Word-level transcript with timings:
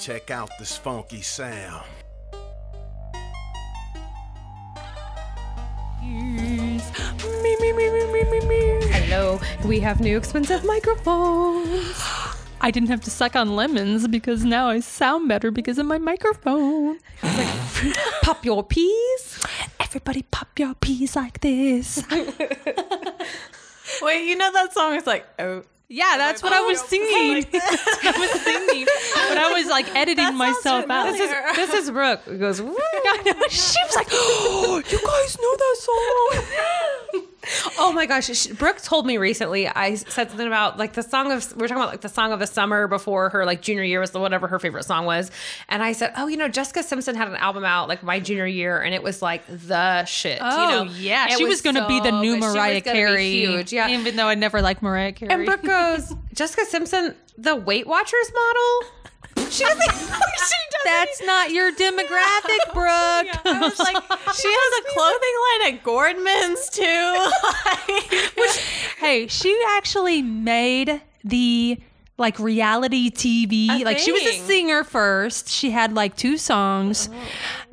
Check 0.00 0.30
out 0.30 0.50
this 0.58 0.78
funky 0.78 1.20
sound. 1.20 1.84
Me, 6.02 6.80
me, 7.60 7.72
me, 7.74 7.90
me, 7.90 8.06
me, 8.10 8.24
me, 8.24 8.40
me. 8.46 8.80
Hello, 8.88 9.38
we 9.66 9.78
have 9.80 10.00
new 10.00 10.16
expensive 10.16 10.64
microphones. 10.64 12.02
I 12.62 12.70
didn't 12.70 12.88
have 12.88 13.02
to 13.02 13.10
suck 13.10 13.36
on 13.36 13.54
lemons 13.54 14.08
because 14.08 14.42
now 14.42 14.70
I 14.70 14.80
sound 14.80 15.28
better 15.28 15.50
because 15.50 15.78
of 15.78 15.84
my 15.84 15.98
microphone. 15.98 16.98
Pop 18.22 18.42
your 18.42 18.64
peas. 18.64 19.38
Everybody 19.80 20.22
pop 20.22 20.58
your 20.58 20.74
peas 20.76 21.14
like 21.14 21.40
this. 21.40 22.02
Wait, 24.00 24.26
you 24.26 24.36
know 24.36 24.50
that 24.50 24.72
song 24.72 24.94
is 24.94 25.06
like, 25.06 25.26
oh. 25.38 25.62
Yeah, 25.92 26.14
that's 26.18 26.40
what 26.40 26.52
I 26.52 26.60
was 26.60 26.80
singing. 26.82 27.44
I 27.52 28.14
was 28.16 28.30
singing. 28.42 28.86
But 29.28 29.38
I 29.38 29.52
was 29.52 29.66
like 29.66 29.92
editing 29.96 30.36
myself 30.36 30.88
out. 30.88 31.10
This 31.10 31.20
is 31.20 31.30
this 31.56 31.74
is 31.74 31.90
Brooke. 31.90 32.20
It 32.28 32.38
goes. 32.38 32.62
"Woo." 32.62 32.76
I 32.78 33.22
know. 33.26 33.48
She 33.48 33.76
was 33.86 33.96
like, 33.96 34.06
oh, 34.12 34.76
you 34.88 34.98
guys 35.04 35.38
know 35.42 35.56
that 35.56 35.76
song. 35.80 36.86
Oh 37.78 37.92
my 37.92 38.04
gosh, 38.04 38.26
sh- 38.36 38.48
Brooke 38.48 38.82
told 38.82 39.06
me 39.06 39.16
recently. 39.16 39.66
I 39.66 39.94
said 39.94 40.28
something 40.28 40.46
about 40.46 40.78
like 40.78 40.92
the 40.92 41.02
song 41.02 41.32
of 41.32 41.56
we 41.56 41.64
are 41.64 41.68
talking 41.68 41.82
about 41.82 41.90
like 41.90 42.02
the 42.02 42.08
song 42.08 42.32
of 42.32 42.38
the 42.38 42.46
summer 42.46 42.86
before 42.86 43.30
her 43.30 43.46
like 43.46 43.62
junior 43.62 43.82
year 43.82 44.00
was 44.00 44.10
the 44.10 44.20
whatever 44.20 44.46
her 44.48 44.58
favorite 44.58 44.84
song 44.84 45.06
was, 45.06 45.30
and 45.68 45.82
I 45.82 45.92
said, 45.92 46.12
oh, 46.16 46.26
you 46.26 46.36
know, 46.36 46.48
Jessica 46.48 46.82
Simpson 46.82 47.14
had 47.14 47.28
an 47.28 47.36
album 47.36 47.64
out 47.64 47.88
like 47.88 48.02
my 48.02 48.20
junior 48.20 48.46
year, 48.46 48.80
and 48.80 48.94
it 48.94 49.02
was 49.02 49.22
like 49.22 49.42
the 49.46 50.04
shit. 50.04 50.38
Oh, 50.42 50.62
you 50.62 50.84
know? 50.84 50.92
yeah. 50.92 51.26
It 51.28 51.38
She 51.38 51.44
was 51.44 51.62
going 51.62 51.76
to 51.76 51.86
be 51.88 52.00
the 52.00 52.12
new. 52.20 52.34
She 52.34 52.40
was 52.40 52.54
Mariah 52.54 52.80
Carey. 52.82 53.30
huge, 53.30 53.72
yeah. 53.72 53.88
Even 53.88 54.16
though 54.16 54.28
I 54.28 54.34
never 54.34 54.60
liked 54.60 54.82
Mariah 54.82 55.12
Carey. 55.12 55.32
And 55.32 55.46
Brooke 55.46 55.62
goes, 55.62 56.14
Jessica 56.34 56.66
Simpson, 56.66 57.14
the 57.38 57.56
Weight 57.56 57.86
Watchers 57.86 58.32
model. 58.34 58.92
She 59.60 59.64
doesn't. 59.64 59.82
she 59.82 59.96
doesn't. 59.98 60.84
That's 60.84 61.22
not 61.24 61.50
your 61.50 61.72
demographic, 61.72 62.72
Brooke. 62.72 63.44
I 63.44 63.58
was 63.60 63.78
like, 63.80 63.96
she 64.34 64.48
has 64.48 64.72
a 64.78 64.84
clothing 64.94 65.36
line 65.44 65.74
at 65.74 65.82
Gordman's 65.82 66.70
too. 66.70 67.16
hey, 68.98 69.26
she 69.26 69.60
actually 69.76 70.22
made 70.22 71.02
the 71.24 71.78
like 72.16 72.38
reality 72.38 73.10
TV. 73.10 73.82
Like 73.84 73.98
she 73.98 74.12
was 74.12 74.22
a 74.22 74.38
singer 74.38 74.84
first. 74.84 75.48
She 75.48 75.70
had 75.70 75.94
like 75.94 76.16
two 76.16 76.36
songs. 76.36 77.08
Oh. 77.12 77.16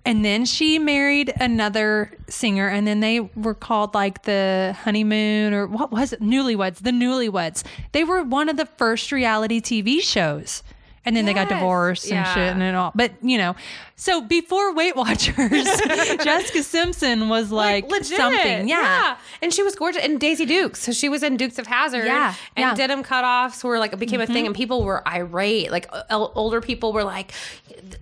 And 0.03 0.23
then 0.23 0.45
she 0.45 0.79
married 0.79 1.33
another 1.39 2.13
singer 2.29 2.69
and 2.69 2.87
then 2.87 3.01
they 3.01 3.19
were 3.19 3.53
called 3.53 3.93
like 3.93 4.23
the 4.23 4.73
honeymoon 4.83 5.53
or 5.53 5.67
what 5.67 5.91
was 5.91 6.13
it? 6.13 6.21
Newlyweds, 6.21 6.77
the 6.77 6.91
newlyweds. 6.91 7.63
They 7.91 8.05
were 8.05 8.23
one 8.23 8.47
of 8.47 8.55
the 8.55 8.65
first 8.65 9.11
reality 9.11 9.59
TV 9.59 10.01
shows. 10.01 10.63
And 11.07 11.15
then 11.15 11.25
they 11.25 11.33
got 11.33 11.49
Yes. 11.49 11.57
divorced 11.59 12.03
and 12.05 12.13
Yeah. 12.25 12.33
shit 12.33 12.53
and 12.53 12.75
all. 12.75 12.91
But 12.93 13.13
you 13.21 13.37
know, 13.37 13.55
so 13.99 14.21
before 14.21 14.73
Weight 14.75 14.95
Watchers, 14.95 15.35
Jessica 16.23 16.61
Simpson 16.61 17.29
was 17.29 17.51
like, 17.51 17.89
legit. 17.89 18.15
something. 18.15 18.67
Yeah. 18.69 19.17
And 19.41 19.51
she 19.51 19.63
was 19.63 19.75
gorgeous. 19.75 20.03
And 20.03 20.19
Daisy 20.19 20.45
Dukes. 20.45 20.81
So 20.81 20.91
she 20.91 21.09
was 21.09 21.23
in 21.23 21.35
Dukes 21.35 21.57
of 21.57 21.65
Hazzard. 21.65 22.05
Yeah, 22.05 22.27
And 22.55 22.63
yeah. 22.63 22.67
Mm-hmm. 22.69 22.75
denim 22.77 23.03
cutoffs 23.03 23.63
were 23.63 23.79
like, 23.79 23.93
it 23.93 23.99
became 23.99 24.21
a 24.21 24.27
thing. 24.27 24.45
And 24.45 24.53
people 24.55 24.83
were 24.83 25.05
irate. 25.07 25.71
Like 25.71 25.89
older 26.11 26.61
people 26.61 26.93
were 26.93 27.03
like, 27.03 27.31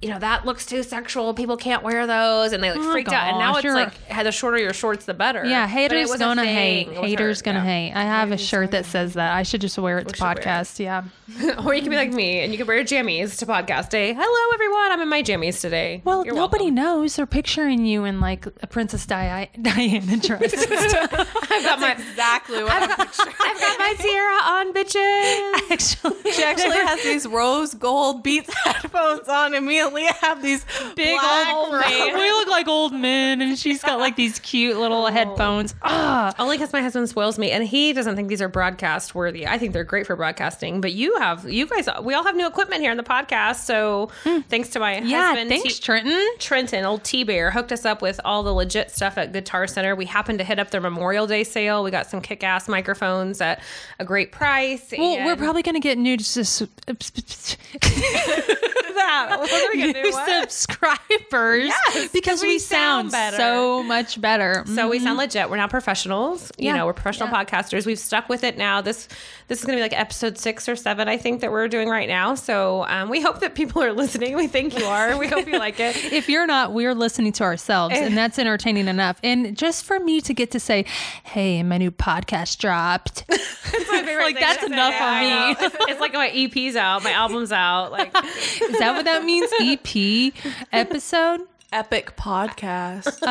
you 0.02 0.10
know, 0.10 0.20
that 0.20 0.46
looks 0.46 0.66
too 0.66 0.84
sexual. 0.84 1.34
People 1.34 1.56
can't 1.56 1.82
wear 1.82 2.06
those. 2.06 2.52
And 2.52 2.62
they 2.62 2.72
like 2.72 2.80
Oh, 2.82 2.92
freaked 2.92 3.14
out. 3.14 3.30
And 3.30 3.40
now 3.40 3.56
it's 3.56 3.66
like, 3.66 4.24
the 4.26 4.32
shorter 4.34 4.58
your 4.58 4.74
shorts, 4.74 5.06
the 5.06 5.14
better. 5.14 5.46
Yeah, 5.46 5.66
haters 5.66 6.14
gonna 6.16 6.46
hate. 6.46 6.88
with 6.90 6.98
her. 6.98 7.04
Haters 7.04 7.42
gonna 7.42 7.60
Yeah. 7.60 7.64
hate. 7.66 7.92
I 7.94 8.04
have 8.04 8.32
a 8.34 8.38
shirt 8.38 8.72
that 8.72 8.86
says 8.86 9.14
that. 9.14 9.34
I 9.34 9.44
should 9.44 9.62
just 9.62 9.78
wear 9.78 10.00
it 10.00 10.10
to 10.10 10.22
wear 10.24 10.34
it. 10.34 10.40
podcast. 10.40 10.78
Yeah. 10.80 11.04
or 11.66 11.74
you 11.74 11.82
can 11.82 11.90
be 11.90 11.96
like 11.96 12.12
me 12.12 12.40
and 12.42 12.52
you 12.52 12.58
can 12.58 12.68
wear 12.68 12.84
jammies 12.84 13.38
to 13.40 13.46
podcast 13.46 13.90
day. 13.90 14.14
Hello, 14.14 14.54
everyone. 14.54 14.92
I'm 14.92 15.02
in 15.02 15.08
my 15.10 15.24
jammies 15.24 15.62
today. 15.62 15.85
Well, 16.04 16.26
You're 16.26 16.36
nobody 16.36 16.66
welcome. 16.66 16.76
knows. 16.76 17.16
They're 17.16 17.26
picturing 17.26 17.86
you 17.86 18.06
in 18.06 18.20
like 18.20 18.46
a 18.62 18.68
Princess 18.68 19.06
Di- 19.06 19.50
Diana 19.62 20.18
dress. 20.22 20.54
I've 20.54 21.64
got 21.64 21.80
my. 21.80 21.92
exactly 21.94 22.64
what 22.64 22.72
I'm 22.74 22.90
picturing. 22.90 23.36
I've 23.42 23.60
got 23.60 23.80
my 23.80 23.94
tiara 23.98 24.40
on, 24.56 24.74
bitches. 24.74 25.72
Actually, 25.72 26.32
She 26.32 26.44
actually 26.44 26.78
has 26.78 27.04
these 27.04 27.28
rose 27.28 27.74
gold 27.74 28.24
Beats 28.24 28.54
headphones 28.96 29.28
on, 29.30 29.54
and 29.54 29.66
me 29.66 29.80
and 29.80 29.94
Leah 29.94 30.14
have 30.22 30.42
these 30.42 30.66
big 30.96 31.20
black 31.20 31.54
old 31.54 31.74
rose- 31.74 31.82
man. 31.84 32.16
We 32.16 32.30
look 32.32 32.48
like 32.48 32.68
old 32.68 32.94
men, 32.94 33.42
and 33.42 33.58
she's 33.58 33.82
got 33.84 34.00
like 34.00 34.16
these 34.16 34.40
cute 34.40 34.76
Oh. 34.76 34.80
little 34.82 35.08
headphones. 35.08 35.76
Ah, 35.84 36.34
Only 36.40 36.58
because 36.58 36.74
my 36.74 36.82
husband 36.82 37.08
spoils 37.10 37.38
me, 37.38 37.52
and 37.52 37.64
he 37.64 37.94
doesn't 37.94 38.16
think 38.16 38.28
these 38.30 38.42
are 38.42 38.50
broadcast 38.50 39.14
worthy. 39.16 39.46
I 39.48 39.58
think 39.58 39.74
they're 39.74 39.84
great 39.84 40.08
for 40.08 40.16
broadcasting, 40.16 40.82
but 40.82 40.94
you 40.94 41.18
have, 41.20 41.50
you 41.50 41.66
guys, 41.68 41.88
we 42.02 42.14
all 42.14 42.24
have 42.24 42.36
new 42.36 42.48
equipment 42.48 42.82
here 42.82 42.92
in 42.92 42.98
the 42.98 43.04
podcast. 43.04 43.58
So 43.66 44.10
thanks 44.50 44.70
to 44.70 44.80
my 44.80 45.00
yeah. 45.00 45.28
husband, 45.28 45.50
Thanks, 45.50 45.76
T- 45.80 45.82
Trenton. 45.84 46.28
Trenton, 46.40 46.86
old 46.86 47.04
T 47.04 47.24
Bear, 47.24 47.52
hooked 47.52 47.72
us 47.72 47.86
up 47.86 48.02
with 48.02 48.20
all 48.26 48.44
the 48.44 48.54
legit 48.54 48.92
stuff 48.92 49.18
at 49.18 49.34
Guitar 49.34 49.68
Center. 49.68 49.96
We 49.96 50.06
happened 50.06 50.40
to 50.40 50.46
hit 50.46 50.60
up 50.60 50.72
their 50.72 50.82
Memorial 50.82 51.28
Day 51.28 51.44
sale. 51.44 51.84
We 51.84 51.92
got 51.92 52.08
some 52.10 52.22
kick 52.22 52.44
ass 52.44 52.68
microphones 52.68 53.42
at 53.42 53.62
a 54.00 54.06
great 54.06 54.32
price. 54.32 54.94
Well, 54.98 55.26
we're 55.26 55.36
probably 55.36 55.62
gonna 55.64 55.80
get 55.80 55.98
new 55.98 56.18
sus- 56.20 56.64
that. 58.96 59.38
We're 59.52 59.76
new 59.76 59.94
new 59.94 60.12
subscribers 60.12 61.66
Yes, 61.94 62.12
because 62.12 62.42
we, 62.42 62.50
we 62.50 62.60
sound, 62.60 63.12
sound 63.12 63.12
better. 63.12 63.38
so 63.38 63.84
much 63.84 64.20
better. 64.20 64.64
So 64.68 64.90
we 64.90 65.00
sound 65.00 65.18
legit. 65.18 65.50
We're 65.50 65.58
now 65.58 65.68
professionals. 65.68 66.52
You 66.58 66.74
know, 66.74 66.86
we're 66.86 66.94
professional 66.94 67.30
Yeah. 67.30 67.44
podcasters. 67.44 67.86
We've 67.86 68.00
stuck 68.00 68.30
with 68.30 68.44
it 68.44 68.58
now. 68.58 68.82
This 68.82 69.08
this 69.48 69.60
is 69.60 69.66
going 69.66 69.78
to 69.78 69.80
be 69.80 69.84
like 69.84 69.98
episode 70.00 70.38
six 70.40 70.68
or 70.68 70.76
seven, 70.76 71.08
I 71.08 71.18
think, 71.18 71.42
that 71.42 71.52
we're 71.52 71.68
doing 71.68 71.88
right 71.88 72.08
now. 72.08 72.34
So 72.36 72.84
um, 72.88 73.10
we 73.10 73.22
hope 73.22 73.42
that 73.42 73.54
people 73.54 73.84
are 73.84 73.94
listening. 73.94 74.36
We 74.36 74.48
think 74.48 74.78
you 74.78 74.86
are. 74.86 75.16
We 75.18 75.28
hope 75.28 75.48
you 75.48 75.60
like 75.60 75.80
it. 75.80 75.96
if 76.14 76.28
you're 76.30 76.48
not, 76.48 76.74
we're 76.74 76.96
listening 76.96 77.32
to 77.34 77.44
ourselves, 77.44 77.96
and 77.96 78.18
that's 78.18 78.40
entertaining 78.40 78.88
enough. 78.88 79.20
And 79.24 79.56
just 79.56 79.86
for 79.86 80.00
me 80.00 80.20
to 80.22 80.34
get 80.34 80.52
to 80.52 80.60
say, 80.60 80.86
"Hey, 81.24 81.62
my 81.64 81.78
new 81.78 81.92
podcast 81.92 82.58
dropped," 82.58 83.26
like 83.30 84.40
that's 84.40 84.64
enough 84.64 84.96
for 84.96 85.20
me. 85.20 85.56
it's 85.92 86.00
like 86.02 86.14
my 86.14 86.30
EP's 86.30 86.76
out, 86.76 87.04
my 87.04 87.12
album's 87.12 87.52
out. 87.52 87.92
Like 87.92 88.14
is 88.62 88.80
that 88.86 88.96
what 88.96 89.06
that 89.06 89.24
means? 89.24 89.52
EP 89.60 90.34
episode. 90.72 91.42
Epic 91.72 92.16
podcast. 92.16 93.20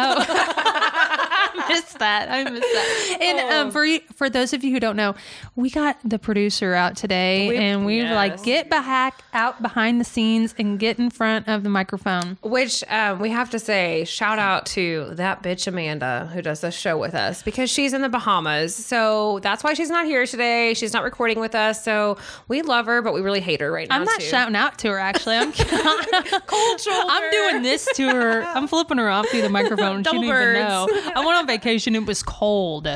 I 1.57 1.67
missed 1.69 1.99
that. 1.99 2.31
I 2.31 2.45
missed 2.45 2.63
that. 2.63 3.19
And 3.21 3.53
um, 3.53 3.71
for 3.71 3.87
for 4.15 4.29
those 4.29 4.53
of 4.53 4.65
you 4.65 4.73
who 4.73 4.81
don't 4.81 4.97
know, 4.97 5.15
we 5.57 5.71
got 5.71 5.99
the 6.05 6.19
producer 6.19 6.75
out 6.75 6.97
today, 6.97 7.57
and 7.57 7.87
we 7.87 8.03
were 8.03 8.15
like, 8.15 8.43
get 8.43 8.69
back 8.69 9.23
out 9.33 9.63
behind 9.63 10.01
the 10.01 10.05
scenes 10.05 10.55
and 10.59 10.79
get 10.79 10.99
in 10.99 11.11
front 11.11 11.49
of 11.49 11.63
the 11.63 11.69
microphone. 11.69 12.39
Which 12.43 12.85
um, 12.89 13.21
we 13.21 13.31
have 13.31 13.51
to 13.51 13.59
say, 13.59 14.05
shout 14.05 14.39
out 14.39 14.67
to 14.67 15.11
that 15.13 15.43
bitch 15.43 15.67
Amanda 15.67 16.31
who 16.33 16.43
does 16.43 16.61
this 16.61 16.75
show 16.75 16.99
with 16.99 17.15
us 17.15 17.43
because 17.43 17.71
she's 17.71 17.93
in 17.93 18.03
the 18.03 18.09
Bahamas. 18.09 18.75
So 18.75 19.39
that's 19.41 19.63
why 19.63 19.75
she's 19.75 19.91
not 19.91 20.07
here 20.07 20.27
today. 20.27 20.75
She's 20.75 20.93
not 20.93 21.05
recording 21.05 21.41
with 21.41 21.55
us. 21.55 21.85
So 21.85 22.19
we 22.49 22.63
love 22.63 22.87
her, 22.87 23.03
but 23.03 23.15
we 23.15 23.21
really 23.21 23.41
hate 23.41 23.61
her 23.61 23.71
right 23.71 23.89
now. 23.89 23.97
I'm 23.97 24.05
not 24.05 24.21
too. 24.21 24.27
shouting 24.27 24.57
out 24.57 24.79
to 24.79 24.91
her. 24.91 24.99
Actually, 24.99 25.37
I'm 25.37 25.53
Cold 26.47 26.81
shoulder. 26.81 27.09
I'm 27.09 27.31
doing 27.31 27.63
this 27.63 27.89
to 27.95 28.09
her. 28.09 28.24
I'm 28.31 28.67
flipping 28.69 28.99
her 28.99 29.09
off 29.09 29.29
through 29.29 29.43
the 29.43 29.49
microphone. 29.61 29.99
she 30.05 30.11
didn't 30.11 30.25
even 30.25 30.53
know. 30.55 30.89
I 31.15 31.25
went 31.25 31.37
on 31.39 31.47
vacation. 31.47 31.95
It 31.95 32.07
was 32.07 32.23
cold. 32.23 32.87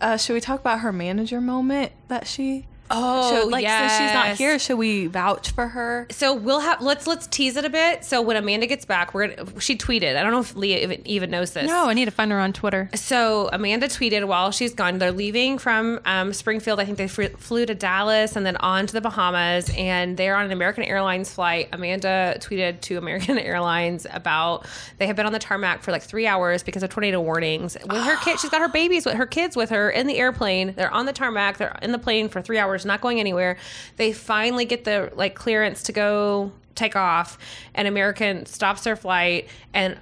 Uh, 0.00 0.16
should 0.16 0.34
we 0.34 0.40
talk 0.40 0.60
about 0.60 0.80
her 0.80 0.92
manager 0.92 1.40
moment 1.40 1.92
that 2.08 2.26
she? 2.26 2.66
Oh, 2.90 3.42
should, 3.42 3.50
like 3.50 3.66
since 3.66 3.92
she's 3.92 4.12
not 4.12 4.36
here, 4.36 4.58
should 4.58 4.76
we 4.76 5.06
vouch 5.06 5.50
for 5.52 5.68
her? 5.68 6.06
So 6.10 6.34
we'll 6.34 6.60
have 6.60 6.80
let's 6.80 7.06
let's 7.06 7.26
tease 7.26 7.56
it 7.56 7.64
a 7.64 7.70
bit. 7.70 8.04
So 8.04 8.20
when 8.20 8.36
Amanda 8.36 8.66
gets 8.66 8.84
back, 8.84 9.14
we're 9.14 9.28
gonna 9.28 9.60
she 9.60 9.76
tweeted. 9.76 10.16
I 10.16 10.22
don't 10.22 10.32
know 10.32 10.40
if 10.40 10.54
Leah 10.54 10.82
even, 10.82 11.06
even 11.06 11.30
knows 11.30 11.52
this. 11.52 11.66
No, 11.66 11.88
I 11.88 11.94
need 11.94 12.04
to 12.04 12.10
find 12.10 12.30
her 12.30 12.38
on 12.38 12.52
Twitter. 12.52 12.90
So 12.94 13.48
Amanda 13.52 13.88
tweeted 13.88 14.26
while 14.26 14.50
she's 14.50 14.74
gone. 14.74 14.98
They're 14.98 15.12
leaving 15.12 15.58
from 15.58 16.00
um, 16.04 16.32
Springfield. 16.32 16.80
I 16.80 16.84
think 16.84 16.98
they 16.98 17.08
fr- 17.08 17.36
flew 17.38 17.64
to 17.66 17.74
Dallas 17.74 18.36
and 18.36 18.44
then 18.44 18.56
on 18.58 18.86
to 18.86 18.92
the 18.92 19.00
Bahamas. 19.00 19.70
And 19.76 20.16
they're 20.16 20.36
on 20.36 20.44
an 20.44 20.52
American 20.52 20.84
Airlines 20.84 21.32
flight. 21.32 21.68
Amanda 21.72 22.36
tweeted 22.40 22.80
to 22.82 22.98
American 23.04 23.38
Airlines 23.38 24.06
about 24.12 24.66
they 24.98 25.06
have 25.06 25.16
been 25.16 25.26
on 25.26 25.32
the 25.32 25.38
tarmac 25.38 25.82
for 25.82 25.92
like 25.92 26.02
three 26.02 26.26
hours 26.26 26.62
because 26.62 26.82
of 26.82 26.90
tornado 26.90 27.20
warnings. 27.20 27.76
With 27.88 28.02
her 28.02 28.16
kid, 28.24 28.40
she's 28.40 28.50
got 28.50 28.60
her 28.60 28.68
babies 28.68 29.06
with 29.06 29.14
her 29.14 29.26
kids 29.26 29.56
with 29.56 29.70
her 29.70 29.90
in 29.90 30.06
the 30.06 30.18
airplane. 30.18 30.74
They're 30.76 30.92
on 30.92 31.06
the 31.06 31.12
tarmac. 31.12 31.58
They're 31.58 31.78
in 31.82 31.92
the 31.92 31.98
plane 31.98 32.28
for 32.28 32.42
three 32.42 32.58
hours, 32.58 32.73
not 32.84 33.00
going 33.00 33.20
anywhere. 33.20 33.56
They 33.96 34.12
finally 34.12 34.64
get 34.64 34.84
the 34.84 35.12
like 35.14 35.34
clearance 35.34 35.82
to 35.84 35.92
go 35.92 36.52
take 36.74 36.96
off, 36.96 37.38
and 37.74 37.86
American 37.86 38.46
stops 38.46 38.82
their 38.82 38.96
flight 38.96 39.48
and 39.72 39.96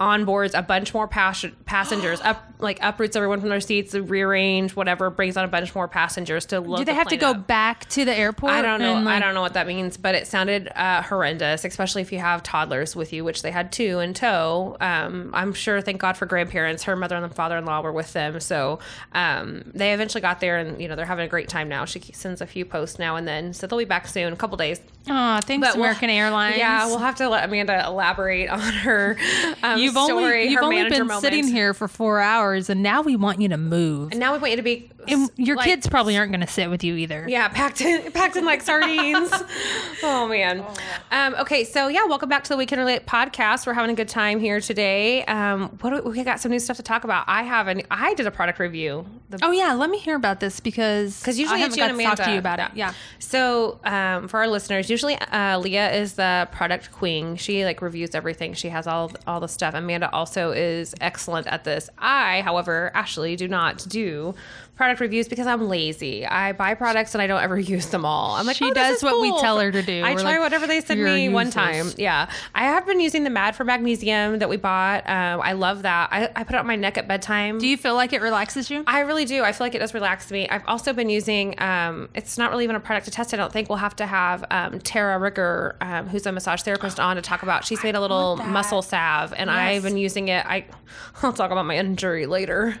onboards 0.00 0.58
a 0.58 0.62
bunch 0.62 0.92
more 0.92 1.06
pas- 1.06 1.44
passengers 1.66 2.20
up 2.22 2.44
like 2.58 2.78
uproots 2.82 3.14
everyone 3.14 3.38
from 3.40 3.48
their 3.48 3.60
seats 3.60 3.94
rearrange 3.94 4.74
whatever 4.74 5.08
brings 5.10 5.36
on 5.36 5.44
a 5.44 5.48
bunch 5.48 5.72
more 5.74 5.86
passengers 5.86 6.46
to 6.46 6.58
load 6.60 6.78
Do 6.78 6.84
they 6.84 6.92
the 6.92 6.98
have 6.98 7.08
to 7.08 7.16
go 7.16 7.30
up. 7.32 7.46
back 7.46 7.88
to 7.90 8.04
the 8.04 8.12
airport? 8.16 8.52
I 8.52 8.62
don't 8.62 8.80
know. 8.80 8.96
and, 8.96 9.08
I 9.08 9.20
don't 9.20 9.34
know 9.34 9.40
what 9.42 9.52
that 9.54 9.66
means, 9.68 9.96
but 9.96 10.14
it 10.16 10.26
sounded 10.26 10.68
uh, 10.74 11.02
horrendous, 11.02 11.64
especially 11.64 12.02
if 12.02 12.10
you 12.10 12.18
have 12.18 12.42
toddlers 12.42 12.96
with 12.96 13.12
you, 13.12 13.22
which 13.22 13.42
they 13.42 13.50
had 13.52 13.70
two 13.70 14.00
in 14.00 14.14
tow. 14.14 14.76
Um, 14.80 15.30
I'm 15.34 15.52
sure, 15.52 15.80
thank 15.80 16.00
God 16.00 16.16
for 16.16 16.26
grandparents. 16.26 16.84
Her 16.84 16.96
mother 16.96 17.14
and 17.16 17.24
the 17.24 17.34
father-in-law 17.34 17.82
were 17.82 17.92
with 17.92 18.12
them, 18.14 18.40
so 18.40 18.78
um, 19.12 19.62
they 19.74 19.92
eventually 19.92 20.22
got 20.22 20.40
there, 20.40 20.58
and 20.58 20.80
you 20.80 20.88
know 20.88 20.96
they're 20.96 21.04
having 21.06 21.26
a 21.26 21.28
great 21.28 21.48
time 21.48 21.68
now. 21.68 21.84
She 21.84 22.00
sends 22.00 22.40
a 22.40 22.46
few 22.46 22.64
posts 22.64 22.98
now 22.98 23.16
and 23.16 23.28
then, 23.28 23.52
so 23.52 23.66
they'll 23.66 23.78
be 23.78 23.84
back 23.84 24.08
soon, 24.08 24.32
a 24.32 24.36
couple 24.36 24.56
days. 24.56 24.80
Aw, 25.08 25.40
thanks, 25.44 25.66
But 25.68 25.74
we'll- 25.76 25.84
American 25.84 26.08
Airlines. 26.10 26.56
Yeah, 26.56 26.86
we'll 26.86 26.98
have 26.98 27.16
to 27.16 27.28
let 27.28 27.44
Amanda 27.44 27.84
elaborate 27.86 28.48
on 28.48 28.60
her 28.60 29.18
um, 29.62 29.78
You've 29.84 29.92
story. 29.92 30.42
only 30.42 30.48
you've 30.48 30.62
only 30.62 30.88
been 30.88 31.06
moment. 31.06 31.20
sitting 31.20 31.46
here 31.46 31.74
for 31.74 31.88
four 31.88 32.20
hours, 32.20 32.68
and 32.70 32.82
now 32.82 33.02
we 33.02 33.16
want 33.16 33.40
you 33.40 33.48
to 33.48 33.56
move. 33.56 34.10
And 34.10 34.20
now 34.20 34.32
we 34.32 34.38
want 34.38 34.50
you 34.50 34.56
to 34.56 34.62
be. 34.62 34.90
And 35.08 35.30
your 35.36 35.56
like, 35.56 35.66
kids 35.66 35.88
probably 35.88 36.16
aren't 36.16 36.32
going 36.32 36.40
to 36.40 36.46
sit 36.46 36.70
with 36.70 36.84
you 36.84 36.96
either. 36.96 37.26
Yeah, 37.28 37.48
packed 37.48 37.80
in, 37.80 38.12
packed 38.12 38.36
in 38.36 38.44
like 38.44 38.62
sardines. 38.62 39.30
oh 40.02 40.26
man. 40.28 40.64
Um, 41.10 41.34
okay, 41.36 41.64
so 41.64 41.88
yeah, 41.88 42.04
welcome 42.04 42.28
back 42.28 42.44
to 42.44 42.48
the 42.48 42.56
Weekend 42.56 42.80
Relate 42.80 43.06
podcast. 43.06 43.66
We're 43.66 43.74
having 43.74 43.90
a 43.90 43.94
good 43.94 44.08
time 44.08 44.40
here 44.40 44.60
today. 44.60 45.24
Um, 45.24 45.70
what 45.80 45.90
do 45.90 46.02
we, 46.08 46.18
we 46.18 46.24
got 46.24 46.40
some 46.40 46.50
new 46.50 46.58
stuff 46.58 46.76
to 46.76 46.82
talk 46.82 47.04
about. 47.04 47.24
I 47.26 47.42
have 47.42 47.68
an 47.68 47.82
I 47.90 48.14
did 48.14 48.26
a 48.26 48.30
product 48.30 48.58
review. 48.58 49.06
The 49.30 49.38
Oh 49.42 49.50
yeah, 49.50 49.72
let 49.72 49.90
me 49.90 49.98
hear 49.98 50.16
about 50.16 50.40
this 50.40 50.60
because 50.60 51.20
because 51.20 51.38
usually 51.38 51.56
I 51.56 51.62
haven't 51.62 51.76
you 51.76 51.82
got 51.82 51.90
and 51.90 51.98
to 51.98 52.04
talk 52.04 52.18
to 52.26 52.32
you 52.32 52.38
about 52.38 52.60
it. 52.60 52.70
Yeah. 52.74 52.92
So 53.18 53.80
um, 53.84 54.28
for 54.28 54.38
our 54.38 54.48
listeners, 54.48 54.90
usually 54.90 55.16
uh, 55.16 55.58
Leah 55.58 55.92
is 55.92 56.14
the 56.14 56.48
product 56.52 56.92
queen. 56.92 57.36
She 57.36 57.64
like 57.64 57.82
reviews 57.82 58.14
everything. 58.14 58.54
She 58.54 58.68
has 58.68 58.86
all 58.86 59.12
all 59.26 59.40
the 59.40 59.48
stuff. 59.48 59.74
Amanda 59.74 60.10
also 60.10 60.52
is 60.52 60.94
excellent 61.00 61.46
at 61.46 61.64
this. 61.64 61.88
I, 61.98 62.42
however, 62.42 62.90
Ashley, 62.94 63.36
do 63.36 63.48
not 63.48 63.84
do 63.88 64.34
product 64.76 65.00
reviews 65.00 65.28
because 65.28 65.46
I'm 65.46 65.68
lazy. 65.68 66.26
I 66.26 66.52
buy 66.52 66.74
products 66.74 67.14
and 67.14 67.22
I 67.22 67.26
don't 67.26 67.42
ever 67.42 67.58
use 67.74 67.86
them 67.86 68.04
all. 68.04 68.34
I'm 68.34 68.46
like, 68.46 68.56
She 68.56 68.66
"Oh, 68.70 68.74
does 68.74 69.02
what 69.02 69.20
we 69.20 69.30
tell 69.40 69.58
her 69.58 69.70
to 69.70 69.82
do. 69.82 70.02
I 70.02 70.14
We're 70.14 70.20
try 70.20 70.32
like, 70.32 70.40
whatever 70.40 70.66
they 70.66 70.80
send 70.80 71.00
"You're 71.00 71.12
me 71.14 71.28
one 71.28 71.50
time. 71.50 71.90
Yeah, 71.96 72.28
I 72.54 72.64
have 72.64 72.86
been 72.86 73.00
using 73.00 73.24
the 73.24 73.30
Mad 73.30 73.54
for 73.56 73.64
Magnesium 73.64 74.38
that 74.40 74.48
we 74.48 74.56
bought. 74.56 75.08
Um, 75.08 75.40
I 75.40 75.52
love 75.52 75.82
that. 75.82 76.08
I, 76.12 76.30
I 76.34 76.44
put 76.44 76.54
it 76.54 76.58
on 76.58 76.66
my 76.66 76.76
neck 76.76 76.98
at 76.98 77.06
bedtime. 77.06 77.58
Do 77.58 77.66
you 77.68 77.76
feel 77.76 77.94
like 77.94 78.12
it 78.12 78.20
relaxes 78.22 78.70
you? 78.70 78.84
I 78.86 79.00
really 79.00 79.24
do. 79.24 79.42
I 79.42 79.52
feel 79.52 79.64
like 79.66 79.74
it 79.74 79.78
does 79.78 79.94
relax 79.94 80.30
me. 80.30 80.48
I've 80.48 80.64
also 80.66 80.92
been 80.92 81.08
using. 81.08 81.60
Um, 81.60 82.08
it's 82.14 82.36
not 82.38 82.50
really 82.50 82.64
even 82.64 82.76
a 82.76 82.80
product 82.80 83.04
to 83.06 83.10
test. 83.10 83.32
I 83.32 83.36
don't 83.36 83.52
think 83.52 83.68
we'll 83.68 83.78
have 83.78 83.96
to 83.96 84.06
have 84.06 84.44
um, 84.50 84.80
Tara 84.80 85.18
Ricker, 85.18 85.76
um, 85.80 86.08
who's 86.08 86.26
a 86.26 86.32
massage 86.32 86.62
therapist, 86.62 86.98
on 86.98 87.16
to 87.16 87.22
talk 87.22 87.42
about. 87.42 87.64
She's 87.64 87.82
made 87.82 87.94
a 87.94 88.00
little 88.00 88.36
muscle 88.36 88.82
salve, 88.82 89.32
and 89.36 89.50
I've 89.50 89.82
been 89.82 89.96
using 89.96 90.28
it. 90.28 90.44
I, 90.46 90.64
I'll 91.22 91.32
talk 91.32 91.50
about 91.50 91.66
my 91.66 91.76
injury 91.76 92.26
later. 92.26 92.76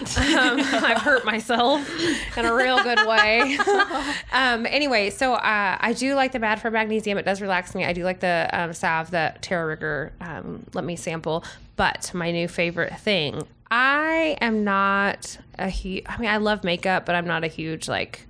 um, 0.00 0.60
I've 0.60 1.02
hurt 1.02 1.24
myself 1.30 1.88
in 2.36 2.44
a 2.44 2.54
real 2.54 2.82
good 2.82 3.06
way. 3.06 3.58
um, 4.32 4.66
anyway, 4.66 5.10
so 5.10 5.34
uh, 5.34 5.76
I 5.80 5.92
do 5.92 6.14
like 6.14 6.32
the 6.32 6.38
Mad 6.38 6.60
for 6.60 6.70
Magnesium. 6.70 7.18
It 7.18 7.24
does 7.24 7.40
relax 7.40 7.74
me. 7.74 7.84
I 7.84 7.92
do 7.92 8.04
like 8.04 8.20
the 8.20 8.48
um, 8.52 8.72
salve 8.72 9.10
that 9.12 9.42
Tara 9.42 9.66
Rigger 9.66 10.12
um, 10.20 10.64
let 10.74 10.84
me 10.84 10.96
sample. 10.96 11.44
But 11.76 12.12
my 12.14 12.30
new 12.30 12.48
favorite 12.48 12.98
thing, 12.98 13.42
I 13.70 14.36
am 14.40 14.64
not 14.64 15.38
a 15.58 15.68
huge. 15.68 16.04
I 16.06 16.18
mean, 16.18 16.30
I 16.30 16.38
love 16.38 16.64
makeup, 16.64 17.06
but 17.06 17.14
I'm 17.14 17.26
not 17.26 17.44
a 17.44 17.48
huge 17.48 17.88
like 17.88 18.26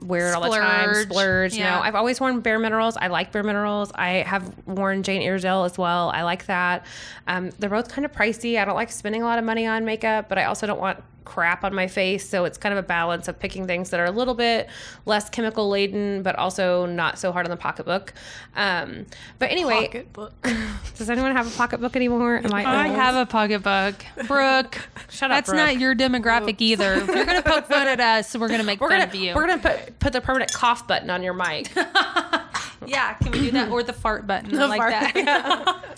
wear 0.00 0.28
it 0.28 0.34
all 0.34 0.42
the 0.42 0.56
time. 0.56 0.94
Splurge. 0.94 1.54
Yeah. 1.54 1.76
No, 1.76 1.80
I've 1.80 1.94
always 1.94 2.20
worn 2.20 2.40
Bare 2.40 2.58
Minerals. 2.58 2.96
I 2.96 3.08
like 3.08 3.32
Bare 3.32 3.42
Minerals. 3.42 3.90
I 3.94 4.22
have 4.26 4.52
worn 4.66 5.02
Jane 5.02 5.22
Iredale 5.22 5.64
as 5.64 5.76
well. 5.76 6.10
I 6.10 6.22
like 6.22 6.46
that. 6.46 6.86
Um, 7.26 7.50
they're 7.58 7.70
both 7.70 7.88
kind 7.88 8.04
of 8.04 8.12
pricey. 8.12 8.60
I 8.60 8.64
don't 8.64 8.76
like 8.76 8.90
spending 8.92 9.22
a 9.22 9.24
lot 9.24 9.38
of 9.38 9.44
money 9.44 9.66
on 9.66 9.84
makeup, 9.84 10.28
but 10.28 10.38
I 10.38 10.44
also 10.44 10.66
don't 10.66 10.80
want 10.80 11.02
crap 11.28 11.62
on 11.62 11.74
my 11.74 11.86
face. 11.86 12.28
So 12.28 12.44
it's 12.44 12.56
kind 12.58 12.72
of 12.72 12.82
a 12.82 12.86
balance 12.86 13.28
of 13.28 13.38
picking 13.38 13.66
things 13.66 13.90
that 13.90 14.00
are 14.00 14.06
a 14.06 14.10
little 14.10 14.34
bit 14.34 14.68
less 15.04 15.28
chemical 15.28 15.68
laden, 15.68 16.22
but 16.22 16.34
also 16.36 16.86
not 16.86 17.18
so 17.18 17.30
hard 17.32 17.46
on 17.46 17.50
the 17.50 17.56
pocketbook. 17.56 18.14
Um, 18.56 19.06
but 19.38 19.50
anyway, 19.50 19.86
Pocketbook. 19.86 20.32
does 20.96 21.10
anyone 21.10 21.32
have 21.32 21.46
a 21.46 21.56
pocketbook 21.56 21.94
anymore? 21.94 22.40
Am 22.42 22.52
I? 22.52 22.64
I 22.64 22.88
old? 22.88 22.96
have 22.96 23.14
a 23.14 23.26
pocketbook. 23.26 23.94
Brooke, 24.26 24.78
Shut 25.10 25.30
up, 25.30 25.36
That's 25.38 25.48
Brooke. 25.50 25.56
not 25.58 25.78
your 25.78 25.94
demographic 25.94 26.56
either. 26.60 26.94
If 26.94 27.06
you're 27.08 27.24
gonna 27.24 27.42
poke 27.42 27.66
fun 27.66 27.88
at 27.88 27.98
us, 28.00 28.36
we're 28.36 28.48
gonna 28.48 28.62
make 28.62 28.80
We're 28.80 28.88
fun 28.90 28.98
gonna 29.00 29.10
of 29.10 29.14
you. 29.14 29.34
we're 29.34 29.46
gonna 29.46 29.58
put 29.62 29.98
put 29.98 30.12
the 30.12 30.20
permanent 30.20 30.52
cough 30.52 30.86
button 30.86 31.08
on 31.10 31.22
your 31.22 31.32
mic. 31.34 31.70
yeah, 32.86 33.14
can 33.14 33.32
we 33.32 33.40
do 33.40 33.50
that 33.52 33.70
or 33.70 33.82
the 33.82 33.92
fart 33.92 34.26
button 34.26 34.58
I 34.58 34.66
like 34.66 34.78
fart- 34.78 34.92
that? 34.92 35.84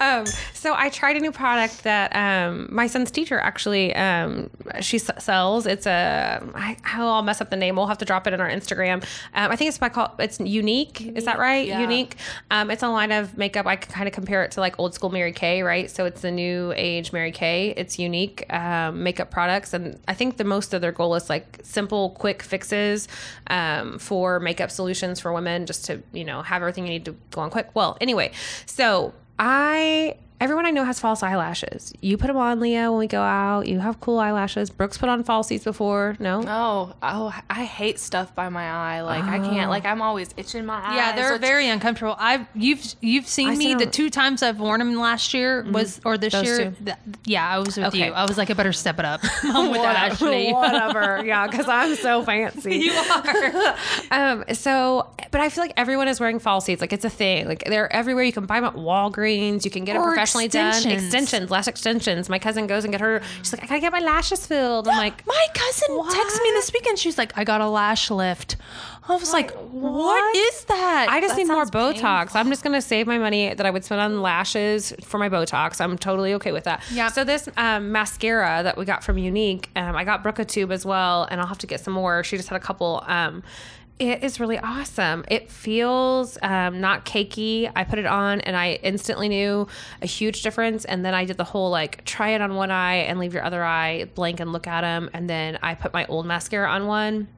um, 0.00 0.26
so 0.52 0.74
I 0.76 0.88
tried 0.88 1.16
a 1.16 1.20
new 1.20 1.32
product 1.32 1.84
that 1.84 2.14
um, 2.14 2.68
my 2.70 2.86
son's 2.86 3.10
teacher 3.10 3.38
actually 3.38 3.94
um, 3.94 4.50
she 4.80 4.96
s- 4.96 5.10
sells. 5.22 5.66
It's 5.66 5.86
a 5.86 6.42
I, 6.54 6.76
I'll 6.84 7.22
mess 7.22 7.40
up 7.40 7.50
the 7.50 7.56
name. 7.56 7.76
We'll 7.76 7.86
have 7.86 7.98
to 7.98 8.04
drop 8.04 8.26
it 8.26 8.32
in 8.32 8.40
our 8.40 8.48
Instagram. 8.48 9.04
Um, 9.34 9.50
I 9.50 9.56
think 9.56 9.68
it's 9.68 9.78
by 9.78 9.88
call. 9.88 10.14
It's 10.18 10.38
Younique. 10.38 11.16
Is 11.16 11.24
that 11.24 11.38
right? 11.38 11.66
yeah. 11.66 11.84
Younique. 11.84 12.14
Um, 12.50 12.70
it's 12.70 12.82
a 12.82 12.88
line 12.88 13.12
of 13.12 13.36
makeup. 13.36 13.66
I 13.66 13.76
can 13.76 13.92
kind 13.92 14.08
of 14.08 14.14
compare 14.14 14.42
it 14.44 14.52
to 14.52 14.60
like 14.60 14.78
old 14.78 14.94
school 14.94 15.10
Mary 15.10 15.32
Kay, 15.32 15.62
right? 15.62 15.90
So 15.90 16.04
it's 16.06 16.22
the 16.22 16.30
new 16.30 16.72
age 16.76 17.12
Mary 17.12 17.32
Kay. 17.32 17.74
It's 17.76 17.96
Younique 17.96 18.52
um, 18.52 19.02
makeup 19.02 19.30
products, 19.30 19.74
and 19.74 20.00
I 20.08 20.14
think 20.14 20.36
the 20.36 20.44
most 20.44 20.74
of 20.74 20.80
their 20.80 20.92
goal 20.92 21.14
is 21.14 21.28
like 21.28 21.60
simple, 21.62 22.10
quick 22.10 22.42
fixes 22.42 23.08
um, 23.48 23.98
for 23.98 24.40
makeup 24.40 24.70
solutions 24.70 25.20
for 25.20 25.32
women, 25.32 25.66
just 25.66 25.84
to 25.86 26.02
you 26.12 26.24
know 26.24 26.42
have 26.42 26.62
everything 26.62 26.84
you 26.84 26.90
need 26.90 27.04
to 27.04 27.16
go 27.30 27.40
on 27.40 27.50
quick. 27.50 27.68
Well, 27.74 27.96
anyway, 28.00 28.32
so 28.66 29.12
I 29.38 30.16
everyone 30.44 30.66
I 30.66 30.70
know 30.70 30.84
has 30.84 31.00
false 31.00 31.22
eyelashes. 31.22 31.92
You 32.02 32.16
put 32.18 32.26
them 32.28 32.36
on, 32.36 32.60
Leah, 32.60 32.90
when 32.90 32.98
we 33.00 33.06
go 33.06 33.22
out. 33.22 33.66
You 33.66 33.80
have 33.80 33.98
cool 34.00 34.18
eyelashes. 34.18 34.68
Brooks 34.70 34.98
put 34.98 35.08
on 35.08 35.24
falsies 35.24 35.64
before. 35.64 36.16
No, 36.20 36.44
Oh, 36.46 36.94
oh, 37.02 37.34
I 37.48 37.64
hate 37.64 37.98
stuff 37.98 38.34
by 38.34 38.48
my 38.50 38.64
eye. 38.70 39.00
Like 39.00 39.24
I 39.24 39.38
can't. 39.38 39.70
Like 39.70 39.84
I'm 39.86 40.02
always 40.02 40.34
itching 40.36 40.66
my 40.66 40.76
eyes. 40.76 40.96
Yeah, 40.96 41.16
they're 41.16 41.32
which- 41.32 41.40
very 41.40 41.68
uncomfortable. 41.68 42.14
I've 42.18 42.46
you've 42.54 42.84
you've 43.00 43.26
seen 43.26 43.48
I 43.48 43.56
me 43.56 43.64
see 43.64 43.74
the 43.74 43.86
two 43.86 44.10
times 44.10 44.42
I've 44.42 44.60
worn 44.60 44.80
them 44.80 44.94
last 44.96 45.32
year 45.34 45.64
was 45.70 46.00
or 46.04 46.18
this 46.18 46.32
Those 46.34 46.44
year. 46.44 46.74
th- 46.84 46.96
yeah, 47.24 47.48
I 47.48 47.58
was 47.58 47.76
with 47.76 47.86
Okay. 47.86 48.06
you. 48.08 48.12
I 48.12 48.26
was 48.26 48.36
like, 48.36 48.50
I 48.50 48.52
better 48.54 48.72
step 48.74 48.98
it 48.98 49.04
up. 49.06 49.20
I'm 49.42 49.70
with 49.70 49.78
Whatever- 49.80 49.96
Ashley. 49.96 50.52
Whatever. 50.52 51.24
Yeah, 51.24 51.46
because 51.46 51.68
I'm 51.68 51.94
so 51.96 52.22
fancy. 52.22 52.76
you 52.76 52.92
are. 52.92 53.76
Um, 54.10 54.44
so, 54.52 55.08
but 55.30 55.40
I 55.40 55.48
feel 55.48 55.64
like 55.64 55.72
everyone 55.76 56.08
is 56.08 56.20
wearing 56.20 56.38
falsies. 56.38 56.80
Like 56.80 56.92
it's 56.92 57.04
a 57.04 57.10
thing. 57.10 57.46
Like 57.48 57.64
they're 57.64 57.90
everywhere. 57.92 58.24
You 58.24 58.32
can 58.32 58.44
buy 58.46 58.56
them 58.60 58.64
at 58.64 58.74
Walgreens. 58.74 59.64
You 59.64 59.70
can 59.70 59.84
get 59.84 59.94
them 59.94 60.02
Or 60.02 60.08
professionally 60.08 60.33
done. 60.34 60.68
extensions. 60.68 61.04
Extensions, 61.04 61.50
lash 61.50 61.68
extensions. 61.68 62.28
My 62.28 62.38
cousin 62.38 62.66
goes 62.66 62.84
and 62.84 62.92
get 62.92 63.00
her. 63.00 63.22
She's 63.38 63.52
like, 63.52 63.62
I 63.62 63.66
gotta 63.66 63.80
get 63.80 63.92
my 63.92 64.00
lashes 64.00 64.46
filled. 64.46 64.88
I'm 64.88 64.96
like, 64.98 65.26
My 65.26 65.46
cousin 65.54 65.96
texted 65.96 66.42
me 66.42 66.50
this 66.52 66.72
weekend. 66.72 66.98
She's 66.98 67.18
like, 67.18 67.36
I 67.36 67.44
got 67.44 67.60
a 67.60 67.68
lash 67.68 68.10
lift. 68.10 68.56
I 69.06 69.16
was 69.16 69.32
like, 69.34 69.50
what 69.52 70.34
is 70.34 70.64
that? 70.64 71.08
I 71.10 71.20
just 71.20 71.36
That 71.36 71.42
need 71.42 71.48
more 71.52 71.66
Botox. 71.66 72.34
I'm 72.34 72.48
just 72.48 72.64
to 72.64 72.80
save 72.80 73.06
my 73.06 73.18
money 73.18 73.52
that 73.52 73.66
I 73.66 73.70
would 73.70 73.84
spend 73.84 74.00
on 74.00 74.22
lashes 74.22 74.94
for 75.02 75.18
my 75.18 75.28
Botox. 75.28 75.78
I'm 75.80 75.98
totally 75.98 76.32
okay 76.34 76.52
with 76.52 76.64
that. 76.64 76.82
Yeah. 76.90 77.08
So 77.08 77.22
this 77.22 77.46
um, 77.58 77.92
mascara 77.92 78.62
that 78.62 78.78
we 78.78 78.86
got 78.86 79.04
from 79.04 79.16
Younique, 79.16 79.66
um, 79.76 79.94
I 79.94 80.04
got 80.04 80.22
Brooke 80.22 80.38
a 80.38 80.44
tube 80.46 80.72
as 80.72 80.86
well, 80.86 81.24
and 81.30 81.38
I'll 81.40 81.46
have 81.46 81.58
to 81.58 81.66
get 81.66 81.80
some 81.80 81.92
more. 81.92 82.24
She 82.24 82.36
just 82.36 82.48
had 82.48 82.56
a 82.56 82.64
couple. 82.64 83.04
Um, 83.06 83.42
it 83.98 84.24
is 84.24 84.40
really 84.40 84.58
awesome. 84.58 85.24
It 85.28 85.50
feels 85.50 86.36
um, 86.42 86.80
not 86.80 87.04
cakey. 87.04 87.70
I 87.76 87.84
put 87.84 87.98
it 87.98 88.06
on 88.06 88.40
and 88.40 88.56
I 88.56 88.80
instantly 88.82 89.28
knew 89.28 89.68
a 90.02 90.06
huge 90.06 90.42
difference. 90.42 90.84
And 90.84 91.04
then 91.04 91.14
I 91.14 91.24
did 91.24 91.36
the 91.36 91.44
whole 91.44 91.70
like 91.70 92.04
try 92.04 92.30
it 92.30 92.40
on 92.40 92.56
one 92.56 92.72
eye 92.72 92.96
and 92.96 93.20
leave 93.20 93.32
your 93.32 93.44
other 93.44 93.62
eye 93.62 94.06
blank 94.14 94.40
and 94.40 94.52
look 94.52 94.66
at 94.66 94.80
them. 94.80 95.10
And 95.12 95.30
then 95.30 95.58
I 95.62 95.74
put 95.74 95.92
my 95.92 96.06
old 96.06 96.26
mascara 96.26 96.68
on 96.68 96.86
one. 96.86 97.28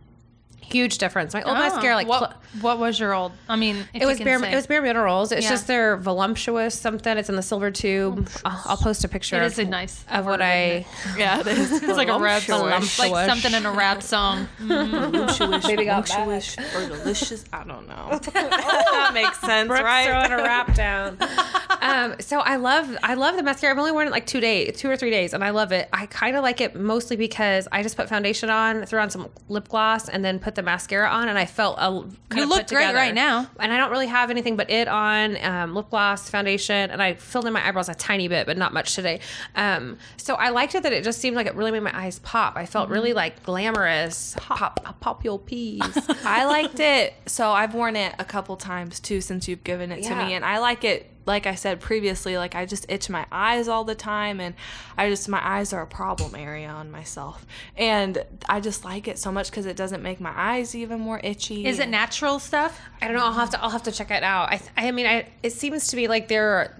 Huge 0.68 0.98
difference. 0.98 1.32
My 1.32 1.42
old 1.42 1.56
mascara 1.58 1.94
like 1.94 2.08
what, 2.08 2.18
cl- 2.18 2.34
what 2.60 2.78
was 2.78 2.98
your 2.98 3.14
old? 3.14 3.32
I 3.48 3.56
mean, 3.56 3.76
if 3.76 3.86
it 3.94 4.00
you 4.02 4.06
was 4.08 4.16
can 4.18 4.24
bare. 4.24 4.38
say. 4.40 4.52
It 4.52 4.56
was 4.56 4.66
bare 4.66 4.82
minerals. 4.82 5.30
It's 5.32 5.44
Yeah. 5.44 5.50
just 5.50 5.66
their 5.68 5.96
voluptuous 5.96 6.74
something. 6.78 7.16
It's 7.16 7.28
in 7.28 7.36
the 7.36 7.42
silver 7.42 7.70
tube. 7.70 8.28
I'll, 8.44 8.62
I'll 8.66 8.76
post 8.76 9.04
a 9.04 9.08
picture. 9.08 9.36
It 9.40 9.46
of, 9.52 9.58
a 9.60 9.64
nice 9.64 10.04
of 10.10 10.24
what 10.26 10.40
word, 10.40 10.44
I. 10.44 10.86
Yeah, 11.16 11.40
it 11.40 11.46
is. 11.46 11.70
It's 11.82 11.96
like 11.96 12.08
a 12.08 12.18
rap 12.18 12.42
song, 12.42 12.60
Voluptuous. 12.68 12.98
like 12.98 13.28
something 13.28 13.52
in 13.54 13.64
a 13.64 13.70
rap 13.72 14.02
song. 14.02 14.48
Baby 14.58 15.84
got 15.84 16.08
back. 16.08 16.26
or 16.26 16.88
delicious. 16.88 17.44
I 17.52 17.62
don't 17.64 17.86
know. 17.88 18.18
that 18.32 19.10
makes 19.14 19.40
sense, 19.40 19.68
Brooke's 19.68 19.84
right? 19.84 20.06
throwing 20.26 20.32
a 20.40 20.42
wrap 20.42 20.74
down. 20.74 21.16
um, 21.80 22.16
so 22.18 22.40
I 22.40 22.56
love 22.56 22.96
I 23.04 23.14
love 23.14 23.36
the 23.36 23.42
mascara. 23.44 23.72
I've 23.72 23.78
only 23.78 23.92
worn 23.92 24.08
it 24.08 24.10
like 24.10 24.26
two 24.26 24.40
days, 24.40 24.76
two 24.76 24.90
or 24.90 24.96
three 24.96 25.10
days, 25.10 25.32
and 25.32 25.44
I 25.44 25.50
love 25.50 25.70
it. 25.70 25.88
I 25.92 26.06
kind 26.06 26.36
of 26.36 26.42
like 26.42 26.60
it 26.60 26.74
mostly 26.74 27.14
because 27.16 27.68
I 27.70 27.82
just 27.84 27.96
put 27.96 28.08
foundation 28.08 28.50
on, 28.50 28.84
threw 28.86 28.98
on 28.98 29.10
some 29.10 29.28
lip 29.48 29.68
gloss, 29.68 30.08
and 30.08 30.24
then 30.24 30.38
put 30.40 30.55
the 30.56 30.62
mascara 30.62 31.08
on, 31.08 31.28
and 31.28 31.38
I 31.38 31.46
felt 31.46 31.76
a 31.78 31.80
kind 31.80 32.14
You 32.32 32.46
look 32.48 32.66
great 32.66 32.68
together. 32.68 32.94
right 32.96 33.14
now. 33.14 33.48
And 33.60 33.72
I 33.72 33.76
don't 33.76 33.90
really 33.90 34.08
have 34.08 34.30
anything 34.30 34.56
but 34.56 34.68
it 34.70 34.88
on, 34.88 35.36
um, 35.42 35.74
lip 35.74 35.90
gloss, 35.90 36.28
foundation, 36.28 36.90
and 36.90 37.02
I 37.02 37.14
filled 37.14 37.46
in 37.46 37.52
my 37.52 37.66
eyebrows 37.66 37.88
a 37.88 37.94
tiny 37.94 38.26
bit, 38.28 38.46
but 38.46 38.56
not 38.58 38.72
much 38.72 38.94
today. 38.94 39.20
Um, 39.54 39.98
so 40.16 40.34
I 40.34 40.48
liked 40.48 40.74
it 40.74 40.82
that 40.82 40.92
it 40.92 41.04
just 41.04 41.20
seemed 41.20 41.36
like 41.36 41.46
it 41.46 41.54
really 41.54 41.70
made 41.70 41.82
my 41.82 41.96
eyes 41.96 42.18
pop. 42.18 42.56
I 42.56 42.66
felt 42.66 42.88
really 42.88 43.12
like 43.12 43.42
glamorous. 43.44 44.34
Pop, 44.38 44.82
pop, 44.82 45.00
pop 45.00 45.24
your 45.24 45.38
peas. 45.38 45.80
I 46.24 46.44
liked 46.46 46.80
it. 46.80 47.14
So 47.26 47.50
I've 47.52 47.74
worn 47.74 47.96
it 47.96 48.14
a 48.18 48.24
couple 48.24 48.56
times 48.56 48.98
too 49.00 49.20
since 49.20 49.46
you've 49.48 49.64
given 49.64 49.92
it 49.92 50.02
to 50.04 50.14
me, 50.16 50.34
and 50.34 50.44
I 50.44 50.58
like 50.58 50.84
it 50.84 51.10
like 51.26 51.46
I 51.46 51.54
said 51.54 51.80
previously, 51.80 52.38
like 52.38 52.54
I 52.54 52.64
just 52.64 52.86
itch 52.88 53.10
my 53.10 53.26
eyes 53.30 53.68
all 53.68 53.84
the 53.84 53.94
time, 53.94 54.40
and 54.40 54.54
I 54.96 55.10
just 55.10 55.28
my 55.28 55.40
eyes 55.42 55.72
are 55.72 55.82
a 55.82 55.86
problem 55.86 56.34
area 56.34 56.68
on 56.68 56.90
myself, 56.90 57.44
and 57.76 58.24
I 58.48 58.60
just 58.60 58.84
like 58.84 59.08
it 59.08 59.18
so 59.18 59.30
much 59.30 59.50
because 59.50 59.66
it 59.66 59.76
doesn't 59.76 60.02
make 60.02 60.20
my 60.20 60.32
eyes 60.34 60.74
even 60.74 61.00
more 61.00 61.20
itchy. 61.22 61.66
Is 61.66 61.78
it 61.78 61.88
natural 61.88 62.38
stuff? 62.38 62.80
I 63.02 63.08
don't 63.08 63.16
know. 63.16 63.24
I'll 63.24 63.32
have 63.32 63.50
to. 63.50 63.62
I'll 63.62 63.70
have 63.70 63.82
to 63.84 63.92
check 63.92 64.10
it 64.10 64.22
out. 64.22 64.52
I. 64.52 64.60
I 64.76 64.90
mean, 64.92 65.06
I. 65.06 65.28
It 65.42 65.52
seems 65.52 65.88
to 65.88 65.96
be 65.96 66.08
like 66.08 66.28
they're 66.28 66.74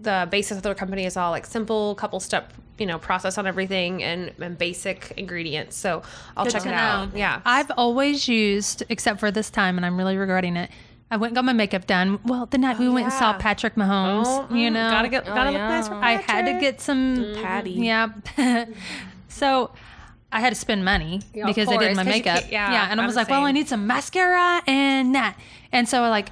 the 0.00 0.28
basis 0.30 0.56
of 0.56 0.62
their 0.62 0.74
company 0.74 1.04
is 1.06 1.16
all 1.16 1.30
like 1.30 1.46
simple 1.46 1.94
couple 1.94 2.20
step 2.20 2.52
you 2.78 2.86
know 2.86 2.98
process 2.98 3.38
on 3.38 3.46
everything 3.46 4.02
and, 4.02 4.32
and 4.40 4.58
basic 4.58 5.12
ingredients. 5.16 5.76
So 5.76 6.02
I'll 6.36 6.46
check 6.46 6.62
to 6.62 6.68
it 6.68 6.74
out. 6.74 7.16
Yeah. 7.16 7.40
I've 7.44 7.70
always 7.76 8.28
used, 8.28 8.82
except 8.88 9.20
for 9.20 9.30
this 9.30 9.50
time, 9.50 9.76
and 9.76 9.86
I'm 9.86 9.96
really 9.96 10.16
regretting 10.16 10.56
it. 10.56 10.70
I 11.14 11.16
went 11.16 11.30
and 11.30 11.36
got 11.36 11.44
my 11.44 11.52
makeup 11.52 11.86
done. 11.86 12.18
Well, 12.24 12.46
the 12.46 12.58
night 12.58 12.76
we 12.80 12.88
went 12.88 13.04
and 13.04 13.12
saw. 13.12 13.34
Patrick 13.38 13.76
Mahomes, 13.76 14.24
Oh, 14.26 14.48
you 14.54 14.68
mm, 14.68 14.72
know, 14.72 14.90
gotta 14.90 15.08
get 15.08 15.24
gotta 15.24 15.50
look 15.50 15.60
nice. 15.60 15.86
For 15.86 15.94
I 15.94 16.12
had 16.14 16.46
to 16.46 16.58
get 16.60 16.80
some 16.80 17.34
Patty. 17.40 17.70
Yeah. 17.70 18.08
so 19.28 19.70
I 20.32 20.40
had 20.40 20.50
to 20.50 20.56
spend 20.56 20.84
money 20.84 21.20
Yeah, 21.32 21.44
of 21.44 21.54
because 21.54 21.68
I 21.68 21.76
did 21.76 21.94
course, 21.94 21.96
my 21.98 22.02
'cause 22.04 22.06
you 22.16 22.24
makeup. 22.24 22.44
yeah, 22.50 22.72
yeah. 22.72 22.88
And 22.90 22.98
I 23.00 23.04
I'm 23.04 23.06
was 23.06 23.14
the 23.14 23.20
like, 23.20 23.28
well, 23.30 23.44
I 23.44 23.52
need 23.52 23.68
some 23.68 23.86
mascara 23.86 24.60
and 24.66 25.14
that. 25.14 25.36
And 25.70 25.88
so 25.88 26.02
I 26.02 26.08
like 26.08 26.30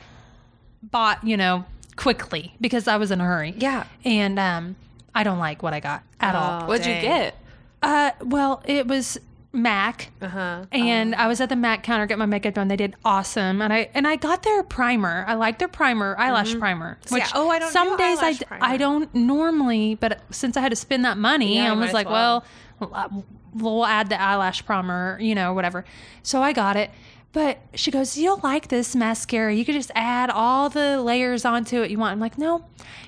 bought, 0.83 1.23
you 1.23 1.37
know, 1.37 1.65
quickly 1.95 2.55
because 2.61 2.89
I 2.89 2.97
was 2.97 3.13
in 3.13 3.21
a 3.21 3.25
hurry. 3.25 3.55
Yeah. 3.57 3.85
And 4.05 4.37
um, 4.41 4.75
I 5.15 5.23
don't 5.23 5.39
like 5.39 5.63
what 5.63 5.75
I 5.75 5.79
got 5.81 6.03
at 6.19 6.35
all. 6.35 6.67
What'd 6.67 6.87
you 6.87 6.95
get? 6.95 7.37
Uh, 7.83 8.11
well, 8.21 8.63
it 8.65 8.89
was 8.89 9.19
MAC. 9.53 10.11
Uh 10.21 10.29
huh. 10.29 10.65
And 10.73 11.15
I 11.15 11.27
was 11.29 11.41
at 11.41 11.49
the 11.49 11.57
MAC 11.57 11.83
counter 11.83 12.07
get 12.07 12.19
my 12.19 12.27
makeup 12.27 12.55
done. 12.55 12.69
They 12.69 12.77
did 12.77 12.97
awesome, 13.05 13.61
and 13.61 13.73
I 13.73 13.91
and 13.95 14.07
I 14.09 14.17
got 14.17 14.43
their 14.43 14.63
primer. 14.63 15.25
I 15.29 15.35
like 15.35 15.59
their 15.59 15.69
primer, 15.69 16.17
eyelash 16.19 16.59
primer. 16.59 16.99
Which 17.09 17.23
Mm-hmm. 17.23 17.37
yeah. 17.37 17.41
Oh, 17.43 17.49
I 17.51 17.59
don't 17.59 17.69
know. 17.69 17.73
some 17.73 17.89
do 17.91 17.97
days 17.99 18.19
I 18.21 18.35
primer. 18.35 18.65
I 18.65 18.77
don't 18.77 19.15
normally, 19.15 19.95
but 19.97 20.21
since 20.31 20.57
I 20.57 20.61
had 20.61 20.71
to 20.71 20.77
spend 20.77 21.05
that 21.05 21.19
money, 21.19 21.57
Yeah, 21.57 21.73
I 21.73 21.75
was 21.77 21.93
like, 21.93 22.09
well. 22.09 22.45
well, 22.81 22.91
uh, 22.95 23.09
we'll 23.55 23.85
add 23.85 24.09
the 24.09 24.21
eyelash 24.21 24.65
primer, 24.65 25.19
you 25.21 25.35
know, 25.35 25.53
whatever. 25.53 25.85
So 26.23 26.43
I 26.43 26.53
got 26.53 26.77
it. 26.77 26.91
But 27.35 27.59
she 27.75 27.91
goes, 27.91 28.17
You'll 28.19 28.41
like 28.43 28.69
this 28.69 28.95
mascara. 28.97 29.55
You 29.55 29.65
could 29.65 29.75
just 29.75 29.91
add 29.95 30.29
all 30.31 30.69
the 30.71 31.01
layers 31.03 31.45
onto 31.45 31.83
it 31.83 31.91
you 31.91 31.99
want. 31.99 32.13
I'm 32.13 32.21
like, 32.21 32.37
No, 32.39 32.65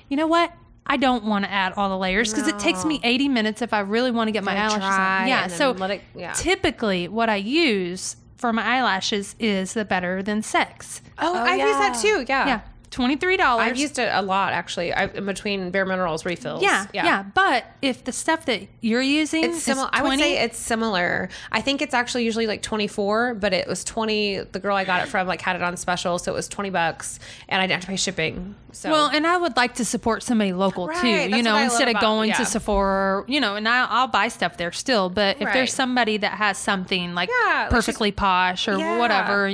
you 0.09 0.17
know 0.17 0.27
what? 0.27 0.51
I 0.87 0.97
don't 0.97 1.23
want 1.25 1.45
to 1.45 1.51
add 1.51 1.73
all 1.77 1.89
the 1.89 1.97
layers 1.97 2.31
because 2.31 2.47
it 2.47 2.59
takes 2.59 2.85
me 2.85 2.99
80 3.03 3.27
minutes 3.29 3.61
if 3.61 3.73
I 3.73 3.79
really 3.79 4.11
want 4.11 4.27
to 4.27 4.31
get 4.31 4.43
my 4.43 4.55
eyelashes 4.55 4.77
try 4.77 5.21
on. 5.23 5.27
Yeah. 5.27 5.47
So 5.47 5.71
let 5.71 5.91
it- 5.91 6.01
yeah. 6.15 6.33
typically, 6.33 7.07
what 7.07 7.29
I 7.29 7.37
use 7.37 8.17
for 8.37 8.53
my 8.53 8.63
eyelashes 8.63 9.35
is 9.39 9.73
the 9.73 9.83
Better 9.85 10.21
Than 10.21 10.43
Sex. 10.43 11.01
Oh, 11.17 11.33
oh 11.35 11.39
I've 11.43 11.57
used 11.59 11.79
that 11.79 11.97
too. 12.01 12.25
Yeah. 12.27 12.47
Yeah. 12.47 12.59
$23. 12.95 13.39
I've 13.39 13.77
used 13.77 13.99
it 13.99 14.09
a 14.11 14.21
lot 14.21 14.53
actually. 14.53 14.93
I, 14.93 15.05
in 15.05 15.25
between 15.25 15.69
Bare 15.71 15.85
Minerals 15.85 16.25
refills. 16.25 16.63
yeah, 16.63 16.87
yeah, 16.93 17.05
yeah. 17.05 17.23
But 17.23 17.65
if 17.81 18.03
the 18.03 18.11
stuff 18.11 18.45
that 18.45 18.61
you're 18.81 19.01
using 19.01 19.43
It's 19.43 19.63
similar. 19.63 19.89
I 19.91 20.03
would 20.03 20.19
say 20.19 20.37
it's 20.43 20.57
similar. 20.57 21.29
I 21.51 21.61
think 21.61 21.81
it's 21.81 21.93
actually 21.93 22.23
usually 22.25 22.47
like 22.47 22.61
24, 22.61 23.35
but 23.35 23.53
it 23.53 23.67
was 23.67 23.83
20. 23.83 24.39
The 24.51 24.59
girl 24.59 24.75
I 24.75 24.83
got 24.85 25.03
it 25.03 25.09
from 25.09 25.27
like 25.27 25.41
had 25.41 25.55
it 25.55 25.61
on 25.61 25.75
special, 25.77 26.17
so 26.19 26.31
it 26.31 26.35
was 26.35 26.47
20 26.47 26.69
bucks, 26.69 27.19
and 27.49 27.61
I 27.61 27.65
didn't 27.65 27.75
have 27.75 27.81
to 27.81 27.87
pay 27.87 27.95
shipping. 27.97 28.55
So 28.71 28.91
Well, 28.91 29.07
and 29.07 29.25
I 29.25 29.37
would 29.37 29.55
like 29.55 29.75
to 29.75 29.85
support 29.85 30.21
somebody 30.23 30.51
local 30.53 30.87
Right, 30.87 31.01
too, 31.29 31.35
you 31.37 31.43
know, 31.43 31.57
instead 31.57 31.83
of 31.87 31.91
about- 31.91 32.01
going 32.01 32.29
yeah. 32.29 32.37
to 32.37 32.45
Sephora, 32.45 33.23
you 33.27 33.39
know, 33.39 33.55
and 33.55 33.67
I, 33.69 33.85
I'll 33.89 34.07
buy 34.07 34.27
stuff 34.27 34.57
there 34.57 34.71
still. 34.73 35.09
But 35.09 35.37
if 35.39 35.45
Right. 35.45 35.53
there's 35.53 35.73
somebody 35.73 36.17
that 36.17 36.33
has 36.33 36.57
something 36.57 37.13
like 37.15 37.29
Yeah, 37.29 37.61
like 37.61 37.69
perfectly 37.69 38.11
posh 38.11 38.67
or 38.67 38.77
whatever, 38.97 39.49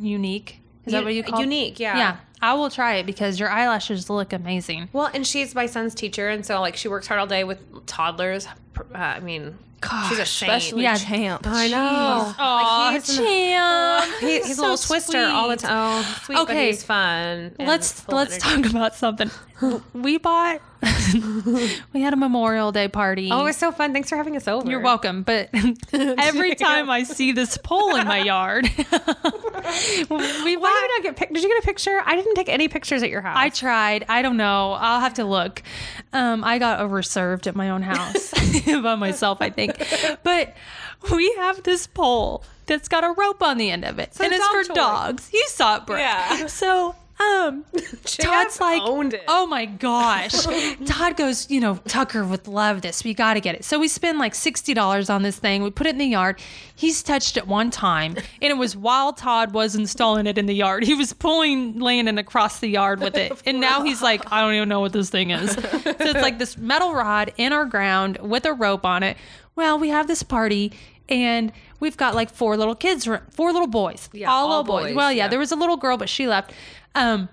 Younique, 0.00 0.54
is 0.86 0.92
that 0.92 1.04
what 1.04 1.14
you 1.14 1.22
call 1.22 1.40
it? 1.40 1.46
Younique, 1.46 1.78
yeah. 1.78 1.96
Yeah, 1.96 2.16
I 2.42 2.54
will 2.54 2.70
try 2.70 2.96
it 2.96 3.06
because 3.06 3.38
your 3.38 3.50
eyelashes 3.50 4.08
look 4.10 4.32
amazing. 4.32 4.88
Well, 4.92 5.10
and 5.12 5.26
she's 5.26 5.54
my 5.54 5.66
son's 5.66 5.94
teacher, 5.94 6.28
and 6.28 6.44
so 6.44 6.60
like 6.60 6.76
she 6.76 6.88
works 6.88 7.06
hard 7.06 7.20
all 7.20 7.26
day 7.26 7.44
with 7.44 7.58
toddlers. 7.86 8.46
Uh, 8.46 8.82
I 8.94 9.20
mean, 9.20 9.58
she's 10.08 10.18
a 10.18 10.24
saint. 10.26 10.50
Especially 10.52 10.82
Yeah. 10.84 10.96
champ. 10.96 11.42
I 11.46 11.68
know. 11.68 12.34
Aw, 12.38 12.90
he's- 12.92 13.16
champ. 13.16 14.20
He, 14.20 14.40
he's 14.40 14.56
So 14.56 14.62
a 14.62 14.70
little 14.70 14.76
twister 14.78 15.18
all 15.26 15.48
the 15.48 15.56
time. 15.56 15.70
Oh, 15.72 16.20
sweet, 16.24 16.36
but 16.36 16.42
Okay. 16.50 16.66
he's 16.68 16.82
fun. 16.82 17.54
let's 17.58 18.08
let's 18.08 18.42
energy. 18.44 18.62
talk 18.62 18.70
about 18.72 18.94
something. 18.94 19.30
we 19.92 20.18
bought. 20.18 20.60
we 21.92 22.00
had 22.00 22.12
a 22.12 22.16
Memorial 22.16 22.72
Day 22.72 22.88
party. 22.88 23.28
Oh, 23.30 23.40
it 23.40 23.44
was 23.44 23.56
so 23.56 23.70
fun. 23.72 23.92
Thanks 23.92 24.08
for 24.08 24.16
having 24.16 24.36
us 24.36 24.48
over. 24.48 24.68
You're 24.70 24.80
welcome. 24.80 25.22
But 25.22 25.50
every 25.92 26.54
time 26.54 26.88
I 26.88 27.02
see 27.02 27.32
this 27.32 27.58
pole 27.58 27.96
in 27.96 28.06
my 28.06 28.18
yard, 28.22 28.64
we 28.76 28.86
Why 28.86 30.18
did 30.48 30.60
bought. 30.60 30.90
not 30.90 31.02
get 31.02 31.16
pic- 31.16 31.32
Did 31.34 31.42
you 31.42 31.48
get 31.50 31.62
a 31.62 31.66
picture? 31.66 32.00
I 32.04 32.16
didn't 32.16 32.34
take 32.34 32.48
any 32.48 32.68
pictures 32.68 33.02
at 33.02 33.10
your 33.10 33.20
house. 33.20 33.36
I 33.36 33.50
tried. 33.50 34.06
I 34.08 34.22
don't 34.22 34.36
know. 34.38 34.72
I'll 34.72 35.00
have 35.00 35.14
to 35.14 35.24
look. 35.24 35.62
Um, 36.12 36.42
I 36.44 36.58
got 36.58 36.80
overserved 36.80 37.46
at 37.46 37.54
my 37.54 37.70
own 37.70 37.82
house 37.82 38.32
by 38.66 38.94
myself, 38.94 39.38
I 39.40 39.50
think. 39.50 39.76
But 40.22 40.54
we 41.12 41.32
have 41.34 41.62
this 41.62 41.86
pole 41.86 42.42
that's 42.66 42.88
got 42.88 43.04
a 43.04 43.12
rope 43.16 43.42
on 43.42 43.58
the 43.58 43.70
end 43.70 43.84
of 43.84 43.98
it, 43.98 44.16
and 44.20 44.32
it's 44.32 44.46
for 44.48 44.64
toy. 44.64 44.74
dogs. 44.74 45.30
You 45.32 45.44
saw 45.48 45.76
it, 45.76 45.86
Brooke. 45.86 45.98
Yeah. 46.00 46.46
So. 46.46 46.94
Um, 47.20 47.64
Todd's 48.04 48.60
like, 48.60 48.82
owned 48.82 49.14
it. 49.14 49.24
oh 49.28 49.46
my 49.46 49.66
gosh. 49.66 50.32
Todd 50.86 51.16
goes, 51.16 51.50
you 51.50 51.60
know, 51.60 51.76
Tucker 51.86 52.24
would 52.24 52.48
love 52.48 52.80
this. 52.82 53.04
We 53.04 53.12
got 53.12 53.34
to 53.34 53.40
get 53.40 53.54
it. 53.54 53.64
So 53.64 53.78
we 53.78 53.88
spend 53.88 54.18
like 54.18 54.32
$60 54.32 55.12
on 55.12 55.22
this 55.22 55.38
thing. 55.38 55.62
We 55.62 55.70
put 55.70 55.86
it 55.86 55.90
in 55.90 55.98
the 55.98 56.06
yard. 56.06 56.40
He's 56.74 57.02
touched 57.02 57.36
it 57.36 57.46
one 57.46 57.70
time, 57.70 58.16
and 58.40 58.50
it 58.50 58.56
was 58.56 58.74
while 58.74 59.12
Todd 59.12 59.52
was 59.52 59.74
installing 59.74 60.26
it 60.26 60.38
in 60.38 60.46
the 60.46 60.54
yard. 60.54 60.84
He 60.84 60.94
was 60.94 61.12
pulling 61.12 61.78
Landon 61.78 62.16
across 62.16 62.60
the 62.60 62.68
yard 62.68 63.00
with 63.00 63.16
it. 63.16 63.32
And 63.44 63.60
now 63.60 63.82
he's 63.82 64.00
like, 64.00 64.32
I 64.32 64.40
don't 64.40 64.54
even 64.54 64.68
know 64.68 64.80
what 64.80 64.92
this 64.92 65.10
thing 65.10 65.30
is. 65.30 65.52
So 65.52 65.60
it's 65.84 66.22
like 66.22 66.38
this 66.38 66.56
metal 66.56 66.94
rod 66.94 67.32
in 67.36 67.52
our 67.52 67.66
ground 67.66 68.18
with 68.22 68.46
a 68.46 68.52
rope 68.54 68.86
on 68.86 69.02
it. 69.02 69.16
Well, 69.56 69.78
we 69.78 69.90
have 69.90 70.06
this 70.06 70.22
party. 70.22 70.72
And 71.10 71.52
we've 71.80 71.96
got 71.96 72.14
like 72.14 72.30
four 72.30 72.56
little 72.56 72.74
kids, 72.76 73.08
four 73.30 73.52
little 73.52 73.66
boys, 73.66 74.08
Yeah, 74.12 74.30
all, 74.30 74.44
all 74.44 74.48
little 74.60 74.64
boys. 74.64 74.84
boys, 74.86 74.94
Well, 74.96 75.10
yeah, 75.12 75.24
yeah. 75.24 75.28
there 75.28 75.38
was 75.40 75.50
a 75.52 75.56
little 75.56 75.76
girl, 75.76 75.96
but 75.96 76.08
she 76.08 76.26
left. 76.28 76.52
Um, 76.94 77.28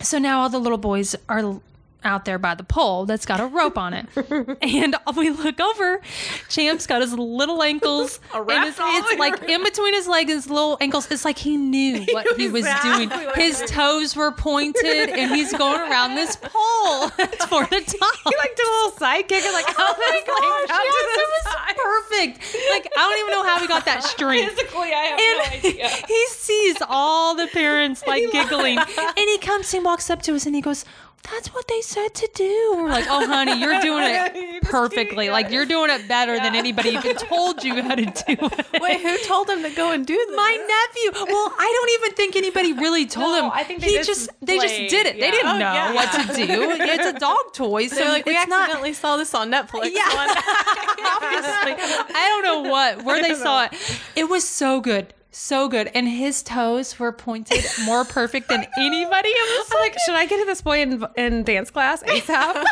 so 0.00 0.18
now 0.18 0.40
all 0.40 0.48
the 0.48 0.58
little 0.58 0.78
boys 0.78 1.14
are 1.28 1.60
out 2.04 2.24
there 2.24 2.38
by 2.38 2.54
the 2.54 2.64
pole 2.64 3.06
that's 3.06 3.26
got 3.26 3.40
a 3.40 3.46
rope 3.46 3.78
on 3.78 3.94
it. 3.94 4.06
and 4.62 4.96
we 5.16 5.30
look 5.30 5.60
over, 5.60 6.00
Champ's 6.48 6.86
got 6.86 7.00
his 7.02 7.12
little 7.14 7.62
ankles. 7.62 8.20
and 8.34 8.48
it's, 8.68 8.78
it's 8.80 9.18
like 9.18 9.42
in 9.48 9.62
between 9.62 9.94
his 9.94 10.06
legs 10.06 10.30
his 10.32 10.48
little 10.48 10.76
ankles. 10.80 11.10
It's 11.10 11.24
like 11.24 11.38
he 11.38 11.56
knew 11.56 12.00
what 12.12 12.26
he 12.36 12.48
was 12.48 12.66
doing. 12.82 13.10
His 13.34 13.62
toes 13.66 14.14
were 14.16 14.32
pointed 14.32 15.10
and 15.10 15.34
he's 15.34 15.52
going 15.52 15.80
around 15.80 16.14
this 16.14 16.36
pole 16.36 17.08
for 17.08 17.64
the 17.66 17.80
top. 17.80 18.14
He 18.24 18.36
like 18.36 18.56
did 18.56 18.66
a 18.66 18.70
little 18.70 18.92
sidekick 18.98 19.42
and 19.44 19.52
like, 19.54 19.66
Oh 19.78 19.94
my 19.98 20.22
gosh, 20.26 20.80
yes, 20.84 21.18
it 21.18 21.28
was 21.34 21.74
perfect. 21.76 22.56
Like 22.70 22.92
I 22.96 23.00
don't 23.00 23.18
even 23.20 23.30
know 23.32 23.44
how 23.44 23.60
he 23.60 23.66
got 23.66 23.84
that 23.86 24.02
strength. 24.02 24.52
Physically, 24.54 24.92
I 24.92 25.04
have 25.04 25.20
And 25.20 25.64
no 25.64 25.70
idea. 25.70 25.88
he 26.08 26.26
sees 26.28 26.76
all 26.88 27.34
the 27.34 27.46
parents 27.48 28.02
like 28.06 28.24
giggling, 28.32 28.78
and 28.78 29.16
he 29.16 29.38
comes 29.38 29.72
and 29.74 29.84
walks 29.84 30.10
up 30.10 30.22
to 30.22 30.34
us 30.34 30.46
and 30.46 30.54
he 30.54 30.60
goes, 30.60 30.84
"That's 31.30 31.48
what 31.54 31.66
they 31.68 31.80
said 31.80 32.14
to 32.14 32.28
do." 32.34 32.74
We're 32.76 32.88
like, 32.90 33.06
"Oh, 33.08 33.26
honey, 33.26 33.58
you're 33.60 33.80
doing 33.80 34.04
it 34.06 34.62
perfectly. 34.76 35.30
Like 35.30 35.50
you're 35.50 35.66
doing 35.66 35.90
it 35.90 36.06
better 36.08 36.36
than 36.36 36.54
anybody 36.54 36.90
even 36.90 37.16
told 37.32 37.64
you 37.64 37.82
how 37.82 37.94
to 37.94 38.04
do 38.04 38.12
it." 38.28 38.80
Wait, 38.80 39.00
who 39.00 39.16
told 39.24 39.48
him 39.48 39.62
to 39.62 39.70
go 39.70 39.92
and 39.92 40.06
do 40.06 40.14
this? 40.16 40.36
My 40.36 40.52
nephew. 40.52 41.26
Well, 41.32 41.52
I 41.58 41.68
don't 41.76 41.90
even 42.02 42.16
think 42.16 42.36
anybody 42.36 42.72
really 42.72 43.06
told 43.18 43.36
No, 43.36 43.46
him. 43.46 43.50
I 43.54 43.64
think 43.64 43.80
they 43.80 43.96
he 43.98 44.02
just 44.02 44.30
they 44.42 44.58
just 44.58 44.76
did 44.90 45.06
it. 45.06 45.18
They 45.18 45.30
didn't 45.30 45.48
Oh, 45.48 45.58
know 45.58 45.72
yeah. 45.72 45.94
what 45.94 46.10
to 46.12 46.34
do. 46.34 46.70
It's 46.80 47.06
a 47.06 47.18
dog 47.18 47.52
toy, 47.52 47.86
so 47.88 47.96
They're 47.96 48.08
like, 48.08 48.26
we 48.26 48.36
it's 48.36 48.48
not. 48.48 48.62
accidentally 48.62 48.92
saw 48.92 49.16
this 49.16 49.34
on 49.34 49.50
Netflix. 49.50 49.90
Yeah. 49.92 50.04
Obviously. 50.08 51.74
I 52.14 52.28
don't 52.28 52.44
know 52.64 52.70
what 52.70 53.04
where 53.04 53.22
they 53.22 53.34
saw 53.34 53.64
it. 53.64 53.72
It 54.16 54.28
was 54.28 54.46
so 54.46 54.80
good. 54.80 55.12
So 55.36 55.68
good. 55.68 55.90
And 55.94 56.08
his 56.08 56.44
toes 56.44 56.96
were 57.00 57.10
pointed 57.10 57.64
more 57.84 58.04
perfect 58.04 58.48
than 58.48 58.64
anybody. 58.78 59.28
It 59.28 59.58
was 59.58 59.70
like, 59.80 59.96
should 60.06 60.14
I 60.14 60.26
get 60.26 60.38
to 60.38 60.46
this 60.46 60.62
boy 60.62 60.80
in, 60.80 61.04
in 61.16 61.42
dance 61.42 61.70
class 61.70 62.04
ASAP? 62.04 62.64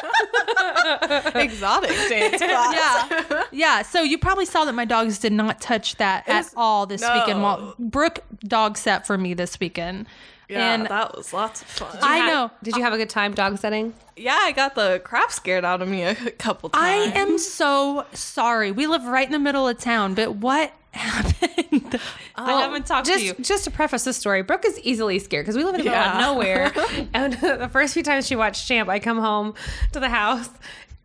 Exotic 1.35 1.91
dance 2.09 2.37
class. 2.41 3.11
yeah. 3.11 3.43
Yeah. 3.51 3.83
So 3.83 4.03
you 4.03 4.17
probably 4.17 4.47
saw 4.47 4.65
that 4.65 4.75
my 4.75 4.85
dogs 4.85 5.19
did 5.19 5.33
not 5.33 5.61
touch 5.61 5.97
that 5.97 6.29
at 6.29 6.45
was- 6.45 6.55
all 6.57 6.87
this 6.87 7.03
no. 7.03 7.15
weekend. 7.15 7.43
Well, 7.43 7.75
Brooke 7.81 8.21
dog 8.45 8.77
sat 8.79 9.07
for 9.09 9.19
me 9.19 9.35
this 9.35 9.59
weekend. 9.59 10.07
Yeah, 10.53 10.75
and 10.75 10.87
that 10.87 11.17
was 11.17 11.33
lots 11.33 11.63
of 11.63 11.67
fun. 11.69 11.99
I 12.03 12.27
know. 12.29 12.51
Did 12.63 12.77
you 12.77 12.83
have 12.83 12.93
a 12.93 12.97
good 12.97 13.11
time 13.11 13.35
dog 13.35 13.59
setting? 13.59 13.95
yeah, 14.17 14.39
I 14.43 14.53
got 14.53 14.75
the 14.75 15.01
crap 15.05 15.33
scared 15.33 15.65
out 15.65 15.81
of 15.83 15.89
me 15.89 16.03
a 16.03 16.15
couple 16.15 16.69
times. 16.71 17.13
I 17.15 17.19
am 17.19 17.39
so 17.39 18.05
sorry. 18.13 18.71
We 18.71 18.87
live 18.87 19.05
right 19.05 19.27
in 19.27 19.33
the 19.33 19.39
middle 19.39 19.67
of 19.67 19.79
town, 19.79 20.15
but 20.15 20.37
what 20.37 20.73
happened? 20.93 21.99
I 22.37 22.61
haven't 22.61 22.85
talked 22.87 23.07
just, 23.07 23.21
to 23.21 23.25
you. 23.25 23.35
Just 23.41 23.65
to 23.65 23.71
preface 23.71 24.05
the 24.05 24.13
story, 24.13 24.43
Brooke 24.43 24.65
is 24.67 24.79
easily 24.81 25.19
scared 25.19 25.45
because 25.47 25.57
we 25.57 25.65
live 25.65 25.75
in 25.75 25.81
the 25.81 25.85
middle 25.91 25.99
Yeah. 25.99 26.15
of 26.29 26.35
nowhere. 26.37 26.73
and 27.15 27.33
the 27.41 27.69
first 27.73 27.95
few 27.95 28.03
times 28.03 28.27
she 28.27 28.37
watched 28.37 28.67
Champ, 28.69 28.89
I 28.91 28.99
come 28.99 29.19
home 29.19 29.55
to 29.93 30.01
the 30.01 30.11
house 30.11 30.51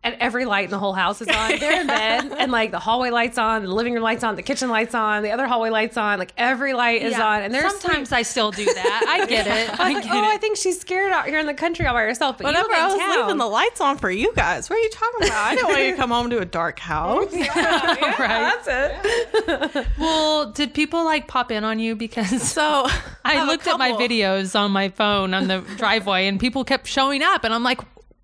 and 0.04 0.16
every 0.20 0.44
light 0.44 0.66
in 0.66 0.70
the 0.70 0.78
whole 0.78 0.92
house 0.92 1.20
is 1.20 1.28
on. 1.28 1.58
They're 1.58 1.80
in 1.80 1.86
bed, 1.98 2.32
and 2.38 2.52
like 2.52 2.70
the 2.70 2.78
hallway 2.78 3.10
lights 3.10 3.36
on, 3.36 3.64
the 3.64 3.72
living 3.74 3.94
room 3.94 4.02
lights 4.02 4.22
on, 4.22 4.36
the 4.36 4.42
kitchen 4.42 4.70
lights 4.70 4.94
on, 4.94 5.22
the 5.24 5.32
other 5.32 5.46
hallway 5.48 5.70
lights 5.70 5.96
on. 5.96 6.18
Like 6.20 6.32
every 6.36 6.72
light 6.72 7.02
is 7.02 7.12
Yeah. 7.12 7.26
on, 7.26 7.42
and 7.42 7.52
there's 7.52 7.70
sometimes 7.78 8.12
I 8.12 8.22
still 8.22 8.50
do 8.52 8.64
that. 8.64 9.06
I 9.08 9.26
get 9.28 9.46
it. 9.46 9.78
I 9.80 9.92
Like, 9.92 10.04
get 10.04 10.12
oh, 10.12 10.18
it. 10.18 10.24
I 10.24 10.36
think 10.38 10.56
she's 10.56 10.80
scared 10.80 11.12
out 11.12 11.26
here 11.26 11.38
in 11.40 11.46
the 11.46 11.54
country 11.54 11.84
all 11.86 11.94
by 11.94 12.02
herself. 12.02 12.38
But 12.38 12.44
Whenever 12.46 12.68
you 12.68 12.74
live 12.74 12.80
I 12.82 12.86
was 12.94 12.98
town. 12.98 13.20
leaving 13.22 13.38
the 13.38 13.46
lights 13.46 13.80
on 13.80 13.98
for 13.98 14.10
you 14.10 14.32
guys, 14.34 14.70
what 14.70 14.76
are 14.78 14.82
you 14.82 14.90
talking 14.90 15.26
about? 15.28 15.36
I 15.46 15.54
didn't 15.56 15.68
want 15.68 15.80
you 15.82 15.90
to 15.90 15.96
come 15.96 16.10
home 16.10 16.30
to 16.30 16.38
a 16.38 16.44
dark 16.44 16.78
house. 16.88 17.32
right. 17.32 18.62
That's 18.64 18.68
it. 18.68 19.86
Well, 19.98 20.52
did 20.52 20.74
people 20.74 21.04
like 21.04 21.26
pop 21.26 21.50
in 21.50 21.64
on 21.64 21.78
you 21.80 21.96
because 21.96 22.42
So 22.42 22.86
I 23.24 23.34
have 23.34 23.48
looked 23.48 23.66
at 23.66 23.78
my 23.78 23.92
videos 23.92 24.58
on 24.58 24.70
my 24.70 24.88
phone 24.90 25.34
on 25.34 25.48
the 25.48 25.60
driveway 25.76 26.26
and 26.28 26.38
people 26.38 26.64
kept 26.64 26.86
showing 26.86 27.22
up 27.22 27.44
and 27.44 27.52
I'm 27.52 27.62
like, 27.62 27.80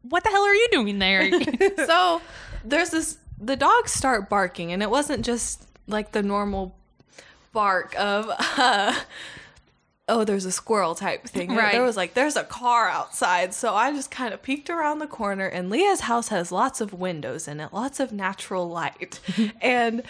what 0.08 0.22
the 0.24 0.30
hell 0.30 0.42
are 0.42 0.54
you 0.54 0.68
doing 0.72 0.98
there? 0.98 1.30
so 1.86 2.20
there's 2.64 2.90
this 2.90 3.18
the 3.40 3.56
dogs 3.56 3.92
start 3.92 4.28
barking 4.28 4.72
and 4.72 4.82
it 4.82 4.90
wasn't 4.90 5.24
just 5.24 5.66
like 5.86 6.12
the 6.12 6.22
normal 6.22 6.74
bark 7.52 7.94
of 7.98 8.26
uh 8.58 8.94
oh 10.08 10.24
there's 10.24 10.44
a 10.44 10.52
squirrel 10.52 10.94
type 10.94 11.24
thing 11.24 11.54
Right. 11.54 11.72
there 11.72 11.82
was 11.82 11.96
like 11.96 12.14
there's 12.14 12.36
a 12.36 12.44
car 12.44 12.88
outside 12.88 13.54
so 13.54 13.74
i 13.74 13.92
just 13.92 14.10
kind 14.10 14.32
of 14.34 14.42
peeked 14.42 14.70
around 14.70 14.98
the 14.98 15.06
corner 15.06 15.46
and 15.46 15.70
leah's 15.70 16.00
house 16.00 16.28
has 16.28 16.50
lots 16.52 16.80
of 16.80 16.92
windows 16.92 17.46
in 17.48 17.60
it 17.60 17.72
lots 17.72 18.00
of 18.00 18.12
natural 18.12 18.68
light 18.68 19.20
and 19.60 20.02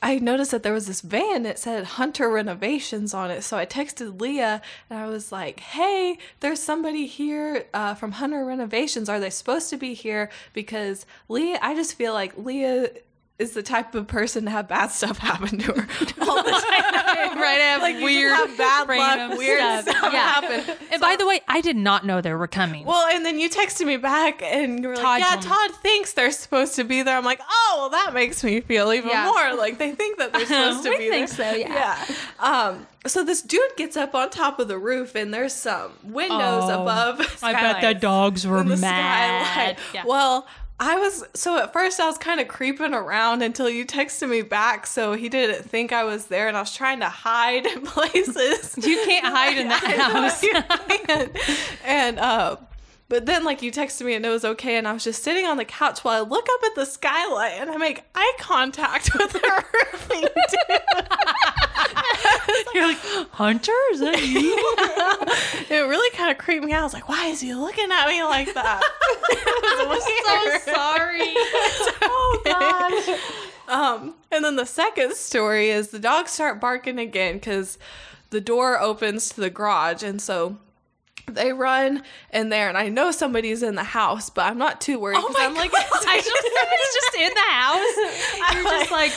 I 0.00 0.18
noticed 0.18 0.52
that 0.52 0.62
there 0.62 0.72
was 0.72 0.86
this 0.86 1.00
van 1.00 1.42
that 1.42 1.58
said 1.58 1.84
Hunter 1.84 2.30
Renovations 2.30 3.14
on 3.14 3.30
it. 3.30 3.42
So 3.42 3.56
I 3.56 3.66
texted 3.66 4.20
Leah 4.20 4.62
and 4.88 4.98
I 4.98 5.06
was 5.06 5.32
like, 5.32 5.60
hey, 5.60 6.18
there's 6.40 6.62
somebody 6.62 7.06
here 7.06 7.64
uh, 7.74 7.94
from 7.94 8.12
Hunter 8.12 8.44
Renovations. 8.44 9.08
Are 9.08 9.18
they 9.18 9.30
supposed 9.30 9.70
to 9.70 9.76
be 9.76 9.94
here? 9.94 10.30
Because 10.52 11.04
Leah, 11.28 11.58
I 11.62 11.74
just 11.74 11.94
feel 11.94 12.12
like 12.12 12.36
Leah 12.36 12.90
is 13.38 13.52
the 13.52 13.62
type 13.62 13.94
of 13.94 14.08
person 14.08 14.44
to 14.46 14.50
have 14.50 14.66
bad 14.66 14.88
stuff 14.90 15.18
happen 15.18 15.58
to 15.58 15.72
her 15.72 15.86
all 16.28 16.42
the 16.42 16.50
time. 16.50 17.38
right? 17.38 17.58
I 17.58 17.68
have 17.70 17.82
Like, 17.82 17.96
weird, 18.02 18.32
have 18.32 18.58
bad 18.58 18.88
luck, 18.88 19.38
weird 19.38 19.60
stuff. 19.60 19.96
stuff 19.96 20.12
Yeah. 20.12 20.28
happen. 20.32 20.76
And 20.90 21.00
by 21.00 21.14
the 21.14 21.24
way, 21.24 21.40
I 21.46 21.60
did 21.60 21.76
not 21.76 22.04
know 22.04 22.20
they 22.20 22.32
were 22.34 22.48
coming. 22.48 22.84
Well, 22.84 23.06
and 23.06 23.24
then 23.24 23.38
you 23.38 23.48
texted 23.48 23.86
me 23.86 23.96
back 23.96 24.42
and 24.42 24.82
you 24.82 24.88
were 24.88 24.96
Todd 24.96 25.20
like, 25.20 25.22
yeah, 25.22 25.36
me. 25.36 25.42
Todd 25.42 25.70
thinks 25.82 26.14
they're 26.14 26.32
supposed 26.32 26.74
to 26.76 26.84
be 26.84 27.02
there. 27.02 27.16
I'm 27.16 27.24
like, 27.24 27.40
oh, 27.48 27.74
well, 27.78 27.90
that 27.90 28.12
makes 28.12 28.42
me 28.42 28.60
feel 28.60 28.92
even 28.92 29.10
Yeah. 29.10 29.26
more 29.26 29.54
like 29.56 29.78
they 29.78 29.92
think 29.92 30.18
that 30.18 30.32
they're 30.32 30.40
supposed 30.46 30.82
to 30.82 30.90
be 30.90 31.08
think 31.08 31.30
there. 31.30 31.52
so, 31.52 31.56
yeah. 31.58 32.04
Yeah. 32.08 32.14
Um, 32.40 32.86
so 33.06 33.22
this 33.24 33.40
dude 33.40 33.60
gets 33.76 33.96
up 33.96 34.16
on 34.16 34.30
top 34.30 34.58
of 34.58 34.66
the 34.66 34.78
roof 34.78 35.14
and 35.14 35.32
there's 35.32 35.52
some 35.52 35.92
windows 36.02 36.64
Oh, 36.66 36.82
above. 36.82 37.38
I 37.40 37.52
bet 37.52 37.80
the 37.82 37.94
dogs 38.00 38.44
were 38.48 38.60
in 38.60 38.66
the 38.68 38.76
mad. 38.78 39.46
skylight. 39.46 39.78
Yeah. 39.94 40.02
Well, 40.06 40.46
I 40.80 40.96
was 40.96 41.24
so 41.34 41.58
at 41.58 41.72
first 41.72 41.98
I 41.98 42.06
was 42.06 42.18
kind 42.18 42.40
of 42.40 42.46
creeping 42.46 42.94
around 42.94 43.42
until 43.42 43.68
you 43.68 43.84
texted 43.84 44.28
me 44.28 44.42
back, 44.42 44.86
so 44.86 45.14
he 45.14 45.28
didn't 45.28 45.64
think 45.64 45.92
I 45.92 46.04
was 46.04 46.26
there, 46.26 46.46
and 46.46 46.56
I 46.56 46.60
was 46.60 46.72
trying 46.74 47.00
to 47.00 47.08
hide 47.08 47.66
in 47.66 47.82
places. 47.84 48.76
you 48.76 48.96
can't 49.04 49.26
hide 49.26 49.58
in 49.58 49.68
that 49.68 49.82
house. 49.98 50.44
and 51.84 52.18
uh, 52.20 52.56
but 53.08 53.26
then 53.26 53.42
like 53.44 53.62
you 53.62 53.72
texted 53.72 54.04
me 54.06 54.14
and 54.14 54.24
it 54.24 54.28
was 54.28 54.44
okay, 54.44 54.76
and 54.76 54.86
I 54.86 54.92
was 54.92 55.02
just 55.02 55.24
sitting 55.24 55.46
on 55.46 55.56
the 55.56 55.64
couch 55.64 56.04
while 56.04 56.24
I 56.24 56.28
look 56.28 56.46
up 56.48 56.60
at 56.66 56.74
the 56.76 56.84
skylight 56.84 57.54
and 57.60 57.70
I 57.70 57.76
make 57.76 58.04
eye 58.14 58.34
contact 58.38 59.10
with 59.18 59.32
the 59.32 59.64
roofing 59.92 60.20
dude. 60.20 61.08
You're 62.74 62.88
like, 62.88 62.98
Hunter, 63.32 63.72
is 63.92 64.00
that 64.00 64.22
you? 64.26 64.56
It 65.70 65.82
really 65.82 66.10
kind 66.16 66.30
of 66.30 66.38
creeped 66.38 66.64
me 66.64 66.72
out. 66.72 66.80
I 66.80 66.84
was 66.84 66.94
like, 66.94 67.08
why 67.10 67.26
is 67.26 67.40
he 67.42 67.54
looking 67.54 67.90
at 67.92 68.08
me 68.08 68.22
like 68.24 68.54
that? 68.54 68.82
It 69.30 69.88
was 69.88 70.04
weird. 70.06 70.62
so 70.62 70.72
sorry. 70.72 71.20
oh 72.02 72.42
gosh. 72.44 73.18
Um, 73.68 74.14
and 74.32 74.44
then 74.44 74.56
the 74.56 74.66
second 74.66 75.14
story 75.14 75.70
is 75.70 75.88
the 75.88 75.98
dogs 75.98 76.30
start 76.32 76.60
barking 76.60 76.98
again 76.98 77.34
because 77.34 77.78
the 78.30 78.40
door 78.40 78.80
opens 78.80 79.28
to 79.30 79.40
the 79.40 79.50
garage, 79.50 80.02
and 80.02 80.20
so 80.20 80.56
they 81.28 81.52
run 81.52 82.02
in 82.32 82.48
there, 82.48 82.68
and 82.68 82.76
I 82.78 82.88
know 82.88 83.10
somebody's 83.10 83.62
in 83.62 83.74
the 83.74 83.84
house, 83.84 84.30
but 84.30 84.46
I'm 84.46 84.58
not 84.58 84.80
too 84.80 84.98
worried 84.98 85.18
oh 85.18 85.28
because 85.28 85.42
I'm 85.46 85.54
like, 85.54 85.70
I 85.74 85.82
just, 85.82 86.02
somebody's 86.02 86.94
just 86.94 87.14
in 87.16 87.34
the 87.34 87.40
house. 87.40 88.54
You're 88.54 88.78
just 88.78 88.90
like, 88.90 89.12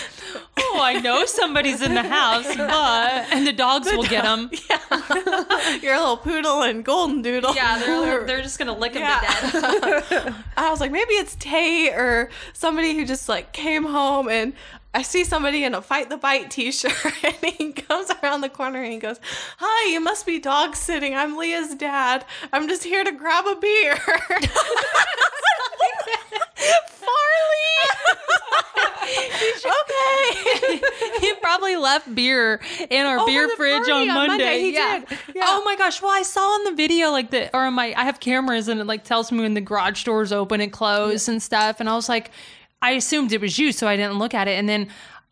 oh, 0.58 0.80
I 0.82 1.00
know 1.02 1.26
somebody's 1.26 1.82
in 1.82 1.94
the 1.94 2.04
house, 2.04 2.48
but 2.58 3.34
and 3.34 3.46
the 3.48 3.54
dogs 3.54 3.88
will 3.92 4.04
get 4.04 4.24
them. 4.24 4.50
Yeah, 4.70 5.78
your 5.82 5.98
little 6.00 6.18
poodle 6.18 6.62
and 6.62 6.84
golden 6.84 7.22
doodle. 7.22 7.56
Yeah, 7.56 7.80
they're 7.80 8.26
they're 8.26 8.42
just 8.42 8.60
gonna 8.60 8.78
lick 8.78 8.94
them 8.94 9.02
Yeah. 9.04 9.20
to 9.20 9.62
death. 9.62 10.46
I 10.58 10.70
was 10.70 10.80
like, 10.80 10.92
maybe 10.92 11.14
it's 11.14 11.36
Tay 11.36 11.90
or 11.90 12.30
somebody 12.54 12.94
who 12.96 13.06
just 13.06 13.28
like 13.30 13.52
came 13.54 13.86
home 13.86 14.30
and 14.30 14.54
I 14.94 15.04
see 15.04 15.24
somebody 15.24 15.64
in 15.64 15.74
a 15.74 15.82
fight 15.82 16.10
the 16.10 16.18
bite 16.18 16.52
t-shirt 16.52 16.94
and 17.24 17.36
he 17.58 17.72
comes 17.72 18.12
around 18.22 18.42
the 18.42 18.50
corner 18.50 18.84
and 18.84 18.92
he 18.92 19.00
goes, 19.00 19.20
Hi, 19.58 19.92
you 19.92 20.02
must 20.02 20.26
be 20.26 20.38
dog 20.40 20.76
sitting. 20.76 21.16
I'm 21.16 21.38
Leah's 21.38 21.76
dad. 21.76 22.26
I'm 22.52 22.68
just 22.68 22.84
here 22.84 23.04
to 23.04 23.12
grab 23.12 23.46
a 23.46 23.56
beer. 23.56 23.96
Farley! 26.92 27.72
okay. 29.66 30.82
he 31.22 31.34
probably 31.36 31.76
left 31.76 32.14
beer 32.14 32.62
in 32.90 33.06
our 33.06 33.20
Oh, 33.20 33.26
beer 33.26 33.50
fridge 33.56 33.90
on 33.90 34.02
on 34.02 34.08
Monday. 34.08 34.28
Monday, 34.28 34.60
he 34.60 34.74
yeah. 34.74 35.00
did. 35.00 35.18
Yeah. 35.36 35.44
Oh 35.46 35.64
my 35.66 35.76
gosh! 35.76 36.02
Well, 36.02 36.12
I 36.12 36.22
saw 36.24 36.56
in 36.58 36.64
the 36.66 36.74
video 36.74 37.12
like 37.12 37.32
the 37.32 37.56
or 37.56 37.66
on 37.66 37.74
my 37.74 37.94
I 37.96 38.04
have 38.04 38.20
cameras 38.20 38.68
and 38.68 38.80
it 38.80 38.86
like 38.86 39.04
tells 39.04 39.32
me 39.32 39.40
when 39.42 39.54
the 39.54 39.62
garage 39.62 40.04
doors 40.04 40.32
open 40.32 40.62
and 40.62 40.72
close 40.72 41.28
and 41.28 41.42
stuff. 41.42 41.80
And 41.80 41.90
I 41.90 41.96
was 41.96 42.08
like, 42.10 42.32
I 42.82 42.92
assumed 42.92 43.32
it 43.32 43.42
was 43.42 43.58
you, 43.60 43.72
so 43.72 43.88
I 43.88 43.96
didn't 43.96 44.18
look 44.18 44.34
at 44.34 44.48
it. 44.48 44.58
And 44.58 44.68
then 44.68 44.88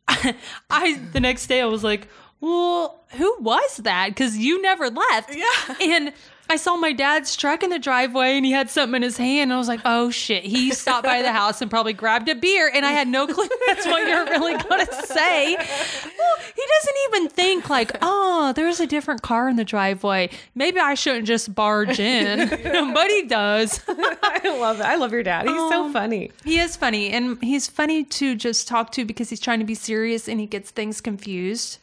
I 0.69 0.99
the 1.13 1.19
next 1.19 1.47
day 1.47 1.62
I 1.62 1.65
was 1.65 1.83
like, 1.83 2.07
well, 2.41 3.03
who 3.12 3.38
was 3.41 3.77
that? 3.77 4.09
Because 4.09 4.38
you 4.38 4.62
never 4.62 4.89
left. 4.89 5.35
Yeah. 5.35 5.75
And 5.81 6.13
I 6.51 6.55
saw 6.55 6.75
my 6.77 6.93
dad's 6.93 7.35
truck 7.35 7.62
in 7.62 7.69
the 7.69 7.77
driveway 7.77 8.35
and 8.35 8.43
he 8.43 8.51
had 8.51 8.71
something 8.71 8.95
in 8.95 9.01
his 9.03 9.17
hand. 9.17 9.51
And 9.51 9.53
I 9.53 9.57
was 9.57 9.67
like, 9.67 9.81
oh 9.85 10.09
shit. 10.09 10.43
He 10.43 10.71
stopped 10.71 11.05
by 11.05 11.21
the 11.21 11.31
house 11.31 11.62
and 11.62 11.69
probably 11.69 11.93
grabbed 11.93 12.27
a 12.27 12.33
beer. 12.33 12.71
And 12.73 12.88
I 12.88 12.91
had 12.91 13.07
no 13.07 13.27
clue 13.27 13.47
that's 13.67 13.85
what 13.85 14.07
you're 14.07 14.25
really 14.25 14.57
going 14.63 14.85
to 14.85 14.93
say. 15.05 15.55
Well, 15.55 16.38
he 16.55 16.63
doesn't 16.79 16.95
even 17.07 17.29
think, 17.29 17.69
like, 17.69 17.95
oh, 18.01 18.51
there's 18.55 18.79
a 18.79 18.88
different 18.88 19.21
car 19.21 19.47
in 19.47 19.57
the 19.57 19.63
driveway. 19.63 20.31
Maybe 20.55 20.79
I 20.79 20.95
shouldn't 20.95 21.27
just 21.27 21.53
barge 21.53 21.99
in. 21.99 22.49
but 22.93 23.07
he 23.09 23.27
does. 23.27 23.81
I 23.88 24.57
love 24.59 24.79
it. 24.79 24.85
I 24.85 24.95
love 24.95 25.12
your 25.12 25.23
dad. 25.23 25.47
He's 25.47 25.55
so 25.55 25.85
um, 25.85 25.93
funny. 25.93 26.31
He 26.43 26.59
is 26.59 26.75
funny. 26.75 27.12
And 27.12 27.38
he's 27.43 27.67
funny 27.67 28.03
to 28.05 28.35
just 28.35 28.67
talk 28.67 28.91
to 28.93 29.05
because 29.05 29.29
he's 29.29 29.39
trying 29.39 29.59
to 29.59 29.65
be 29.65 29.75
serious 29.75 30.27
and 30.27 30.39
he 30.39 30.47
gets 30.47 30.71
things 30.71 30.99
confused 30.99 31.77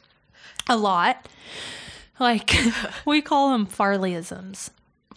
a 0.69 0.77
lot. 0.77 1.29
Like, 2.19 2.55
we 3.07 3.23
call 3.23 3.55
him 3.55 3.67
Farleyisms. 3.67 4.71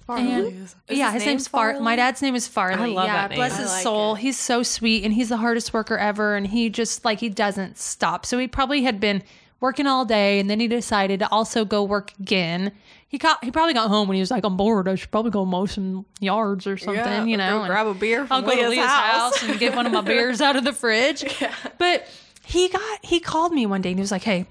Farley's. 0.09 0.75
Is 0.87 0.97
yeah, 0.97 1.11
his, 1.11 1.21
name 1.21 1.29
name's 1.33 1.47
Far. 1.47 1.79
My 1.79 1.95
dad's 1.95 2.21
name 2.21 2.33
is 2.33 2.47
Farley. 2.47 2.79
Oh, 2.79 2.83
I 2.83 2.87
love 2.87 3.05
yeah, 3.05 3.13
that 3.13 3.29
name. 3.29 3.37
bless 3.37 3.57
his 3.57 3.69
like 3.69 3.83
soul. 3.83 4.15
it. 4.15 4.21
He's 4.21 4.39
so 4.39 4.63
sweet 4.63 5.03
and 5.03 5.13
he's 5.13 5.29
the 5.29 5.37
hardest 5.37 5.71
worker 5.71 5.97
ever. 5.97 6.35
And 6.35 6.47
he 6.47 6.69
just 6.69 7.05
like 7.05 7.19
he 7.19 7.29
doesn't 7.29 7.77
stop. 7.77 8.25
So 8.25 8.39
he 8.39 8.47
probably 8.47 8.81
had 8.81 8.99
been 8.99 9.21
working 9.59 9.85
all 9.85 10.05
day 10.05 10.39
and 10.39 10.49
then 10.49 10.59
he 10.59 10.67
decided 10.67 11.19
to 11.19 11.29
also 11.29 11.63
go 11.63 11.83
work 11.83 12.13
again. 12.19 12.71
He 13.07 13.19
got 13.19 13.43
he 13.43 13.51
probably 13.51 13.75
got 13.75 13.89
home 13.89 14.07
when 14.07 14.15
he 14.15 14.21
was 14.21 14.31
like, 14.31 14.43
I'm 14.43 14.57
bored. 14.57 14.87
I 14.87 14.95
should 14.95 15.11
probably 15.11 15.29
go 15.29 15.45
mow 15.45 15.67
some 15.67 16.07
yards 16.19 16.65
or 16.65 16.77
something. 16.77 17.03
Yeah, 17.03 17.25
you 17.25 17.37
know, 17.37 17.63
grab 17.67 17.85
a 17.85 17.93
beer 17.93 18.25
from 18.25 18.37
I'll 18.37 18.41
go 18.41 18.49
to 18.49 18.55
Leah's 18.55 18.69
Leah's 18.71 18.85
house. 18.87 19.37
house. 19.37 19.43
and 19.43 19.59
get 19.59 19.75
one 19.75 19.85
of 19.85 19.91
my 19.91 20.01
beers 20.05 20.41
out 20.41 20.55
of 20.55 20.63
the 20.63 20.73
fridge. 20.73 21.23
Yeah. 21.39 21.53
But 21.77 22.07
he 22.43 22.67
got 22.67 23.05
he 23.05 23.19
called 23.19 23.53
me 23.53 23.67
one 23.67 23.83
day 23.83 23.91
and 23.91 23.99
he 23.99 24.01
was 24.01 24.11
like, 24.11 24.23
Hey, 24.23 24.47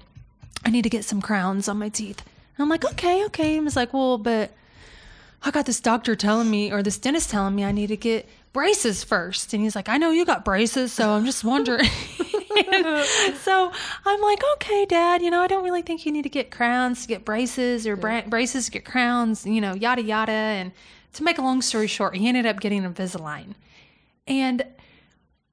I 0.63 0.69
need 0.69 0.83
to 0.83 0.89
get 0.89 1.03
some 1.03 1.21
crowns 1.21 1.67
on 1.67 1.77
my 1.77 1.89
teeth. 1.89 2.23
And 2.59 2.65
I'm 2.65 2.69
like, 2.69 2.83
okay, 2.83 3.23
okay. 3.27 3.53
He 3.53 3.59
was 3.61 3.77
like, 3.77 3.93
well, 3.93 4.17
but 4.17 4.51
I 5.43 5.49
got 5.49 5.65
this 5.65 5.79
doctor 5.79 6.13
telling 6.13 6.51
me, 6.51 6.73
or 6.73 6.83
this 6.83 6.97
dentist 6.97 7.29
telling 7.29 7.55
me 7.55 7.63
I 7.63 7.71
need 7.71 7.87
to 7.87 7.95
get 7.95 8.27
braces 8.51 9.01
first. 9.01 9.53
And 9.53 9.63
he's 9.63 9.77
like, 9.77 9.87
I 9.87 9.95
know 9.95 10.11
you 10.11 10.25
got 10.25 10.43
braces, 10.43 10.91
so 10.91 11.11
I'm 11.11 11.25
just 11.25 11.43
wondering. 11.45 11.87
So 13.41 13.71
I'm 14.05 14.21
like, 14.21 14.41
okay, 14.55 14.85
dad, 14.85 15.21
you 15.21 15.31
know, 15.31 15.39
I 15.39 15.47
don't 15.47 15.63
really 15.63 15.81
think 15.81 16.05
you 16.05 16.11
need 16.11 16.23
to 16.23 16.29
get 16.29 16.51
crowns 16.51 17.03
to 17.03 17.07
get 17.07 17.23
braces 17.23 17.87
or 17.87 17.95
bra- 17.95 18.23
braces 18.27 18.65
to 18.65 18.71
get 18.71 18.83
crowns, 18.83 19.45
you 19.45 19.61
know, 19.61 19.73
yada, 19.75 20.01
yada. 20.01 20.31
And 20.31 20.73
to 21.13 21.23
make 21.23 21.37
a 21.37 21.41
long 21.41 21.61
story 21.61 21.87
short, 21.87 22.17
he 22.17 22.27
ended 22.27 22.45
up 22.45 22.59
getting 22.59 22.83
Invisalign. 22.83 23.53
And 24.27 24.65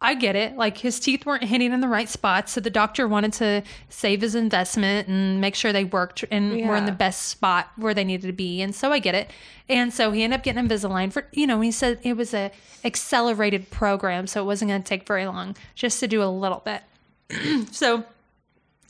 I 0.00 0.14
get 0.14 0.36
it. 0.36 0.56
Like 0.56 0.78
his 0.78 1.00
teeth 1.00 1.24
weren't 1.24 1.44
hitting 1.44 1.72
in 1.72 1.80
the 1.80 1.88
right 1.88 2.08
spots, 2.08 2.52
so 2.52 2.60
the 2.60 2.70
doctor 2.70 3.08
wanted 3.08 3.32
to 3.34 3.62
save 3.88 4.20
his 4.20 4.34
investment 4.34 5.08
and 5.08 5.40
make 5.40 5.54
sure 5.54 5.72
they 5.72 5.84
worked 5.84 6.22
and 6.30 6.68
were 6.68 6.76
in 6.76 6.84
the 6.84 6.92
best 6.92 7.28
spot 7.28 7.70
where 7.76 7.94
they 7.94 8.04
needed 8.04 8.26
to 8.26 8.32
be. 8.32 8.60
And 8.60 8.74
so 8.74 8.92
I 8.92 8.98
get 8.98 9.14
it. 9.14 9.30
And 9.70 9.92
so 9.92 10.10
he 10.10 10.22
ended 10.22 10.40
up 10.40 10.44
getting 10.44 10.62
Invisalign 10.62 11.12
for 11.12 11.26
you 11.32 11.46
know 11.46 11.60
he 11.60 11.70
said 11.72 11.98
it 12.02 12.16
was 12.16 12.34
a 12.34 12.52
accelerated 12.84 13.70
program, 13.70 14.26
so 14.26 14.42
it 14.42 14.44
wasn't 14.44 14.70
going 14.70 14.82
to 14.82 14.88
take 14.88 15.06
very 15.06 15.26
long, 15.26 15.56
just 15.74 15.98
to 16.00 16.06
do 16.06 16.22
a 16.22 16.28
little 16.28 16.62
bit. 16.64 16.82
so 17.72 18.04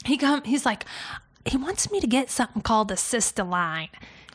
he 0.05 0.17
come 0.17 0.43
he's 0.43 0.67
like 0.67 0.85
he 1.45 1.57
wants 1.57 1.91
me 1.93 2.01
to 2.01 2.07
get 2.07 2.31
something 2.31 2.63
called 2.63 2.91
a 2.91 2.95
cystoline. 2.95 3.91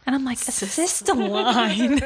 And 0.06 0.16
I'm 0.16 0.26
like, 0.26 0.40
Assistaline. 0.40 2.00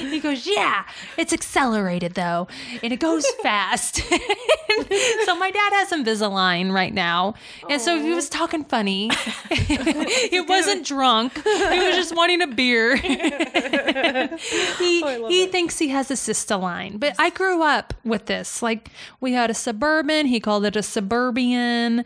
he 0.10 0.20
goes, 0.20 0.46
yeah, 0.46 0.84
it's 1.18 1.34
accelerated 1.34 2.14
though, 2.14 2.48
and 2.82 2.92
it 2.92 2.98
goes 2.98 3.26
fast. 3.42 3.96
so 5.24 5.36
my 5.36 5.50
dad 5.50 5.72
has 5.74 5.90
Invisalign 5.90 6.72
right 6.72 6.94
now, 6.94 7.34
and 7.68 7.80
so 7.80 8.00
he 8.00 8.12
was 8.12 8.28
talking 8.30 8.64
funny. 8.64 9.10
he 9.50 10.40
wasn't 10.40 10.86
drunk. 10.86 11.34
He 11.44 11.78
was 11.78 11.96
just 11.96 12.16
wanting 12.16 12.40
a 12.40 12.46
beer. 12.46 12.96
he 12.96 13.18
he 15.28 15.46
thinks 15.46 15.78
he 15.78 15.88
has 15.88 16.10
a 16.10 16.14
Sistaline, 16.14 16.98
but 16.98 17.14
I 17.18 17.28
grew 17.30 17.62
up 17.62 17.92
with 18.02 18.24
this. 18.26 18.62
Like 18.62 18.88
we 19.20 19.34
had 19.34 19.50
a 19.50 19.54
suburban. 19.54 20.24
He 20.26 20.40
called 20.40 20.64
it 20.64 20.74
a 20.74 20.82
suburban. 20.82 22.04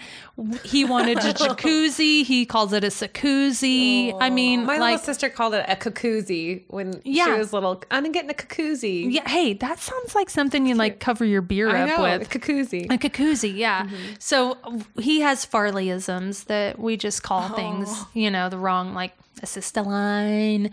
He 0.65 0.85
wanted 0.85 1.19
a 1.19 1.33
jacuzzi. 1.33 2.25
He 2.25 2.45
calls 2.47 2.73
it 2.73 2.83
a 2.83 2.89
jacuzzi. 2.89 4.17
I 4.21 4.29
mean, 4.31 4.67
My 4.79 4.79
like 4.79 4.93
little 5.01 5.05
sister 5.07 5.29
called 5.29 5.55
it 5.55 5.65
a 5.69 5.77
koozie 5.77 6.65
when 6.69 7.01
Yeah. 7.05 7.25
she 7.27 7.31
was 7.33 7.53
little. 7.53 7.83
I'm 7.91 8.11
getting 8.13 8.31
a 8.31 8.35
koozie. 8.35 9.13
Yeah, 9.13 9.29
hey, 9.29 9.55
that 9.55 9.79
sounds 9.79 10.15
like 10.15 10.31
something 10.31 10.67
you 10.67 10.75
like 10.75 11.01
cover 11.01 11.25
your 11.25 11.41
beer 11.43 11.69
I 11.71 11.83
up 11.83 11.89
know, 11.99 12.05
a 12.05 12.19
with. 12.19 12.31
koozie. 12.31 12.85
A 12.87 12.99
koozie, 12.99 13.57
yeah. 13.57 13.85
Mm-hmm. 13.85 13.97
So 14.19 14.59
he 15.01 15.21
has 15.21 15.45
Farleyisms 15.47 16.45
that 16.47 16.79
we 16.79 16.97
just 16.97 17.23
call 17.23 17.49
Oh. 17.53 17.55
things, 17.57 18.05
you 18.15 18.31
know, 18.31 18.49
the 18.49 18.59
wrong, 18.59 18.95
like 18.95 19.13
assistaline, 19.41 20.71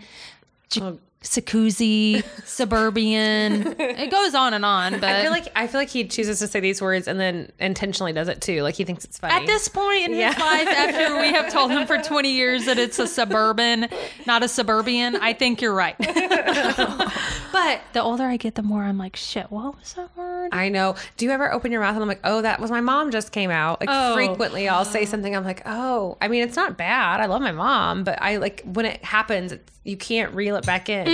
j- 0.70 0.80
Oh. 0.82 0.98
Sakuzi, 1.22 2.24
suburban. 2.46 3.74
it 3.78 4.10
goes 4.10 4.34
on 4.34 4.54
and 4.54 4.64
on, 4.64 4.94
but 5.00 5.04
I 5.04 5.20
feel 5.22 5.30
like 5.30 5.48
I 5.54 5.66
feel 5.66 5.78
like 5.78 5.90
he 5.90 6.04
chooses 6.06 6.38
to 6.38 6.48
say 6.48 6.60
these 6.60 6.80
words 6.80 7.06
and 7.06 7.20
then 7.20 7.52
intentionally 7.60 8.14
does 8.14 8.28
it 8.28 8.40
too. 8.40 8.62
Like 8.62 8.74
he 8.74 8.84
thinks 8.84 9.04
it's 9.04 9.18
funny. 9.18 9.34
at 9.34 9.46
this 9.46 9.68
point 9.68 10.04
in 10.06 10.14
Yeah. 10.14 10.32
his 10.32 10.40
life, 10.42 10.68
after 10.68 11.20
we 11.20 11.28
have 11.32 11.52
told 11.52 11.72
him 11.72 11.86
for 11.86 11.98
20 12.02 12.30
years 12.32 12.64
that 12.64 12.78
it's 12.78 12.98
a 12.98 13.06
suburban, 13.06 13.88
not 14.26 14.42
a 14.42 14.48
suburban, 14.48 15.16
I 15.16 15.34
think 15.34 15.60
you're 15.60 15.74
right. 15.74 15.94
but 17.52 17.80
the 17.92 18.00
older 18.02 18.24
I 18.24 18.38
get, 18.38 18.54
the 18.54 18.62
more 18.62 18.82
I'm 18.82 18.96
like, 18.96 19.14
shit, 19.16 19.50
what 19.50 19.78
was 19.78 19.92
that 19.94 20.16
word? 20.16 20.48
I 20.52 20.70
know. 20.70 20.94
Do 21.18 21.26
you 21.26 21.32
ever 21.32 21.52
open 21.52 21.70
your 21.70 21.82
mouth 21.82 21.94
and 21.94 22.02
I'm 22.02 22.08
like, 22.08 22.20
oh, 22.24 22.40
that 22.42 22.60
was 22.60 22.70
my 22.70 22.80
mom 22.80 23.10
just 23.10 23.30
came 23.30 23.50
out? 23.50 23.80
Like 23.80 23.90
Oh. 23.92 24.14
frequently, 24.14 24.68
I'll 24.70 24.86
say 24.86 25.04
something. 25.04 25.36
I'm 25.36 25.44
like, 25.44 25.62
oh, 25.66 26.16
I 26.22 26.28
mean, 26.28 26.42
it's 26.42 26.56
not 26.56 26.78
bad. 26.78 27.20
I 27.20 27.26
love 27.26 27.42
my 27.42 27.52
mom, 27.52 28.04
but 28.04 28.20
I 28.22 28.36
like 28.38 28.62
when 28.64 28.86
it 28.86 29.04
happens, 29.04 29.52
it's, 29.52 29.70
you 29.84 29.96
can't 29.96 30.34
reel 30.34 30.56
it 30.56 30.66
back 30.66 30.88
in. 30.90 31.06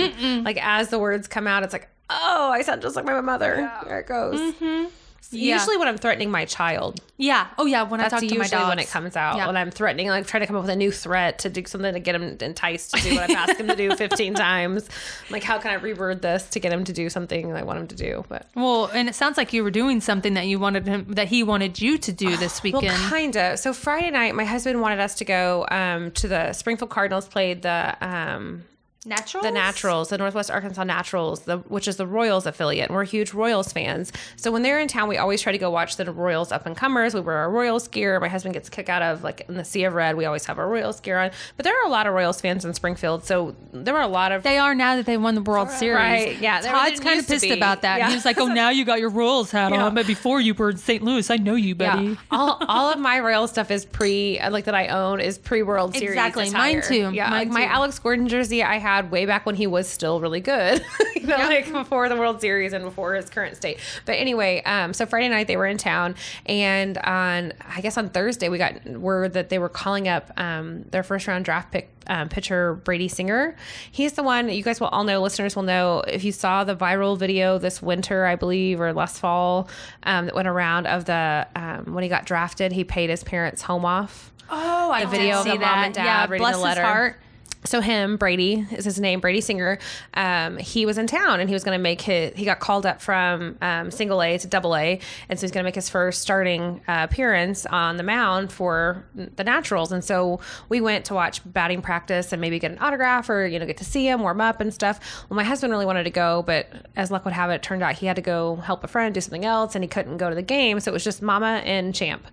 Like 0.43 0.57
as 0.63 0.89
the 0.89 0.99
words 0.99 1.27
come 1.27 1.47
out, 1.47 1.63
it's 1.63 1.73
like, 1.73 1.89
oh, 2.09 2.49
I 2.51 2.61
sound 2.61 2.81
just 2.81 2.95
like 2.95 3.05
my 3.05 3.19
mother. 3.21 3.71
There 3.85 3.99
it 3.99 4.07
goes. 4.07 4.39
Mm-hmm. 4.39 4.85
Yeah. 5.29 5.55
Usually 5.55 5.75
when 5.75 5.89
I'm 5.89 5.97
threatening 5.97 6.31
my 6.31 6.45
child, 6.45 7.01
Yeah. 7.17 7.47
Oh, 7.57 7.65
yeah. 7.65 7.83
When 7.83 7.99
I 7.99 8.07
talk 8.07 8.21
to 8.21 8.37
my 8.37 8.47
dogs. 8.47 8.69
when 8.69 8.79
it 8.79 8.87
comes 8.87 9.17
out. 9.17 9.35
Yeah. 9.35 9.47
When 9.47 9.57
I'm 9.57 9.71
threatening, 9.71 10.07
like 10.07 10.25
trying 10.25 10.39
to 10.39 10.47
come 10.47 10.55
up 10.55 10.61
with 10.61 10.69
a 10.71 10.75
new 10.77 10.89
threat 10.89 11.39
to 11.39 11.49
do 11.49 11.65
something 11.65 11.93
to 11.93 11.99
get 11.99 12.15
him 12.15 12.37
enticed 12.39 12.93
to 12.93 13.01
do 13.01 13.13
what 13.15 13.29
I've 13.29 13.35
asked 13.35 13.59
him 13.59 13.67
to 13.67 13.75
do 13.75 13.93
15 13.97 14.35
times. 14.35 14.87
I'm 15.27 15.33
like, 15.33 15.43
how 15.43 15.57
can 15.59 15.71
I 15.71 15.83
reword 15.83 16.21
this 16.21 16.47
to 16.51 16.61
get 16.61 16.71
him 16.71 16.85
to 16.85 16.93
do 16.93 17.09
something 17.09 17.51
I 17.51 17.63
want 17.63 17.77
him 17.77 17.87
to 17.87 17.95
do? 17.95 18.23
But 18.29 18.47
Well, 18.55 18.85
and 18.93 19.09
it 19.09 19.15
sounds 19.15 19.35
like 19.35 19.51
you 19.51 19.65
were 19.65 19.71
doing 19.71 19.99
something 19.99 20.33
that 20.35 20.45
you 20.47 20.59
wanted 20.59 20.87
him, 20.87 21.07
that 21.15 21.27
he 21.27 21.43
wanted 21.43 21.81
you 21.81 21.97
to 21.97 22.11
do 22.13 22.37
this 22.37 22.63
Well, 22.63 22.73
weekend. 22.79 22.95
kind 22.95 23.35
of. 23.35 23.59
So 23.59 23.73
Friday 23.73 24.11
night, 24.11 24.33
my 24.33 24.45
husband 24.45 24.79
wanted 24.79 24.99
us 24.99 25.15
to 25.15 25.25
go 25.25 25.67
um, 25.69 26.11
to 26.11 26.29
the 26.29 26.53
Springfield 26.53 26.89
Cardinals 26.89 27.27
played 27.27 27.63
the 27.63 27.97
um, 27.99 28.63
Natural. 29.07 29.43
the 29.43 29.51
Naturals, 29.51 30.09
the 30.09 30.17
Northwest 30.17 30.51
Arkansas 30.51 30.83
Naturals, 30.83 31.41
the, 31.41 31.57
which 31.59 31.87
is 31.87 31.95
the 31.97 32.05
Royals 32.07 32.45
affiliate. 32.45 32.91
We're 32.91 33.05
huge 33.05 33.33
Royals 33.33 33.71
fans. 33.71 34.11
So 34.35 34.51
when 34.51 34.61
they're 34.63 34.79
in 34.79 34.87
town, 34.87 35.07
we 35.09 35.17
always 35.17 35.41
try 35.41 35.51
to 35.51 35.57
go 35.57 35.69
watch 35.69 35.95
the 35.95 36.11
Royals 36.11 36.51
up 36.51 36.65
and 36.65 36.75
comers. 36.75 37.13
We 37.13 37.21
wear 37.21 37.37
our 37.37 37.49
Royals 37.49 37.87
gear. 37.87 38.19
My 38.19 38.27
husband 38.27 38.53
gets 38.53 38.67
a 38.67 38.71
kick 38.71 38.89
out 38.89 39.01
of 39.01 39.23
like 39.23 39.45
in 39.47 39.55
the 39.55 39.63
sea 39.65 39.83
of 39.85 39.93
red. 39.93 40.15
We 40.17 40.25
always 40.25 40.45
have 40.45 40.59
our 40.59 40.67
Royals 40.67 40.99
gear 40.99 41.17
on. 41.19 41.31
But 41.55 41.63
there 41.63 41.73
are 41.81 41.85
a 41.85 41.89
lot 41.89 42.05
of 42.07 42.13
Royals 42.13 42.41
fans 42.41 42.65
in 42.65 42.73
Springfield. 42.73 43.23
So 43.23 43.55
there 43.71 43.95
are 43.95 44.01
a 44.01 44.07
lot 44.07 44.31
of 44.31 44.43
They 44.43 44.57
are 44.57 44.75
now 44.75 44.95
that 44.97 45.05
they 45.05 45.17
won 45.17 45.35
the 45.35 45.41
World 45.41 45.69
Series. 45.71 45.95
Right, 45.97 46.37
yeah, 46.39 46.61
Todd's 46.61 46.99
kind 46.99 47.19
of 47.19 47.27
pissed 47.27 47.45
about 47.45 47.81
that. 47.83 47.97
Yeah. 47.99 48.09
He 48.09 48.15
was 48.15 48.25
like, 48.25 48.37
"Oh, 48.39 48.45
now 48.53 48.69
you 48.69 48.83
got 48.85 48.99
your 48.99 49.09
Royals 49.09 49.51
hat 49.51 49.71
Yeah. 49.71 49.85
on, 49.85 49.95
but 49.95 50.05
before 50.07 50.41
you 50.41 50.53
were 50.53 50.71
in 50.71 50.77
St. 50.77 51.01
Louis. 51.03 51.29
I 51.29 51.37
know 51.37 51.55
you, 51.55 51.75
buddy." 51.75 52.03
Yeah, 52.09 52.15
all, 52.31 52.57
all 52.67 52.91
of 52.91 52.99
my 52.99 53.19
Royal 53.19 53.47
stuff 53.47 53.71
is 53.71 53.85
pre 53.85 54.39
like 54.49 54.65
that 54.65 54.75
I 54.75 54.87
own 54.87 55.19
is 55.19 55.37
pre 55.37 55.63
World 55.63 55.93
Series. 55.93 56.09
Exactly. 56.09 56.47
attire. 56.49 56.73
Mine 56.73 56.81
too. 56.81 57.11
Yeah, 57.13 57.29
Mine 57.29 57.39
like 57.39 57.49
my. 57.49 57.63
Alex 57.65 57.99
Gordon 57.99 58.27
jersey 58.27 58.63
I 58.63 58.77
had 58.97 59.11
way 59.11 59.25
back 59.25 59.45
when 59.45 59.55
he 59.55 59.67
was 59.67 59.87
still 59.87 60.19
really 60.19 60.41
good. 60.41 60.83
you 61.15 61.27
know, 61.27 61.37
like 61.37 61.71
before 61.71 62.09
the 62.09 62.15
World 62.15 62.41
Series 62.41 62.73
and 62.73 62.83
before 62.83 63.15
his 63.15 63.29
current 63.29 63.55
state. 63.55 63.79
But 64.05 64.13
anyway, 64.13 64.61
um, 64.63 64.93
so 64.93 65.05
Friday 65.05 65.29
night 65.29 65.47
they 65.47 65.57
were 65.57 65.65
in 65.65 65.77
town, 65.77 66.15
and 66.45 66.97
on 66.99 67.53
I 67.65 67.81
guess 67.81 67.97
on 67.97 68.09
Thursday 68.09 68.49
we 68.49 68.57
got 68.57 68.85
word 68.85 69.33
that 69.33 69.49
they 69.49 69.59
were 69.59 69.69
calling 69.69 70.07
up 70.07 70.31
um, 70.37 70.83
their 70.91 71.03
first 71.03 71.27
round 71.27 71.45
draft 71.45 71.71
pick 71.71 71.89
um, 72.07 72.29
pitcher 72.29 72.75
Brady 72.75 73.07
Singer. 73.07 73.55
He's 73.91 74.13
the 74.13 74.23
one 74.23 74.49
you 74.49 74.63
guys 74.63 74.79
will 74.79 74.87
all 74.87 75.03
know. 75.03 75.21
Listeners 75.21 75.55
will 75.55 75.63
know 75.63 76.03
if 76.07 76.23
you 76.23 76.31
saw 76.31 76.63
the 76.63 76.75
viral 76.75 77.17
video 77.17 77.57
this 77.57 77.81
winter, 77.81 78.25
I 78.25 78.35
believe, 78.35 78.81
or 78.81 78.93
last 78.93 79.19
fall 79.19 79.69
um, 80.03 80.25
that 80.25 80.35
went 80.35 80.47
around 80.47 80.87
of 80.87 81.05
the 81.05 81.47
um, 81.55 81.93
when 81.93 82.03
he 82.03 82.09
got 82.09 82.25
drafted. 82.25 82.71
He 82.71 82.83
paid 82.83 83.09
his 83.09 83.23
parents' 83.23 83.61
home 83.61 83.85
off. 83.85 84.33
Oh, 84.49 84.91
I 84.91 85.03
The 85.03 85.11
video 85.11 85.39
of 85.39 85.45
the 85.45 85.55
mom 85.55 85.83
and 85.83 85.93
dad 85.93 86.05
yeah, 86.05 86.23
reading 86.23 86.39
bless 86.39 86.55
the 86.55 86.61
letter. 86.61 86.81
His 86.81 86.89
heart. 86.89 87.19
So 87.65 87.81
him, 87.81 88.17
Brady 88.17 88.65
is 88.71 88.85
his 88.85 88.99
name, 88.99 89.19
Brady 89.19 89.41
Singer. 89.41 89.77
Um, 90.13 90.57
he 90.57 90.85
was 90.85 90.97
in 90.97 91.07
town 91.07 91.41
and 91.41 91.49
he 91.49 91.53
was 91.53 91.63
going 91.63 91.77
to 91.77 91.81
make 91.81 92.01
his. 92.01 92.33
He 92.35 92.45
got 92.45 92.59
called 92.59 92.85
up 92.85 93.01
from 93.01 93.57
um, 93.61 93.91
single 93.91 94.21
A 94.21 94.37
to 94.37 94.47
double 94.47 94.75
A, 94.75 94.99
and 95.27 95.37
so 95.37 95.43
he's 95.43 95.51
going 95.51 95.63
to 95.63 95.67
make 95.67 95.75
his 95.75 95.89
first 95.89 96.21
starting 96.21 96.81
uh, 96.87 97.05
appearance 97.09 97.65
on 97.65 97.97
the 97.97 98.03
mound 98.03 98.51
for 98.51 99.05
the 99.13 99.43
Naturals. 99.43 99.91
And 99.91 100.03
so 100.03 100.39
we 100.69 100.79
went 100.79 101.05
to 101.05 101.13
watch 101.13 101.41
batting 101.45 101.81
practice 101.81 102.31
and 102.31 102.39
maybe 102.39 102.59
get 102.59 102.71
an 102.71 102.79
autograph 102.79 103.29
or 103.29 103.45
you 103.45 103.59
know 103.59 103.65
get 103.65 103.77
to 103.77 103.85
see 103.85 104.07
him, 104.07 104.21
warm 104.21 104.39
up 104.39 104.61
and 104.61 104.73
stuff. 104.73 105.25
Well, 105.29 105.35
my 105.35 105.43
husband 105.43 105.71
really 105.71 105.85
wanted 105.85 106.05
to 106.05 106.09
go, 106.09 106.43
but 106.43 106.69
as 106.95 107.11
luck 107.11 107.25
would 107.25 107.33
have 107.33 107.49
it, 107.49 107.57
it 107.57 107.63
turned 107.63 107.83
out 107.83 107.95
he 107.95 108.05
had 108.05 108.15
to 108.15 108.21
go 108.21 108.55
help 108.57 108.83
a 108.83 108.87
friend 108.87 109.13
do 109.13 109.19
something 109.19 109.43
else, 109.43 109.75
and 109.75 109.83
he 109.83 109.87
couldn't 109.87 110.17
go 110.17 110.29
to 110.29 110.35
the 110.35 110.41
game. 110.41 110.79
So 110.79 110.91
it 110.91 110.93
was 110.93 111.03
just 111.03 111.21
Mama 111.21 111.61
and 111.65 111.93
Champ. 111.93 112.25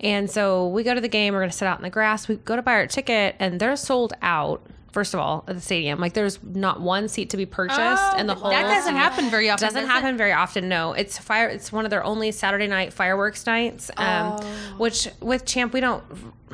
And 0.00 0.28
so 0.28 0.66
we 0.68 0.82
go 0.82 0.94
to 0.94 1.00
the 1.00 1.08
game. 1.08 1.34
We're 1.34 1.40
going 1.40 1.50
to 1.50 1.56
sit 1.56 1.68
out 1.68 1.78
in 1.78 1.84
the 1.84 1.90
grass. 1.90 2.26
We 2.26 2.36
go 2.36 2.56
to 2.56 2.62
buy 2.62 2.72
our 2.72 2.86
ticket, 2.86 3.36
and 3.38 3.60
they're 3.60 3.76
sold 3.76 4.12
out. 4.22 4.62
First 4.92 5.14
of 5.14 5.20
all, 5.20 5.44
at 5.46 5.54
the 5.54 5.60
stadium, 5.60 6.00
like 6.00 6.14
there's 6.14 6.38
not 6.42 6.80
one 6.80 7.08
seat 7.08 7.30
to 7.30 7.36
be 7.36 7.46
purchased, 7.46 7.80
and 7.80 8.28
the 8.28 8.34
whole 8.34 8.48
Oh, 8.48 8.50
that 8.50 8.62
doesn't 8.62 8.96
happen 8.96 9.30
very 9.30 9.48
often. 9.48 9.64
It 9.64 9.68
doesn't 9.68 9.82
does 9.82 9.88
it? 9.90 9.92
happen 10.02 10.16
very 10.16 10.32
often. 10.32 10.68
No, 10.68 10.92
it's 10.94 11.16
fire. 11.16 11.48
It's 11.48 11.70
one 11.72 11.84
of 11.84 11.90
their 11.90 12.02
only 12.02 12.32
Saturday 12.32 12.66
night 12.66 12.92
fireworks 12.92 13.46
nights. 13.46 13.90
Um, 13.96 14.36
Oh. 14.40 14.44
which 14.78 15.06
with 15.20 15.44
Champ, 15.46 15.72
we 15.72 15.80
don't. 15.80 16.02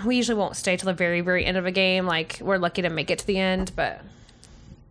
We 0.05 0.16
usually 0.16 0.37
won't 0.38 0.57
stay 0.57 0.77
till 0.77 0.87
the 0.88 0.92
very, 0.92 1.22
very 1.22 1.46
end 1.46 1.57
of 1.57 1.64
a 1.64 1.70
game. 1.70 2.05
Like 2.07 2.38
we're 2.42 2.59
lucky 2.59 2.83
to 2.83 2.90
make 2.90 3.11
it 3.11 3.20
to 3.20 3.27
the 3.27 3.38
end, 3.38 3.72
but 3.75 4.03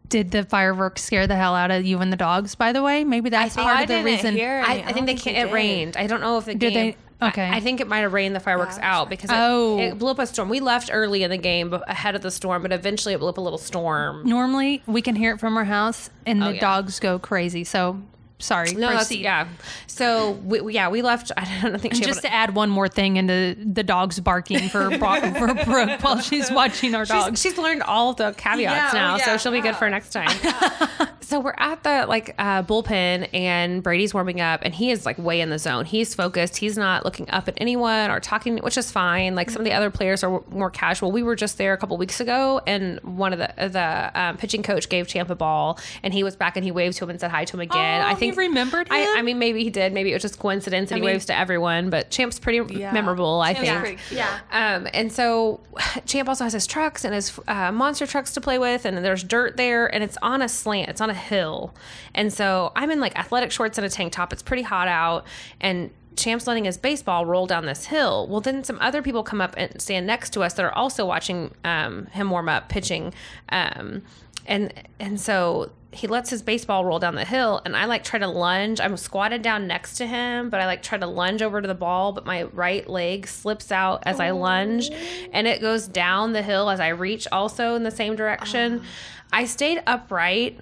Did 0.10 0.32
the 0.32 0.44
fireworks 0.44 1.04
scare 1.04 1.28
the 1.28 1.36
hell 1.36 1.54
out 1.56 1.70
of 1.72 1.86
you 1.86 2.00
and 2.00 2.12
the 2.12 2.18
dogs? 2.18 2.56
By 2.56 2.72
the 2.74 2.82
way, 2.82 3.04
maybe 3.04 3.30
that's 3.30 3.56
part 3.56 3.68
I 3.78 3.82
of 3.84 3.88
the 3.88 4.04
reason. 4.04 4.36
hear 4.36 4.64
I. 4.66 4.84
I 4.88 4.94
think 4.94 5.06
they 5.06 5.14
can't. 5.16 5.36
you 5.36 5.44
It 5.44 5.46
did. 5.46 5.54
rained. 5.54 5.98
I 5.98 6.08
don't 6.08 6.22
know 6.22 6.38
if 6.40 6.46
the 6.46 6.56
Did 6.56 6.74
game. 6.74 6.96
They- 7.22 7.28
okay. 7.28 7.46
I, 7.50 7.58
I 7.58 7.60
think 7.60 7.80
it 7.82 7.88
might 7.88 8.00
have 8.00 8.14
rained 8.14 8.36
the 8.36 8.40
fireworks 8.40 8.78
out 8.82 9.10
because 9.10 9.30
it, 9.30 9.36
Oh. 9.38 9.80
it 9.80 9.98
blew 9.98 10.12
up 10.12 10.20
a 10.20 10.26
storm. 10.28 10.50
We 10.50 10.60
left 10.60 10.90
early 10.92 11.24
in 11.24 11.30
the 11.32 11.38
game 11.38 11.74
ahead 11.88 12.16
of 12.16 12.22
the 12.22 12.32
storm, 12.32 12.62
but 12.62 12.72
eventually 12.72 13.14
it 13.14 13.20
blew 13.20 13.30
up 13.30 13.38
a 13.38 13.42
little 13.42 13.58
storm. 13.60 14.22
Normally, 14.26 14.84
we 14.86 15.02
can 15.02 15.16
hear 15.16 15.34
it 15.34 15.40
from 15.40 15.58
our 15.58 15.66
house, 15.66 16.10
and 16.26 16.42
oh, 16.42 16.46
the 16.46 16.50
Oh, 16.52 16.54
yeah. 16.56 16.60
dogs 16.62 17.00
go 17.00 17.18
crazy. 17.20 17.64
So, 17.64 18.02
sorry. 18.40 18.74
No, 18.74 18.90
that's, 18.90 19.12
yeah. 19.12 19.48
So 19.88 20.32
we, 20.32 20.62
we- 20.62 20.74
yeah, 20.74 20.90
we 20.90 21.02
left. 21.02 21.32
I 21.38 21.60
don't 21.62 21.80
think 21.80 21.96
just 21.96 22.22
to 22.22 22.32
add 22.32 22.56
one 22.56 22.70
more 22.70 22.88
thing 22.88 23.18
into 23.18 23.56
the 23.64 23.84
dogs 23.84 24.20
barking 24.20 24.70
for 24.70 24.90
for 24.98 25.54
Brooke 25.66 26.04
while 26.04 26.20
she's 26.20 26.52
watching 26.52 26.96
our 26.96 27.06
dogs. 27.06 27.40
She's, 27.42 27.54
she's 27.54 27.58
learned 27.58 27.84
all 27.84 28.14
the 28.14 28.34
caveats 28.34 28.62
Yeah, 28.62 28.90
now, 28.94 29.16
oh, 29.16 29.20
so 29.20 29.38
she'll 29.38 29.52
be 29.52 29.62
good 29.62 29.76
for 29.76 29.90
next 29.90 30.12
time. 30.12 30.30
so 31.22 31.40
we're 31.40 31.56
at 31.58 31.84
the 31.84 32.06
like 32.08 32.36
uh, 32.38 32.64
bullpen, 32.64 33.30
and 33.34 33.82
Brady's 33.82 34.14
warming 34.14 34.42
up, 34.42 34.62
and 34.64 34.74
he 34.76 34.92
is 34.92 35.06
like 35.06 35.18
way 35.18 35.40
in 35.42 35.50
the 35.50 35.60
zone. 35.60 35.86
He's 35.86 36.14
focused. 36.14 36.58
He's 36.58 36.78
not 36.78 37.06
looking 37.06 37.30
up 37.30 37.48
at 37.48 37.54
anyone 37.58 38.12
or 38.12 38.20
talking, 38.20 38.58
which 38.58 38.78
is 38.78 38.92
fine. 38.92 39.36
Like 39.36 39.50
some 39.50 39.62
of 39.62 39.66
the 39.66 39.74
other 39.74 39.90
players 39.90 40.24
are 40.24 40.44
more 40.50 40.70
casual. 40.70 41.12
We 41.12 41.24
were 41.24 41.36
just 41.36 41.58
there 41.58 41.74
a 41.74 41.78
couple 41.78 41.96
weeks 41.98 42.20
ago, 42.20 42.62
and 42.68 43.00
one 43.02 43.32
of 43.34 43.40
the 43.40 43.70
the 43.70 44.12
um, 44.22 44.38
pitching 44.38 44.62
coach 44.62 44.90
gave 44.90 45.08
Champ 45.08 45.30
a 45.30 45.36
ball, 45.36 45.80
and 46.04 46.14
he 46.14 46.24
was 46.24 46.36
back 46.36 46.58
and 46.58 46.66
he 46.66 46.72
waved 46.72 46.98
to 46.98 47.06
him 47.06 47.10
and 47.12 47.20
said 47.20 47.32
hi 47.32 47.46
to 47.46 47.54
him 47.56 47.62
again. 47.62 48.02
Oh, 48.02 48.06
I 48.06 48.16
he 48.25 48.25
think 48.28 48.38
remembered 48.38 48.88
I, 48.90 49.00
him? 49.00 49.18
I 49.18 49.22
mean, 49.22 49.40
maybe 49.40 49.64
he 49.64 49.70
did. 49.70 49.94
Maybe 49.94 50.12
it 50.12 50.14
was 50.14 50.22
just 50.22 50.40
coincidence, 50.40 50.92
and 50.92 50.98
he 50.98 51.02
mean- 51.02 51.14
waves 51.14 51.26
to 51.26 51.38
everyone. 51.38 51.90
But 51.90 52.12
Champ's 52.12 52.40
pretty 52.40 52.62
memorable. 52.62 53.42
I 53.42 53.54
Champ's 53.54 53.88
think. 53.88 54.00
Yeah. 54.12 54.40
Um, 54.52 54.88
and 54.94 55.12
so 55.12 55.62
Champ 56.06 56.30
also 56.30 56.44
has 56.44 56.54
his 56.54 56.68
trucks 56.68 57.04
and 57.04 57.14
his 57.14 57.38
uh, 57.48 57.72
monster 57.72 58.06
trucks 58.06 58.34
to 58.34 58.42
play 58.42 58.60
with, 58.60 58.86
and 58.86 58.98
there's 59.04 59.24
dirt 59.24 59.58
there, 59.58 59.94
and 59.94 60.04
it's 60.04 60.18
on 60.22 60.42
a 60.42 60.50
slant, 60.50 60.90
it's 60.90 61.02
on 61.02 61.10
a 61.10 61.16
hill. 61.16 61.74
And 62.14 62.32
so 62.32 62.72
I'm 62.76 62.92
in 62.92 63.00
like 63.00 63.18
athletic 63.18 63.52
shorts 63.52 63.78
and 63.78 63.86
a 63.86 63.90
tank 63.90 64.14
top. 64.14 64.34
It's 64.34 64.44
pretty 64.44 64.64
hot 64.64 64.88
out, 64.88 65.26
and 65.60 65.92
Champ's 66.16 66.48
letting 66.48 66.66
his 66.66 66.78
baseball 66.78 67.26
roll 67.26 67.46
down 67.46 67.66
this 67.66 67.86
hill. 67.86 68.28
Well, 68.28 68.42
then 68.42 68.64
some 68.64 68.78
other 68.82 69.02
people 69.02 69.24
come 69.24 69.42
up 69.42 69.54
and 69.58 69.82
stand 69.82 70.08
next 70.08 70.32
to 70.32 70.42
us 70.42 70.54
that 70.54 70.66
are 70.66 70.74
also 70.74 71.06
watching 71.06 71.54
um, 71.64 72.08
him 72.08 72.30
warm 72.30 72.50
up 72.50 72.70
pitching. 72.70 73.14
Um, 73.50 74.04
and 74.46 74.74
and 75.00 75.20
so 75.20 75.72
he 75.96 76.08
lets 76.08 76.30
his 76.30 76.42
baseball 76.42 76.84
roll 76.86 77.00
down 77.00 77.16
the 77.16 77.26
hill 77.26 77.62
and 77.66 77.76
I 77.76 77.86
like 77.86 78.04
try 78.04 78.20
to 78.20 78.28
lunge. 78.28 78.80
I'm 78.80 78.98
squatted 78.98 79.42
down 79.42 79.68
next 79.68 79.96
to 79.98 80.06
him, 80.06 80.50
but 80.50 80.60
I 80.60 80.66
like 80.66 80.84
try 80.84 80.98
to 80.98 81.08
lunge 81.08 81.42
over 81.42 81.62
to 81.62 81.68
the 81.68 81.76
ball, 81.76 82.12
but 82.12 82.26
my 82.26 82.44
right 82.44 82.88
leg 82.90 83.28
slips 83.28 83.72
out 83.72 84.04
as 84.06 84.20
I 84.20 84.32
lunge 84.32 84.90
and 85.32 85.48
it 85.48 85.62
goes 85.62 85.88
down 85.88 86.34
the 86.34 86.42
hill 86.42 86.70
as 86.70 86.80
I 86.80 86.90
reach 86.90 87.28
also 87.32 87.76
in 87.76 87.84
the 87.84 87.92
same 87.92 88.16
direction. 88.16 88.84
I 89.32 89.46
stayed 89.46 89.82
upright, 89.88 90.60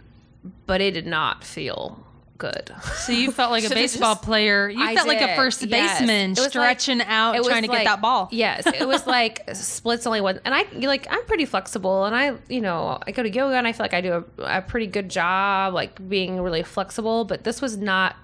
but 0.65 0.81
it 0.81 0.91
did 0.91 1.07
not 1.07 1.43
feel 1.43 2.05
good. 2.51 2.75
So 2.97 3.11
you 3.11 3.31
felt 3.31 3.51
like 3.51 3.63
a 3.63 3.69
baseball 3.73 4.15
just- 4.15 4.25
player. 4.25 4.69
You 4.69 4.83
I 4.83 4.95
felt 4.95 5.07
like 5.07 5.21
a 5.21 5.35
first 5.35 5.61
yes. 5.65 5.99
baseman 5.99 6.31
was 6.31 6.39
like- 6.39 6.49
stretching 6.49 7.01
out, 7.01 7.33
trying 7.45 7.63
to 7.63 7.69
like- 7.69 7.79
get 7.79 7.83
that 7.85 8.01
ball. 8.01 8.27
Yes, 8.31 8.65
it 8.67 8.87
was 8.87 9.07
like 9.17 9.43
splits 9.53 10.05
only 10.05 10.21
one, 10.21 10.39
and 10.45 10.53
I 10.53 10.65
like 10.85 11.07
I'm 11.09 11.23
pretty 11.25 11.45
flexible, 11.45 12.05
and 12.05 12.15
I 12.15 12.35
you 12.49 12.61
know 12.61 12.99
I 13.07 13.11
go 13.11 13.23
to 13.23 13.29
yoga, 13.29 13.55
and 13.55 13.67
I 13.67 13.71
feel 13.71 13.83
like 13.85 13.93
I 13.93 14.01
do 14.01 14.25
a, 14.39 14.43
a 14.57 14.61
pretty 14.61 14.87
good 14.87 15.09
job, 15.09 15.73
like 15.73 16.07
being 16.09 16.39
really 16.41 16.63
flexible. 16.63 17.25
But 17.25 17.43
this 17.43 17.61
was 17.61 17.77
not 17.77 18.15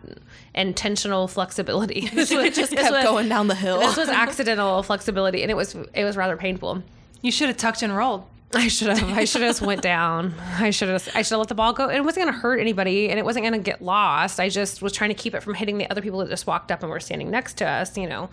intentional 0.55 1.27
flexibility. 1.27 2.09
This 2.19 2.31
was 2.31 2.55
just 2.55 2.71
this 2.71 2.81
kept 2.81 2.91
was- 2.91 3.03
going 3.05 3.29
down 3.29 3.47
the 3.47 3.55
hill. 3.55 3.79
This 3.79 3.95
was 3.97 4.09
accidental 4.09 4.83
flexibility, 4.83 5.41
and 5.41 5.49
it 5.51 5.55
was 5.55 5.75
it 5.93 6.03
was 6.03 6.17
rather 6.17 6.35
painful. 6.37 6.83
You 7.21 7.31
should 7.31 7.47
have 7.49 7.57
tucked 7.57 7.81
and 7.81 7.95
rolled. 7.95 8.25
I 8.53 8.67
should 8.67 8.87
have. 8.87 9.03
I 9.15 9.25
should 9.25 9.41
have 9.41 9.49
just 9.49 9.61
went 9.61 9.83
down. 9.83 10.33
I 10.57 10.71
should 10.71 10.89
have. 10.89 11.07
I 11.13 11.21
should 11.21 11.33
have 11.33 11.39
let 11.39 11.49
the 11.49 11.55
ball 11.55 11.71
go. 11.71 11.87
It 11.87 12.03
wasn't 12.03 12.25
going 12.25 12.33
to 12.33 12.39
hurt 12.39 12.59
anybody, 12.59 13.09
and 13.09 13.19
it 13.19 13.23
wasn't 13.23 13.43
going 13.43 13.53
to 13.53 13.59
get 13.59 13.79
lost. 13.79 14.39
I 14.39 14.49
just 14.49 14.81
was 14.81 14.91
trying 14.91 15.11
to 15.11 15.13
keep 15.13 15.35
it 15.35 15.43
from 15.43 15.53
hitting 15.53 15.77
the 15.77 15.89
other 15.91 16.01
people 16.01 16.19
that 16.19 16.29
just 16.29 16.47
walked 16.47 16.71
up 16.71 16.81
and 16.81 16.89
were 16.89 16.99
standing 16.99 17.29
next 17.29 17.57
to 17.57 17.67
us. 17.67 17.95
You 17.95 18.07
know. 18.07 18.29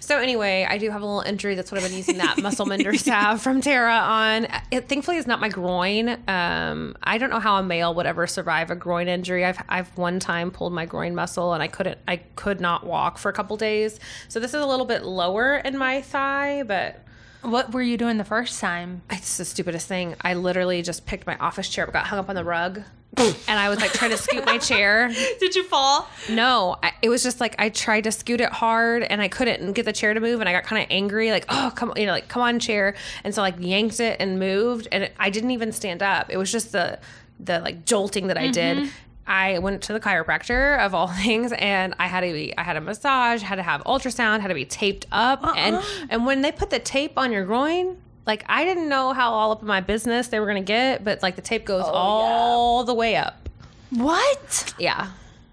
So 0.00 0.18
anyway, 0.18 0.66
I 0.66 0.78
do 0.78 0.90
have 0.90 1.02
a 1.02 1.04
little 1.04 1.20
injury. 1.20 1.54
That's 1.54 1.70
what 1.70 1.82
I've 1.82 1.86
been 1.86 1.98
using 1.98 2.16
that 2.16 2.38
muscle 2.42 2.64
mender 2.64 2.94
salve 2.94 3.42
from 3.42 3.60
Tara 3.60 3.92
on. 3.92 4.46
It 4.70 4.88
thankfully 4.88 5.18
is 5.18 5.26
not 5.26 5.38
my 5.38 5.50
groin. 5.50 6.16
Um, 6.26 6.96
I 7.02 7.18
don't 7.18 7.28
know 7.28 7.40
how 7.40 7.56
a 7.58 7.62
male 7.62 7.92
would 7.92 8.06
ever 8.06 8.26
survive 8.26 8.70
a 8.70 8.76
groin 8.76 9.06
injury. 9.06 9.44
I've 9.44 9.62
I've 9.68 9.94
one 9.98 10.18
time 10.18 10.50
pulled 10.50 10.72
my 10.72 10.86
groin 10.86 11.14
muscle 11.14 11.52
and 11.52 11.62
I 11.62 11.68
couldn't. 11.68 11.98
I 12.08 12.16
could 12.36 12.62
not 12.62 12.86
walk 12.86 13.18
for 13.18 13.28
a 13.28 13.34
couple 13.34 13.58
days. 13.58 14.00
So 14.28 14.40
this 14.40 14.54
is 14.54 14.62
a 14.62 14.66
little 14.66 14.86
bit 14.86 15.04
lower 15.04 15.56
in 15.56 15.76
my 15.76 16.00
thigh, 16.00 16.62
but. 16.62 17.04
What 17.42 17.72
were 17.72 17.82
you 17.82 17.96
doing 17.96 18.16
the 18.16 18.24
first 18.24 18.60
time? 18.60 19.02
It's 19.10 19.36
the 19.36 19.44
stupidest 19.44 19.86
thing. 19.86 20.16
I 20.20 20.34
literally 20.34 20.82
just 20.82 21.06
picked 21.06 21.26
my 21.26 21.36
office 21.36 21.68
chair, 21.68 21.86
but 21.86 21.92
got 21.92 22.06
hung 22.06 22.18
up 22.18 22.28
on 22.28 22.34
the 22.34 22.44
rug. 22.44 22.82
and 23.16 23.58
I 23.58 23.68
was 23.68 23.80
like 23.80 23.92
trying 23.92 24.10
to 24.10 24.16
scoot 24.16 24.44
my 24.44 24.58
chair. 24.58 25.08
Did 25.40 25.54
you 25.54 25.64
fall? 25.64 26.08
No, 26.28 26.76
I, 26.82 26.92
it 27.00 27.08
was 27.08 27.22
just 27.22 27.40
like 27.40 27.54
I 27.58 27.68
tried 27.70 28.04
to 28.04 28.12
scoot 28.12 28.40
it 28.40 28.52
hard 28.52 29.02
and 29.02 29.22
I 29.22 29.28
couldn't 29.28 29.72
get 29.72 29.84
the 29.84 29.92
chair 29.92 30.14
to 30.14 30.20
move. 30.20 30.40
And 30.40 30.48
I 30.48 30.52
got 30.52 30.64
kind 30.64 30.82
of 30.82 30.88
angry, 30.90 31.30
like, 31.30 31.46
oh, 31.48 31.72
come 31.74 31.92
you 31.96 32.06
know, 32.06 32.12
like, 32.12 32.28
come 32.28 32.42
on, 32.42 32.58
chair. 32.58 32.94
And 33.24 33.34
so, 33.34 33.40
like, 33.40 33.56
yanked 33.58 34.00
it 34.00 34.20
and 34.20 34.38
moved. 34.38 34.88
And 34.92 35.04
it, 35.04 35.14
I 35.18 35.30
didn't 35.30 35.52
even 35.52 35.72
stand 35.72 36.02
up. 36.02 36.30
It 36.30 36.36
was 36.36 36.52
just 36.52 36.72
the, 36.72 36.98
the 37.40 37.60
like 37.60 37.84
jolting 37.84 38.26
that 38.28 38.38
I 38.38 38.48
did. 38.48 38.78
Mm-hmm. 38.78 38.88
I 39.28 39.58
went 39.58 39.82
to 39.82 39.92
the 39.92 40.00
chiropractor 40.00 40.78
of 40.84 40.94
all 40.94 41.06
things, 41.24 41.52
and 41.52 41.94
I 41.98 42.06
had 42.06 42.20
to 42.20 42.32
be, 42.32 42.56
I 42.56 42.62
had 42.62 42.76
a 42.76 42.80
massage, 42.80 43.42
had 43.42 43.56
to 43.56 43.62
have 43.62 43.82
ultrasound, 43.84 44.40
had 44.40 44.48
to 44.48 44.54
be 44.54 44.64
taped 44.64 45.06
up, 45.12 45.44
uh-uh. 45.44 45.54
and 45.56 45.84
and 46.10 46.26
when 46.26 46.42
they 46.42 46.50
put 46.50 46.70
the 46.70 46.78
tape 46.78 47.12
on 47.16 47.30
your 47.30 47.44
groin, 47.44 47.98
like 48.26 48.44
I 48.48 48.64
didn't 48.64 48.88
know 48.88 49.12
how 49.12 49.32
all 49.32 49.52
up 49.52 49.60
in 49.60 49.68
my 49.68 49.80
business 49.80 50.28
they 50.28 50.40
were 50.40 50.46
gonna 50.46 50.62
get, 50.62 51.04
but 51.04 51.22
like 51.22 51.36
the 51.36 51.42
tape 51.42 51.64
goes 51.64 51.84
oh, 51.86 51.92
all 51.92 52.84
the 52.84 52.94
way 52.94 53.16
up. 53.16 53.48
What? 53.90 54.74
Yeah, 54.78 55.10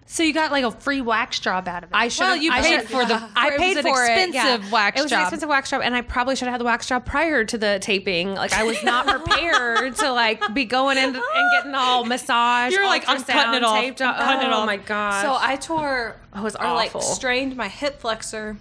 So 0.07 0.21
you 0.21 0.33
got 0.33 0.51
like 0.51 0.63
a 0.63 0.69
free 0.69 1.01
wax 1.01 1.39
job 1.39 1.67
out 1.67 1.83
of 1.83 1.89
it. 1.89 1.95
I 1.95 2.09
should. 2.09 2.21
Well, 2.21 2.35
you 2.35 2.51
I 2.51 2.61
paid 2.61 2.83
for 2.83 3.05
the. 3.05 3.15
I 3.35 3.49
it 3.49 3.57
paid 3.57 3.75
was 3.75 3.85
an 3.85 3.91
for 3.91 4.01
expensive 4.05 4.29
it. 4.29 4.65
yeah. 4.65 4.71
wax 4.71 4.99
It 4.99 5.03
was 5.03 5.09
job. 5.09 5.17
an 5.19 5.23
expensive 5.23 5.49
wax 5.49 5.69
job, 5.71 5.81
and 5.83 5.95
I 5.95 6.01
probably 6.01 6.35
should 6.35 6.45
have 6.45 6.53
had 6.53 6.61
the 6.61 6.65
wax 6.65 6.87
job 6.87 7.05
prior 7.05 7.43
to 7.43 7.57
the 7.57 7.79
taping. 7.81 8.35
Like 8.35 8.53
I 8.53 8.63
was 8.63 8.83
not 8.83 9.07
prepared 9.07 9.95
to 9.97 10.11
like 10.11 10.53
be 10.53 10.65
going 10.65 10.97
in 10.99 11.15
and 11.15 11.51
getting 11.57 11.73
all 11.73 12.05
massage. 12.05 12.71
You're 12.71 12.85
like, 12.85 13.03
I'm 13.09 13.21
cutting 13.23 13.55
it 13.55 13.63
ultrasound, 13.63 13.67
off. 13.67 13.81
Taped 13.81 14.01
I'm 14.03 14.09
up. 14.09 14.17
cutting 14.17 14.47
it 14.47 14.53
oh 14.53 14.57
off. 14.57 14.65
my 14.67 14.77
god! 14.77 15.21
So 15.23 15.37
I 15.39 15.55
tore 15.55 16.17
I 16.31 16.41
was 16.41 16.55
awful. 16.55 16.69
or 16.69 16.73
like 16.75 17.01
strained 17.01 17.55
my 17.55 17.67
hip 17.67 17.99
flexor 17.99 18.57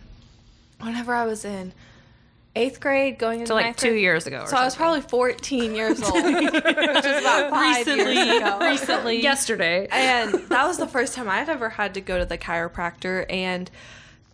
whenever 0.81 1.15
I 1.15 1.27
was 1.27 1.45
in 1.45 1.73
eighth 2.57 2.81
grade, 2.81 3.19
going 3.19 3.41
into 3.41 3.49
so 3.49 3.55
like 3.55 3.65
ninth 3.67 3.77
two 3.79 3.89
grade. 3.91 4.01
years 4.03 4.27
ago. 4.27 4.43
Or 4.43 4.47
So 4.47 4.57
I 4.57 4.65
was 4.65 4.77
probably 4.77 5.01
14 5.01 5.75
years 5.75 6.03
old, 6.03 6.15
which 6.25 6.35
is 6.55 7.21
about 7.21 7.51
five 7.51 7.87
recently. 7.87 8.15
years 8.15 8.37
ago. 8.39 8.59
Recently. 8.61 9.23
yesterday. 9.23 9.89
and 9.91 10.33
that 10.49 10.67
was 10.67 10.79
the 10.79 10.87
first 10.87 11.15
time 11.15 11.29
I'd 11.29 11.49
ever 11.49 11.69
had 11.71 11.95
to 11.95 12.01
go 12.01 12.19
to 12.19 12.25
the 12.25 12.39
chiropractor, 12.39 13.27
and 13.29 13.71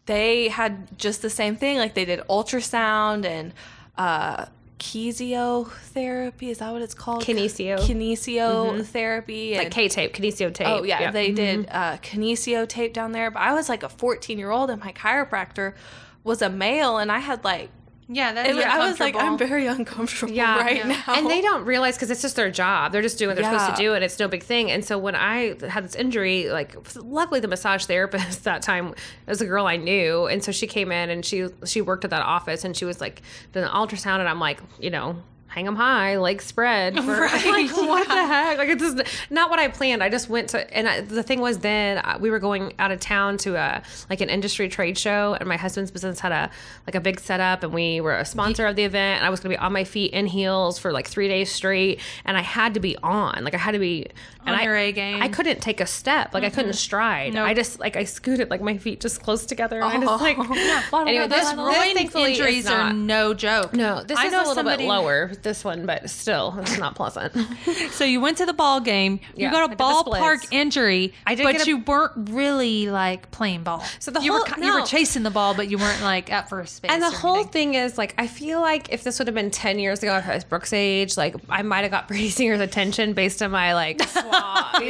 they 0.07 0.49
had 0.49 0.99
just 0.99 1.23
the 1.23 1.31
same 1.31 1.57
thing. 1.57 1.79
Like 1.79 1.95
they 1.95 2.05
did 2.05 2.21
ultrasound 2.29 3.25
and 3.25 3.53
uh, 3.97 4.47
kinesiotherapy. 4.79 6.43
Is 6.51 6.59
that 6.59 6.73
what 6.73 6.83
it's 6.83 6.95
called? 6.95 7.23
Kinesio. 7.25 7.79
Kinesiotherapy. 7.79 9.53
like 9.57 9.65
and- 9.67 9.73
K 9.75 9.89
tape, 9.89 10.15
kinesio 10.15 10.53
tape. 10.53 10.67
Oh 10.67 10.83
yeah, 10.83 11.11
they 11.11 11.33
did 11.33 11.67
Mm-hmm. 11.67 11.77
uh, 11.77 11.97
kinesio 11.99 12.69
tape 12.69 12.93
down 12.95 13.13
there. 13.13 13.31
But 13.31 13.41
I 13.41 13.53
was 13.55 13.69
like 13.69 13.83
a 13.83 13.89
14 13.89 14.39
year 14.39 14.51
old, 14.51 14.71
and 14.71 14.81
my 14.83 14.93
chiropractor 14.93 15.75
was 16.25 16.43
a 16.43 16.51
male, 16.51 16.99
and 16.99 17.11
I 17.11 17.19
had 17.19 17.45
like 17.45 17.71
yeah, 18.13 18.33
that's 18.33 18.49
it 18.49 18.67
I 18.67 18.79
was 18.89 18.99
like 18.99 19.15
I'm 19.15 19.39
very 19.39 19.67
uncomfortable 19.67 20.33
Yeah, 20.33 20.59
right 20.59 20.85
now. 20.85 21.03
and 21.07 21.31
they 21.31 21.41
don't 21.41 21.65
realize 21.65 21.95
because 21.97 22.11
it's 22.11 22.23
just 22.23 22.35
their 22.35 22.51
job. 22.51 22.91
They're 22.91 23.03
just 23.03 23.19
doing 23.19 23.29
what 23.29 23.37
they're 23.37 23.51
supposed 23.51 23.77
to 23.77 23.81
do, 23.81 23.95
and 23.95 24.03
it's 24.03 24.19
no 24.19 24.27
big 24.27 24.43
thing. 24.43 24.71
And 24.71 24.85
so 24.85 24.99
when 24.99 25.15
I 25.15 25.57
had 25.69 25.85
this 25.85 25.95
injury, 25.95 26.51
like 26.51 26.75
luckily 26.97 27.39
the 27.39 27.49
massage 27.49 27.85
therapist 27.85 28.45
that 28.51 28.63
time 28.63 28.95
was 29.27 29.41
a 29.41 29.47
girl 29.47 29.67
I 29.67 29.77
knew, 29.77 30.27
and 30.27 30.43
so 30.43 30.51
she 30.51 30.67
came 30.67 30.91
in 30.91 31.09
and 31.09 31.25
she 31.25 31.47
she 31.65 31.81
worked 31.81 32.05
at 32.05 32.11
that 32.11 32.23
office, 32.23 32.65
and 32.65 32.77
she 32.77 32.85
was 32.85 33.01
like 33.01 33.23
doing 33.53 33.65
the 33.65 33.71
ultrasound, 33.73 34.19
and 34.19 34.29
I'm 34.29 34.41
like, 34.41 34.61
you 34.81 34.91
know. 34.91 35.23
Hang 35.51 35.65
them 35.65 35.75
high, 35.75 36.17
legs 36.17 36.45
spread. 36.45 36.95
For, 37.05 37.27
I'm 37.27 37.51
like, 37.51 37.77
what 37.77 38.07
the 38.07 38.15
heck? 38.15 38.57
Like, 38.59 38.69
it's 38.69 38.83
just 38.83 39.03
not 39.31 39.51
what 39.51 39.59
I 39.59 39.67
planned. 39.67 40.01
I 40.01 40.09
just 40.09 40.29
went 40.29 40.51
to, 40.51 40.73
and 40.77 40.89
I, 40.89 41.01
the 41.01 41.25
thing 41.25 41.41
was, 41.41 41.59
then 41.59 41.99
uh, 41.99 42.19
we 42.21 42.31
were 42.31 42.39
going 42.39 42.73
out 42.79 42.93
of 42.93 43.01
town 43.01 43.37
to 43.39 43.57
a 43.57 43.83
like 44.09 44.21
an 44.21 44.31
industry 44.31 44.69
trade 44.69 44.97
show, 44.97 45.37
and 45.39 45.49
my 45.49 45.57
husband's 45.57 45.91
business 45.91 46.21
had 46.21 46.31
a 46.31 46.51
like 46.87 46.95
a 46.95 47.01
big 47.01 47.19
setup, 47.19 47.65
and 47.65 47.73
we 47.73 48.01
were 48.01 48.15
a 48.17 48.25
sponsor 48.25 48.67
of 48.67 48.77
the 48.77 48.85
event. 48.85 49.19
And 49.19 49.27
I 49.27 49.31
was 49.31 49.41
going 49.41 49.53
to 49.53 49.59
be 49.59 49.61
on 49.61 49.73
my 49.73 49.83
feet 49.85 50.13
in 50.13 50.27
heels 50.27 50.79
for 50.79 50.93
like 50.93 51.09
three 51.09 51.27
days 51.27 51.51
straight, 51.51 52.01
and 52.25 52.37
I 52.37 52.43
had 52.43 52.75
to 52.75 52.81
be 52.81 52.97
on, 52.99 53.43
like 53.43 53.55
I 53.55 53.59
had 53.59 53.73
to 53.73 53.81
be 53.81 54.07
and 54.47 54.55
On 54.55 54.61
I, 54.61 54.65
your 54.65 54.77
A 54.77 54.93
game. 54.93 55.23
I 55.23 55.29
couldn't 55.29 55.61
take 55.61 55.81
a 55.81 55.87
step, 55.87 56.33
like 56.33 56.45
I 56.45 56.51
couldn't 56.51 56.73
stride. 56.75 57.35
Nope. 57.35 57.47
I 57.47 57.55
just 57.55 57.79
like 57.81 57.97
I 57.97 58.05
scooted 58.05 58.51
like 58.51 58.63
my 58.63 58.79
feet 58.79 59.01
just 59.01 59.21
close 59.23 59.45
together, 59.45 59.81
and 59.83 59.85
I 59.85 60.01
just 60.01 60.23
like 60.23 60.37
this 60.49 60.93
anyway. 60.95 61.29
This, 61.29 61.45
this 61.49 61.53
Groin 61.55 61.95
thankfully 61.95 62.33
is 62.33 62.39
injuries 62.39 62.67
are 62.67 62.93
no 62.93 63.35
joke. 63.35 63.75
no, 63.75 64.03
this 64.03 64.17
I 64.19 64.27
is 64.27 64.33
a 64.33 64.39
little 64.39 64.55
somebody- 64.55 64.85
bit 64.85 64.89
lower. 64.89 65.33
This 65.43 65.65
one, 65.65 65.87
but 65.87 66.09
still, 66.11 66.55
it's 66.61 66.79
not 66.79 66.95
pleasant. 66.95 67.35
So 67.91 68.05
you 68.05 68.21
went 68.21 68.39
to 68.39 68.47
the 68.47 68.53
ball 68.53 68.81
game. 68.81 69.21
Yeah, 69.35 69.47
you 69.47 69.53
got 69.53 69.73
a 69.73 69.77
ballpark 69.77 70.47
injury, 70.53 71.13
I 71.27 71.35
did 71.35 71.43
but 71.45 71.63
a- 71.63 71.67
you 71.67 71.79
weren't 71.79 72.31
really 72.31 72.89
like 72.91 73.31
playing 73.31 73.63
ball. 73.63 73.85
So 73.99 74.11
the 74.11 74.21
you 74.21 74.33
were 74.33 74.45
whole- 74.47 74.65
you 74.65 74.73
were 74.73 74.87
chasing 74.87 75.23
the 75.23 75.31
ball, 75.31 75.55
but 75.55 75.69
you 75.69 75.77
weren't 75.79 76.03
like 76.03 76.31
at 76.33 76.49
first 76.49 76.81
base. 76.83 76.91
And 76.91 77.03
the 77.03 77.11
whole 77.11 77.35
anything. 77.37 77.73
thing 77.73 77.75
is 77.75 77.99
like, 77.99 78.15
I 78.17 78.27
feel 78.27 78.61
like 78.61 78.93
if 78.93 79.03
this 79.05 79.19
would 79.19 79.29
have 79.29 79.35
been 79.35 79.51
10 79.51 79.79
years 79.79 80.03
ago, 80.03 80.17
if 80.17 80.27
I 80.29 80.35
was 80.35 80.45
Brooke's 80.45 80.73
age, 80.73 81.17
like 81.17 81.35
I 81.49 81.63
might 81.63 81.83
have 81.83 81.91
got 81.91 82.09
Brady 82.09 82.31
Singer's 82.31 82.61
attention 82.71 83.13
based 83.13 83.43
on 83.43 83.51
my 83.51 83.75
like, 83.75 83.99
you 84.15 84.23
know, 84.23 84.31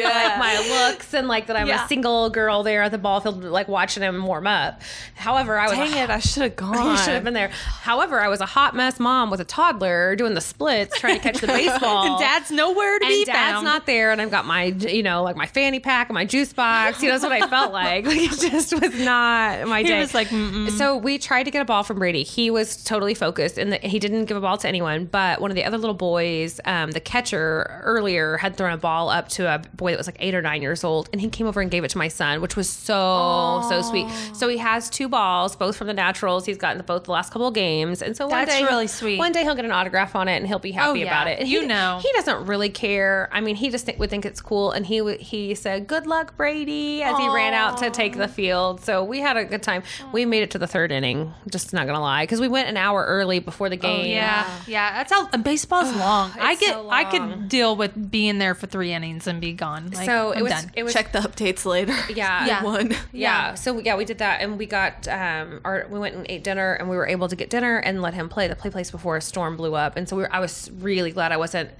like 0.08 0.38
my 0.38 0.86
looks 0.90 1.12
and 1.14 1.26
like 1.28 1.46
that 1.48 1.56
I'm 1.56 1.66
Yeah. 1.68 1.84
a 1.84 1.88
single 1.88 2.30
girl 2.30 2.62
there 2.62 2.82
at 2.82 2.92
the 2.92 2.98
ball 2.98 3.20
field, 3.20 3.42
like 3.44 3.68
watching 3.68 4.02
him 4.02 4.24
warm 4.24 4.46
up. 4.46 4.82
However, 5.14 5.58
I 5.58 5.68
was 5.68 5.78
Dang 5.78 5.96
it, 6.04 6.10
I 6.10 6.18
should 6.20 6.42
have 6.44 6.56
gone. 6.56 6.90
You 6.92 6.96
should 6.98 7.14
have 7.14 7.24
been 7.24 7.34
there. 7.34 7.48
However, 7.48 8.20
I 8.20 8.28
was 8.28 8.40
a 8.40 8.46
hot 8.46 8.74
mess 8.76 9.00
mom 9.00 9.30
with 9.30 9.40
a 9.40 9.44
toddler 9.44 10.14
doing 10.16 10.34
the 10.34 10.39
splits, 10.40 10.98
trying 10.98 11.16
to 11.16 11.20
catch 11.20 11.40
the 11.40 11.46
baseball. 11.60 12.06
and 12.06 12.18
dad's 12.20 12.50
nowhere 12.50 12.98
to 12.98 13.06
be 13.06 13.18
and 13.22 13.26
dad's 13.26 13.52
found. 13.54 13.64
not 13.64 13.86
there, 13.86 14.10
and 14.12 14.20
I've 14.20 14.30
got 14.30 14.46
my, 14.46 14.64
you 14.64 15.02
know, 15.02 15.22
like 15.22 15.36
my 15.36 15.46
fanny 15.46 15.80
pack 15.80 16.08
and 16.08 16.14
my 16.14 16.24
juice 16.24 16.52
box. 16.52 17.02
You 17.02 17.08
know, 17.08 17.14
that's 17.18 17.24
what 17.24 17.32
I 17.32 17.46
felt 17.48 17.72
like. 17.72 18.04
Like 18.10 18.18
it 18.18 18.30
just 18.50 18.72
was 18.80 18.94
not 18.98 19.66
my 19.68 19.82
He 19.82 19.88
day. 19.88 20.00
was 20.00 20.14
like, 20.14 20.28
"Mm-mm." 20.28 20.70
so 20.70 20.96
we 20.96 21.18
tried 21.18 21.44
to 21.44 21.50
get 21.50 21.60
a 21.62 21.64
ball 21.64 21.82
from 21.82 21.98
Brady. 21.98 22.22
He 22.22 22.50
was 22.50 22.82
totally 22.82 23.14
focused, 23.14 23.58
and 23.58 23.72
the, 23.72 23.76
he 23.78 23.98
didn't 23.98 24.24
give 24.24 24.36
a 24.36 24.40
ball 24.40 24.56
to 24.58 24.68
anyone. 24.68 25.04
But 25.06 25.40
one 25.40 25.50
of 25.50 25.54
the 25.54 25.64
other 25.64 25.78
little 25.78 25.94
boys, 25.94 26.60
um, 26.64 26.90
the 26.92 27.00
catcher 27.00 27.80
earlier, 27.84 28.36
had 28.38 28.56
thrown 28.56 28.72
a 28.72 28.76
ball 28.76 29.10
up 29.10 29.28
to 29.30 29.44
a 29.52 29.58
boy 29.74 29.90
that 29.92 29.98
was 29.98 30.06
like 30.06 30.16
eight 30.20 30.34
or 30.34 30.42
nine 30.42 30.62
years 30.62 30.82
old, 30.84 31.08
and 31.12 31.20
he 31.20 31.28
came 31.28 31.46
over 31.46 31.60
and 31.60 31.70
gave 31.70 31.84
it 31.84 31.90
to 31.90 31.98
my 31.98 32.08
son, 32.08 32.40
which 32.40 32.56
was 32.56 32.68
so 32.68 33.64
so 33.68 33.82
sweet. 33.82 34.08
So 34.34 34.48
he 34.48 34.58
has 34.58 34.90
two 34.90 35.08
balls, 35.08 35.54
both 35.56 35.76
from 35.76 35.86
the 35.86 35.94
Naturals. 35.94 36.46
He's 36.46 36.56
gotten 36.58 36.82
both 36.84 37.04
the 37.04 37.12
last 37.12 37.32
couple 37.32 37.48
of 37.48 37.54
games, 37.54 38.02
and 38.02 38.16
so 38.16 38.26
one 38.26 38.44
That's 38.46 38.58
day, 38.58 38.64
really 38.64 38.86
sweet. 38.86 39.18
One 39.18 39.32
day 39.32 39.42
he'll 39.42 39.54
get 39.54 39.64
an 39.64 39.72
autograph 39.72 40.14
on 40.16 40.28
it, 40.30 40.36
and 40.36 40.46
he'll 40.46 40.58
be 40.58 40.72
happy 40.72 40.88
Oh, 40.90 40.94
yeah. 40.94 41.04
about 41.06 41.26
it. 41.26 41.40
And 41.40 41.48
You 41.48 41.62
he, 41.62 41.66
know. 41.66 42.00
he 42.02 42.10
doesn't 42.12 42.46
really 42.46 42.68
care. 42.70 43.28
I 43.32 43.40
mean, 43.40 43.56
he 43.56 43.70
just 43.70 43.84
think, 43.86 43.98
would 43.98 44.10
think 44.10 44.24
it's 44.24 44.40
cool. 44.40 44.70
And 44.72 44.86
he 44.86 44.98
w- 44.98 45.18
he 45.18 45.54
said, 45.54 45.86
"Good 45.86 46.06
luck, 46.06 46.36
Brady," 46.36 47.02
as 47.02 47.16
he 47.18 47.28
ran 47.28 47.52
out 47.54 47.78
to 47.78 47.90
take 47.90 48.16
the 48.16 48.28
field. 48.28 48.80
So 48.82 49.04
we 49.04 49.20
had 49.20 49.36
a 49.36 49.44
good 49.44 49.62
time. 49.62 49.82
We 50.12 50.24
made 50.24 50.42
it 50.42 50.50
to 50.52 50.58
the 50.58 50.66
third 50.66 50.92
inning. 50.92 51.34
Just 51.50 51.72
not 51.72 51.86
gonna 51.86 52.00
lie, 52.00 52.22
because 52.24 52.40
we 52.40 52.48
went 52.48 52.68
an 52.68 52.76
hour 52.76 53.04
early 53.04 53.38
before 53.40 53.68
the 53.68 53.76
game. 53.76 54.00
Oh, 54.00 54.06
Yeah, 54.08 54.46
yeah. 54.66 54.92
That's 54.94 55.12
how 55.12 55.28
and 55.32 55.44
baseball's 55.44 55.94
long. 55.96 56.32
I 56.40 56.54
get, 56.56 56.70
so 56.74 56.88
I 56.90 57.04
could 57.04 57.48
deal 57.48 57.76
with 57.76 58.10
being 58.10 58.38
there 58.38 58.54
for 58.54 58.66
three 58.66 58.92
innings 58.92 59.26
and 59.26 59.40
be 59.40 59.52
gone. 59.52 59.90
Like, 59.92 60.06
so 60.06 60.32
it 60.32 60.42
was 60.42 60.52
it 60.74 60.82
was 60.84 60.92
Check 60.92 61.12
the 61.12 61.18
updates 61.20 61.64
later. 61.64 61.94
Yeah. 62.14 62.46
Yeah. 62.46 62.62
One. 62.64 62.94
Yeah. 63.12 63.54
So 63.54 63.78
yeah, 63.80 63.96
we 63.96 64.04
did 64.04 64.18
that, 64.18 64.40
and 64.40 64.58
we 64.58 64.66
got 64.66 65.06
um, 65.08 65.60
our 65.64 65.86
we 65.90 65.98
went 65.98 66.14
and 66.16 66.26
ate 66.28 66.42
dinner, 66.44 66.72
and 66.74 66.88
we 66.88 66.96
were 66.96 67.06
able 67.06 67.28
to 67.28 67.36
get 67.36 67.50
dinner 67.50 67.78
and 67.78 68.02
let 68.02 68.14
him 68.14 68.28
play. 68.28 68.48
The 68.48 68.56
play 68.56 68.70
place 68.70 68.90
before 68.90 69.16
a 69.16 69.20
storm 69.20 69.56
blew 69.56 69.74
up, 69.74 69.96
and 69.96 70.08
so 70.08 70.16
we 70.16 70.19
I 70.30 70.40
was 70.40 70.70
really 70.78 71.12
glad 71.12 71.32
I 71.32 71.36
wasn't 71.36 71.70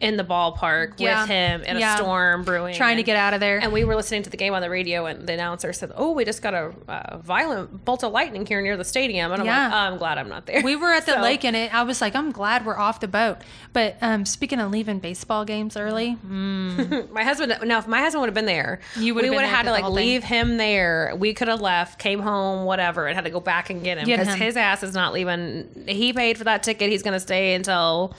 in 0.00 0.16
the 0.16 0.24
ballpark 0.24 0.94
Yeah. 0.96 1.20
with 1.22 1.28
him 1.30 1.62
in 1.62 1.78
Yeah. 1.78 1.94
a 1.94 1.96
storm 1.98 2.42
brewing, 2.42 2.74
Trying 2.74 2.96
to 2.96 3.02
get 3.02 3.16
out 3.16 3.34
of 3.34 3.40
there. 3.40 3.58
And 3.58 3.70
we 3.72 3.84
were 3.84 3.94
listening 3.94 4.22
to 4.22 4.30
the 4.30 4.36
game 4.38 4.54
on 4.54 4.62
the 4.62 4.70
radio, 4.70 5.04
and 5.06 5.26
the 5.28 5.34
announcer 5.34 5.72
said, 5.74 5.92
"Oh, 5.94 6.12
we 6.12 6.24
just 6.24 6.40
got 6.40 6.54
a 6.54 6.72
uh, 6.88 7.18
violent 7.18 7.84
bolt 7.84 8.02
of 8.02 8.10
lightning 8.12 8.46
here 8.46 8.62
near 8.62 8.76
the 8.78 8.84
stadium." 8.84 9.30
And 9.32 9.42
I'm 9.42 9.46
Yeah. 9.46 9.64
like, 9.64 9.72
oh, 9.74 9.76
"I'm 9.76 9.98
glad 9.98 10.16
I'm 10.18 10.28
not 10.30 10.46
there." 10.46 10.62
We 10.62 10.74
were 10.74 10.88
at 10.92 11.04
the 11.06 11.12
So- 11.16 11.20
lake 11.20 11.44
and 11.44 11.54
it, 11.54 11.74
I 11.74 11.82
was 11.82 12.00
like, 12.00 12.16
I'm 12.16 12.32
glad 12.32 12.64
we're 12.64 12.78
off 12.78 13.00
the 13.00 13.08
boat. 13.08 13.38
But 13.72 13.96
um, 14.00 14.24
speaking 14.24 14.58
of 14.58 14.70
leaving 14.70 15.00
baseball 15.00 15.44
games 15.44 15.76
early, 15.76 16.16
My 16.24 17.22
husband, 17.24 17.54
Now, 17.64 17.78
if 17.78 17.86
my 17.86 18.00
husband 18.00 18.20
would 18.22 18.28
have 18.28 18.34
been 18.34 18.46
there, 18.46 18.80
You 18.96 19.14
would 19.14 19.24
we 19.24 19.30
would 19.30 19.40
have 19.42 19.50
had 19.54 19.62
to 19.64 19.70
like 19.70 19.82
whole 19.84 19.94
thing. 19.94 20.06
leave 20.06 20.24
him 20.24 20.56
there. 20.56 21.12
We 21.16 21.34
could 21.34 21.48
have 21.48 21.60
left, 21.60 21.98
came 21.98 22.20
home, 22.20 22.64
whatever, 22.64 23.06
and 23.06 23.14
had 23.14 23.24
to 23.24 23.30
go 23.30 23.40
back 23.40 23.70
and 23.70 23.82
get 23.84 23.98
him 23.98 24.06
because 24.06 24.34
his 24.34 24.56
ass 24.56 24.82
is 24.82 24.94
not 24.94 25.12
leaving. 25.12 25.84
He 25.86 26.12
paid 26.12 26.38
for 26.38 26.44
that 26.44 26.62
ticket. 26.62 26.90
He's 26.90 27.02
going 27.02 27.14
to 27.14 27.20
stay 27.20 27.54
until 27.54 28.14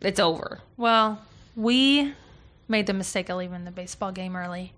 it's 0.00 0.20
over. 0.20 0.60
well, 0.76 1.22
we 1.54 2.14
made 2.68 2.86
the 2.86 2.92
mistake 2.92 3.28
of 3.28 3.38
leaving 3.38 3.64
the 3.64 3.70
baseball 3.70 4.12
game 4.12 4.36
early 4.36 4.72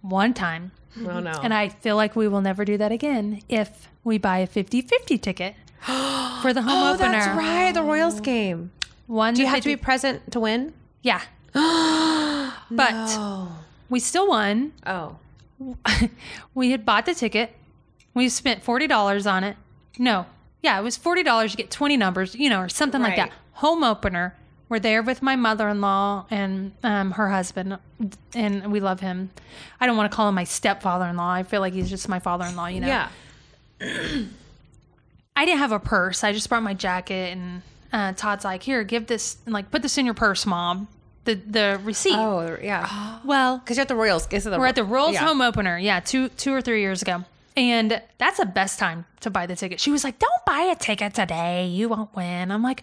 one 0.00 0.34
time. 0.34 0.72
Oh 0.98 1.18
no! 1.18 1.32
And 1.42 1.52
I 1.52 1.68
feel 1.68 1.96
like 1.96 2.14
we 2.14 2.28
will 2.28 2.40
never 2.40 2.64
do 2.64 2.76
that 2.78 2.92
again 2.92 3.42
if 3.48 3.88
we 4.04 4.18
buy 4.18 4.38
a 4.38 4.46
50 4.46 4.82
50 4.82 5.18
ticket 5.18 5.54
for 5.80 6.52
the 6.52 6.62
home 6.62 6.82
oh, 6.82 6.94
opener. 6.94 7.12
that's 7.12 7.36
right, 7.36 7.72
the 7.72 7.82
Royals 7.82 8.20
game. 8.20 8.70
One 9.06 9.34
Do 9.34 9.42
you 9.42 9.48
have 9.48 9.60
to 9.62 9.68
be 9.68 9.76
present 9.76 10.30
to 10.32 10.40
win? 10.40 10.72
Yeah. 11.02 11.20
but 12.70 13.48
we 13.88 14.00
still 14.00 14.28
won. 14.28 14.72
Oh, 14.86 15.16
we 16.54 16.70
had 16.70 16.84
bought 16.84 17.06
the 17.06 17.14
ticket. 17.14 17.54
We 18.12 18.28
spent 18.28 18.62
forty 18.62 18.86
dollars 18.86 19.26
on 19.26 19.42
it. 19.42 19.56
No, 19.98 20.26
yeah, 20.62 20.78
it 20.78 20.82
was 20.82 20.96
forty 20.96 21.22
dollars. 21.22 21.52
You 21.52 21.56
get 21.56 21.70
twenty 21.70 21.96
numbers, 21.96 22.34
you 22.34 22.48
know, 22.48 22.60
or 22.60 22.68
something 22.68 23.02
like 23.02 23.16
that. 23.16 23.32
Home 23.54 23.84
opener. 23.84 24.36
We're 24.68 24.78
there 24.78 25.02
with 25.02 25.22
my 25.22 25.36
mother-in-law 25.36 26.26
and 26.30 26.72
um, 26.82 27.12
her 27.12 27.28
husband, 27.28 27.78
and 28.34 28.72
we 28.72 28.80
love 28.80 29.00
him. 29.00 29.30
I 29.78 29.86
don't 29.86 29.96
want 29.96 30.10
to 30.10 30.16
call 30.16 30.28
him 30.28 30.34
my 30.34 30.44
stepfather-in-law. 30.44 31.30
I 31.32 31.42
feel 31.42 31.60
like 31.60 31.74
he's 31.74 31.90
just 31.90 32.08
my 32.08 32.18
father-in-law. 32.18 32.66
You 32.66 32.80
know. 32.80 32.86
yeah. 32.86 33.08
I 35.36 35.44
didn't 35.44 35.58
have 35.58 35.72
a 35.72 35.80
purse. 35.80 36.24
I 36.24 36.32
just 36.32 36.48
brought 36.48 36.62
my 36.62 36.74
jacket, 36.74 37.36
and 37.36 37.62
uh, 37.92 38.12
Todd's 38.12 38.44
like, 38.44 38.62
"Here, 38.62 38.84
give 38.84 39.06
this, 39.06 39.36
like, 39.46 39.70
put 39.70 39.82
this 39.82 39.98
in 39.98 40.04
your 40.06 40.14
purse, 40.14 40.46
mom." 40.46 40.88
The 41.24 41.34
the 41.34 41.80
receipt. 41.82 42.16
Oh, 42.16 42.56
yeah. 42.62 43.18
well, 43.24 43.58
Because 43.58 43.76
you're 43.76 43.82
at 43.82 43.88
the 43.88 43.96
Royals. 43.96 44.26
The 44.26 44.56
We're 44.58 44.66
at 44.66 44.74
the 44.74 44.84
Royals 44.84 45.14
yeah. 45.14 45.26
home 45.26 45.40
opener. 45.40 45.78
Yeah, 45.78 46.00
two 46.00 46.28
two 46.30 46.52
or 46.52 46.60
three 46.60 46.80
years 46.80 47.02
ago. 47.02 47.24
And 47.56 48.02
that's 48.18 48.38
the 48.38 48.46
best 48.46 48.78
time 48.78 49.04
to 49.20 49.30
buy 49.30 49.46
the 49.46 49.54
ticket. 49.54 49.78
She 49.80 49.90
was 49.90 50.04
like, 50.04 50.18
Don't 50.18 50.44
buy 50.44 50.62
a 50.72 50.76
ticket 50.76 51.14
today. 51.14 51.66
You 51.66 51.88
won't 51.88 52.14
win. 52.14 52.50
I'm 52.50 52.62
like, 52.62 52.82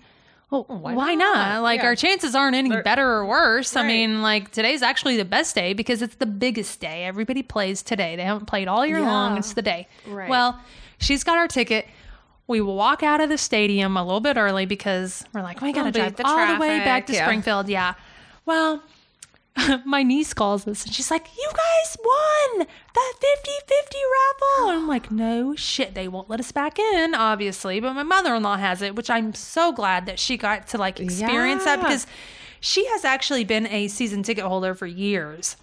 well, 0.52 0.66
why, 0.68 1.16
not? 1.16 1.36
not? 1.36 1.64
Like, 1.64 1.80
Yeah. 1.80 1.88
our 1.88 1.96
chances 1.96 2.36
aren't 2.36 2.56
any 2.56 2.70
better 2.82 3.10
or 3.10 3.26
worse. 3.26 3.76
I 3.78 3.88
mean, 3.88 4.22
like, 4.22 4.52
today's 4.52 4.82
actually 4.82 5.16
the 5.16 5.26
best 5.26 5.56
day 5.56 5.74
because 5.74 6.02
it's 6.02 6.16
the 6.16 6.26
biggest 6.26 6.82
day. 6.82 7.06
Everybody 7.06 7.42
plays 7.42 7.82
today. 7.82 8.18
They 8.18 8.24
haven't 8.24 8.48
played 8.48 8.68
all 8.68 8.86
year 8.86 9.00
long. 9.00 9.38
It's 9.38 9.54
the 9.54 9.62
day. 9.62 9.88
Right. 10.06 10.30
Well, 10.30 10.60
she's 11.00 11.24
got 11.24 11.38
our 11.38 11.48
ticket. 11.48 11.88
We 12.48 12.60
walk 12.60 13.02
out 13.02 13.22
of 13.22 13.30
the 13.30 13.38
stadium 13.38 13.96
a 13.96 14.04
little 14.04 14.20
bit 14.20 14.36
early 14.36 14.66
because 14.66 15.24
we're 15.34 15.42
like, 15.42 15.62
we 15.62 15.72
got 15.72 15.86
to 15.86 15.92
beat 15.92 16.00
drive 16.00 16.16
the 16.18 16.28
all 16.28 16.54
the 16.54 16.60
way 16.60 16.80
back 16.80 17.06
to 17.08 17.14
yeah. 17.14 17.24
Springfield. 17.26 17.70
Yeah. 17.70 17.94
Well, 18.46 18.84
my 19.86 20.02
niece 20.04 20.34
calls 20.34 20.68
us 20.68 20.86
and 20.86 20.94
she's 20.94 21.12
like, 21.12 21.28
You 21.38 21.50
guys 21.52 21.98
won 22.04 22.68
that 22.94 23.14
50 23.20 23.52
50 23.68 23.98
raffle. 24.14 24.70
And 24.70 24.80
I'm 24.82 24.88
like, 24.88 25.12
No 25.12 25.56
shit. 25.56 25.94
They 25.94 26.08
won't 26.08 26.30
let 26.30 26.40
us 26.40 26.52
back 26.52 26.80
in, 26.80 27.14
obviously. 27.16 27.80
But 27.80 27.94
my 27.94 28.04
mother 28.04 28.34
in 28.36 28.44
law 28.44 28.58
has 28.58 28.82
it, 28.82 28.96
which 28.96 29.10
I'm 29.10 29.34
so 29.34 29.72
glad 29.72 30.06
that 30.06 30.20
she 30.20 30.38
got 30.38 30.68
to 30.70 30.78
like 30.78 31.00
experience 31.00 31.66
that 31.66 31.80
because 31.80 32.08
she 32.60 32.86
has 32.88 33.04
actually 33.04 33.44
been 33.44 33.68
a 33.68 33.88
season 33.88 34.24
ticket 34.24 34.46
holder 34.46 34.74
for 34.76 34.88
years. 34.88 35.58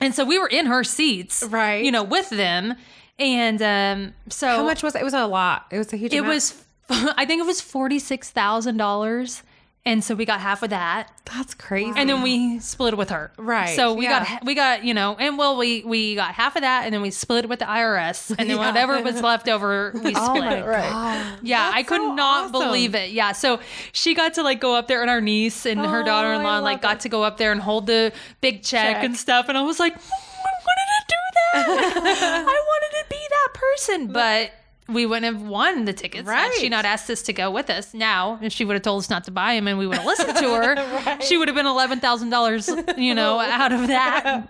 And 0.00 0.14
so 0.14 0.24
we 0.24 0.38
were 0.38 0.48
in 0.48 0.66
her 0.66 0.82
seats, 0.82 1.42
Right. 1.42 1.84
You 1.84 1.92
know, 1.92 2.02
with 2.02 2.30
them. 2.30 2.74
And 3.18 3.60
um, 3.60 4.14
so 4.30 4.46
How 4.48 4.64
much 4.64 4.82
was 4.82 4.94
it? 4.94 5.02
It 5.02 5.04
was 5.04 5.12
a 5.14 5.26
lot. 5.26 5.66
It 5.70 5.78
was 5.78 5.92
a 5.92 5.96
huge 5.96 6.14
it 6.14 6.18
amount. 6.18 6.34
was, 6.34 6.64
I 6.90 7.26
think 7.26 7.40
it 7.40 7.46
was 7.46 7.60
$46,000. 7.60 9.42
And 9.86 10.04
so 10.04 10.14
we 10.14 10.26
got 10.26 10.40
half 10.40 10.62
of 10.62 10.68
that 10.70 11.10
That's 11.24 11.54
crazy. 11.54 11.94
and 11.96 12.06
then 12.08 12.20
we 12.20 12.58
split 12.58 12.98
with 12.98 13.08
her. 13.08 13.32
Right, 13.38 13.74
So 13.74 13.94
we 13.94 14.04
yeah. 14.04 14.24
got 14.24 14.44
we 14.44 14.54
got 14.54 14.84
you 14.84 14.92
know, 14.92 15.16
and 15.18 15.38
well 15.38 15.56
we 15.56 15.82
we 15.84 16.14
got 16.16 16.34
half 16.34 16.54
of 16.54 16.60
that, 16.62 16.84
and 16.84 16.92
then 16.92 17.00
we 17.00 17.10
split 17.10 17.48
with 17.48 17.60
the 17.60 17.64
IRS, 17.64 18.34
and 18.38 18.50
then 18.50 18.58
whatever 18.58 19.00
was 19.00 19.22
left 19.30 19.48
over 19.48 19.92
we 19.94 20.14
split. 20.14 20.66
right. 20.66 21.38
Yeah, 21.42 21.70
I 21.72 21.82
could 21.82 22.00
so 22.02 22.14
not 22.14 22.48
awesome. 22.48 22.52
believe 22.52 22.94
it. 22.94 23.12
Yeah, 23.12 23.32
so 23.32 23.58
she 23.92 24.14
got 24.14 24.34
to 24.34 24.42
like 24.42 24.60
go 24.60 24.74
up 24.76 24.86
there, 24.86 25.00
and 25.00 25.08
our 25.08 25.22
niece 25.22 25.64
and 25.64 25.80
her 25.80 26.02
Oh, 26.02 26.04
daughter-in-law 26.04 26.56
I 26.56 26.58
like 26.58 26.82
love 26.82 26.82
got 26.82 27.00
to 27.00 27.08
go 27.08 27.22
up 27.22 27.38
there 27.38 27.50
and 27.50 27.60
hold 27.62 27.86
the 27.86 28.12
big 28.42 28.62
check, 28.62 28.96
Check. 28.96 29.04
and 29.04 29.16
stuff, 29.16 29.48
and 29.48 29.56
I 29.56 29.62
was 29.62 29.80
like, 29.80 29.94
"Mm, 29.94 30.10
I 30.10 30.52
wanted 30.68 30.88
to 30.98 31.04
do 31.08 31.16
that. 31.54 32.44
I 32.48 32.64
wanted 32.68 32.98
to 32.98 33.04
be 33.08 33.26
that 33.30 33.48
person, 33.54 34.06
but. 34.08 34.50
We 34.92 35.06
wouldn't 35.06 35.32
have 35.34 35.42
won 35.46 35.84
the 35.84 35.92
tickets 35.92 36.28
had 36.28 36.52
she 36.54 36.68
not 36.68 36.84
asked 36.84 37.08
us 37.10 37.22
to 37.22 37.32
go 37.32 37.50
with 37.50 37.70
us. 37.70 37.94
Now, 37.94 38.38
if 38.42 38.52
she 38.52 38.64
would 38.64 38.74
have 38.74 38.82
told 38.82 39.00
us 39.02 39.10
not 39.10 39.24
to 39.24 39.30
buy 39.30 39.54
them 39.54 39.68
and 39.68 39.78
we 39.78 39.86
would 39.86 39.96
have 39.98 40.06
listened 40.06 40.36
to 40.36 40.48
her, 40.54 41.20
she 41.20 41.36
would 41.36 41.48
have 41.48 41.54
been 41.54 41.66
eleven 41.66 42.00
thousand 42.00 42.30
dollars, 42.30 42.68
you 42.96 43.14
know, 43.14 43.38
out 43.40 43.72
of 43.72 43.86
that 43.88 44.48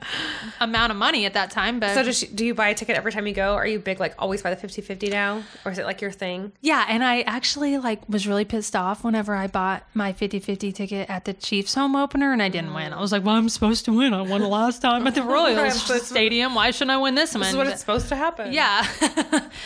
amount 0.60 0.90
of 0.92 0.96
money 0.98 1.26
at 1.26 1.34
that 1.34 1.50
time. 1.50 1.80
But 1.80 1.94
So 1.94 2.02
does 2.02 2.18
she, 2.18 2.26
do 2.26 2.44
you 2.44 2.54
buy 2.54 2.68
a 2.68 2.74
ticket 2.74 2.96
every 2.96 3.12
time 3.12 3.26
you 3.26 3.34
go? 3.34 3.54
Are 3.54 3.66
you 3.66 3.78
big 3.78 4.00
like 4.00 4.14
always 4.18 4.42
buy 4.42 4.54
the 4.54 4.66
50-50 4.68 5.10
now? 5.10 5.42
Or 5.64 5.72
is 5.72 5.78
it 5.78 5.84
like 5.84 6.00
your 6.00 6.10
thing? 6.10 6.52
Yeah, 6.60 6.84
and 6.88 7.04
I 7.04 7.22
actually 7.22 7.78
like 7.78 8.08
was 8.08 8.26
really 8.26 8.44
pissed 8.44 8.74
off 8.76 9.04
whenever 9.04 9.34
I 9.34 9.46
bought 9.46 9.84
my 9.94 10.12
50-50 10.12 10.74
ticket 10.74 11.10
at 11.10 11.24
the 11.24 11.34
Chiefs 11.34 11.74
home 11.74 11.96
opener 11.96 12.32
and 12.32 12.42
I 12.42 12.48
didn't 12.48 12.74
win. 12.74 12.92
I 12.92 13.00
was 13.00 13.12
like, 13.12 13.24
"Well, 13.24 13.34
I'm 13.36 13.48
supposed 13.48 13.84
to 13.86 13.92
win. 13.92 14.14
I 14.14 14.22
won 14.22 14.40
the 14.40 14.48
last 14.48 14.80
time 14.82 15.06
at 15.06 15.14
the 15.14 15.22
Royals 15.30 16.06
Stadium. 16.06 16.54
Why 16.54 16.70
shouldn't 16.70 16.90
I 16.92 16.96
win 16.98 17.14
this 17.14 17.34
one?" 17.34 17.40
This 17.42 17.50
is 17.50 17.56
what 17.56 17.66
it's 17.66 17.80
supposed 17.80 18.08
to 18.08 18.16
happen. 18.16 18.52
yeah. 18.52 18.86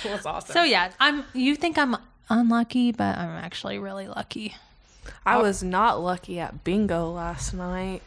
That's 0.03 0.27
awesome. 0.27 0.53
so 0.53 0.63
Oh, 0.65 0.67
yeah, 0.67 0.91
I'm. 0.99 1.25
You 1.35 1.57
think 1.57 1.77
I'm 1.77 1.95
unlucky, 2.31 2.91
but 2.91 3.19
I'm 3.19 3.29
actually 3.45 3.79
really 3.79 4.09
lucky. 4.09 4.57
I 5.27 5.37
was 5.43 5.63
not 5.63 6.01
lucky 6.01 6.41
at 6.41 6.65
bingo 6.65 7.11
last 7.11 7.53
night. 7.53 8.01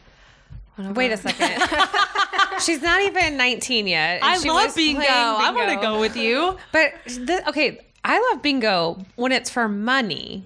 Wait 0.79 1.11
a 1.11 1.17
second. 1.17 1.61
She's 2.61 2.81
not 2.81 3.01
even 3.01 3.37
19 3.37 3.85
yet. 3.85 4.15
and 4.15 4.23
I 4.23 4.37
she 4.39 4.49
love 4.49 4.75
bingo. 4.75 5.01
playing 5.01 5.11
I 5.11 5.51
want 5.51 5.69
to 5.69 5.75
bingo. 5.75 5.81
go 5.81 5.99
with 5.99 6.15
you. 6.17 6.57
But 6.71 6.93
th- 7.05 7.41
okay, 7.47 7.79
I 8.03 8.19
love 8.31 8.41
bingo 8.41 9.05
when 9.15 9.31
it's 9.31 9.51
for 9.51 9.67
money. 9.69 10.43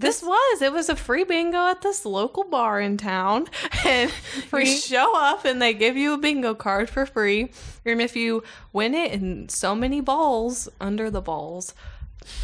This 0.00 0.22
was. 0.22 0.62
It 0.62 0.72
was 0.72 0.88
a 0.88 0.96
free 0.96 1.24
bingo 1.24 1.68
at 1.68 1.82
this 1.82 2.04
local 2.06 2.44
bar 2.44 2.80
in 2.80 2.96
town. 2.96 3.46
And 3.86 4.12
you 4.52 4.66
show 4.66 5.16
up 5.16 5.44
and 5.44 5.60
they 5.60 5.72
give 5.74 5.96
you 5.96 6.12
a 6.14 6.18
bingo 6.18 6.54
card 6.54 6.88
for 6.90 7.06
free. 7.06 7.50
And 7.84 8.00
if 8.00 8.14
you 8.16 8.42
win 8.72 8.94
it 8.94 9.12
in 9.12 9.48
so 9.48 9.74
many 9.74 10.00
balls 10.00 10.68
under 10.80 11.10
the 11.10 11.20
balls, 11.20 11.74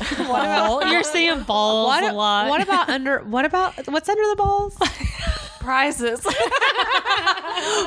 Ball. 0.16 0.86
You're 0.86 1.02
saying 1.02 1.42
balls 1.46 1.88
What, 1.88 2.04
a 2.04 2.12
lot. 2.12 2.48
what 2.48 2.62
about 2.62 2.88
under? 2.88 3.20
What 3.20 3.44
about 3.44 3.74
what's 3.88 4.08
under 4.08 4.26
the 4.28 4.36
balls? 4.36 4.76
prizes. 5.60 6.24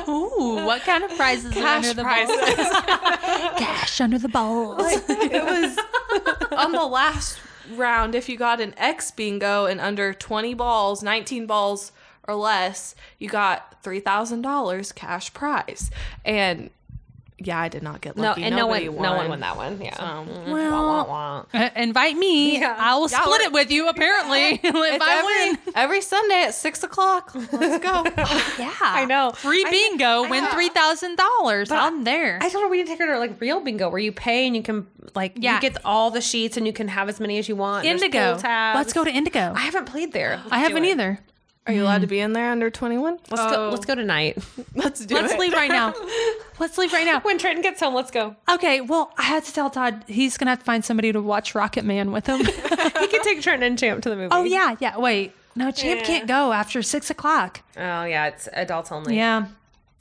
Ooh, 0.08 0.64
what 0.66 0.82
kind 0.82 1.02
of 1.04 1.10
prizes 1.16 1.56
are 1.56 1.66
under 1.66 1.94
the 1.94 2.02
balls? 2.04 3.58
Cash 3.58 4.00
under 4.00 4.18
the 4.18 4.28
balls. 4.28 4.80
it 5.08 5.44
was 5.44 5.78
on 6.52 6.72
the 6.72 6.84
last 6.84 7.38
round. 7.78 8.14
If 8.14 8.28
you 8.28 8.36
got 8.36 8.60
an 8.60 8.74
X 8.76 9.10
bingo 9.10 9.66
and 9.66 9.80
under 9.80 10.12
20 10.12 10.54
balls, 10.54 11.02
19 11.02 11.46
balls 11.46 11.92
or 12.26 12.34
less, 12.34 12.94
you 13.18 13.28
got 13.28 13.82
$3,000 13.82 14.94
cash 14.94 15.32
prize. 15.32 15.90
And 16.24 16.70
yeah, 17.42 17.58
I 17.58 17.68
did 17.68 17.82
not 17.82 18.00
get 18.00 18.16
No, 18.16 18.22
lucky. 18.28 18.44
and 18.44 18.54
no 18.54 18.66
one, 18.66 18.84
Nobody 18.84 19.02
no 19.02 19.10
one 19.12 19.16
won. 19.16 19.28
won 19.30 19.40
that 19.40 19.56
one. 19.56 19.80
Yeah. 19.80 19.96
So- 19.96 20.02
Mm, 20.30 20.52
Well, 20.52 20.70
wah, 20.70 21.04
wah, 21.04 21.08
wah. 21.08 21.44
Uh, 21.54 21.70
invite 21.76 22.16
me. 22.16 22.58
Yeah. 22.60 22.74
I 22.78 22.94
will 22.96 23.08
split 23.08 23.26
we're- 23.28 23.44
it 23.46 23.52
with 23.52 23.70
you. 23.70 23.88
Apparently, 23.88 24.40
if 24.62 24.64
It's 24.64 25.04
I 25.04 25.18
every, 25.18 25.50
win. 25.50 25.58
every 25.74 26.00
Sunday 26.02 26.42
at 26.44 26.54
6 26.54 26.82
o'clock. 26.84 27.32
Let's 27.52 27.82
go. 27.82 28.04
Yeah, 28.60 28.74
I 28.80 29.04
know. 29.06 29.30
Free 29.32 29.64
I- 29.66 29.70
bingo, 29.70 30.28
win 30.28 30.46
three 30.48 30.68
thousand 30.68 31.16
dollars. 31.16 31.70
I'm 31.70 32.04
there. 32.04 32.38
I 32.42 32.48
told 32.50 32.64
her 32.64 32.68
we 32.70 32.76
need 32.78 32.84
to 32.84 32.88
take 32.90 32.98
her 32.98 33.06
to 33.06 33.18
like 33.18 33.40
real 33.40 33.60
bingo 33.60 33.88
where 33.88 33.98
you 34.00 34.12
pay 34.12 34.46
and 34.46 34.54
you 34.54 34.62
can 34.62 34.86
like 35.14 35.32
Yeah. 35.36 35.54
you 35.54 35.60
get 35.60 35.78
all 35.84 36.10
the 36.10 36.20
sheets 36.20 36.56
and 36.58 36.66
you 36.66 36.72
can 36.72 36.88
have 36.88 37.08
as 37.08 37.20
many 37.20 37.38
as 37.38 37.48
you 37.48 37.56
want. 37.56 37.84
There's 37.84 38.02
Indigo. 38.02 38.32
pool 38.34 38.40
tabs. 38.42 38.76
Let's 38.76 38.92
go 38.92 39.02
to 39.04 39.10
Indigo. 39.10 39.52
I 39.56 39.60
haven't 39.60 39.86
played 39.86 40.12
there. 40.12 40.36
Let's 40.42 40.52
I 40.52 40.58
haven't 40.58 40.84
it. 40.84 40.90
either. 40.90 41.18
Are 41.66 41.72
you 41.72 41.82
allowed 41.82 42.00
to 42.00 42.06
mm. 42.06 42.10
be 42.10 42.20
in 42.20 42.32
there 42.32 42.50
under 42.50 42.70
21? 42.70 43.18
Let's 43.30 43.54
go. 43.54 43.68
Let's 43.70 43.84
oh. 43.84 43.86
go 43.86 43.94
tonight. 43.94 44.38
Let's 44.74 45.04
do 45.04 45.14
Let's 45.14 45.34
it. 45.34 45.38
leave 45.38 45.52
right 45.52 45.70
now. 45.70 45.94
Let's 46.58 46.78
leave 46.78 46.92
right 46.92 47.04
now. 47.04 47.20
when 47.20 47.38
Trenton 47.38 47.62
gets 47.62 47.80
home, 47.80 47.94
let's 47.94 48.10
go. 48.10 48.36
Okay. 48.50 48.80
Well, 48.82 49.12
I 49.16 49.22
had 49.22 49.44
to 49.44 49.52
tell 49.52 49.70
Todd 49.70 50.04
he's 50.06 50.36
gonna 50.36 50.50
have 50.50 50.58
to 50.58 50.64
find 50.64 50.84
somebody 50.84 51.10
to 51.12 51.22
watch 51.22 51.54
Rocket 51.54 51.84
Man 51.84 52.12
with 52.12 52.26
him. 52.26 52.40
He 53.00 53.06
can 53.06 53.22
take 53.22 53.40
Trenton 53.40 53.62
and 53.62 53.78
Champ 53.78 54.02
to 54.02 54.10
the 54.10 54.16
movie. 54.16 54.28
oh 54.30 54.44
yeah, 54.44 54.76
yeah. 54.78 54.98
Wait, 54.98 55.32
no, 55.56 55.70
Champ 55.70 56.00
Yeah. 56.00 56.06
can't 56.06 56.28
go 56.28 56.52
after 56.52 56.82
six 56.82 57.08
o'clock. 57.08 57.62
Oh 57.76 58.04
yeah, 58.04 58.26
it's 58.26 58.46
adults 58.52 58.92
only. 58.92 59.16
Yeah. 59.16 59.46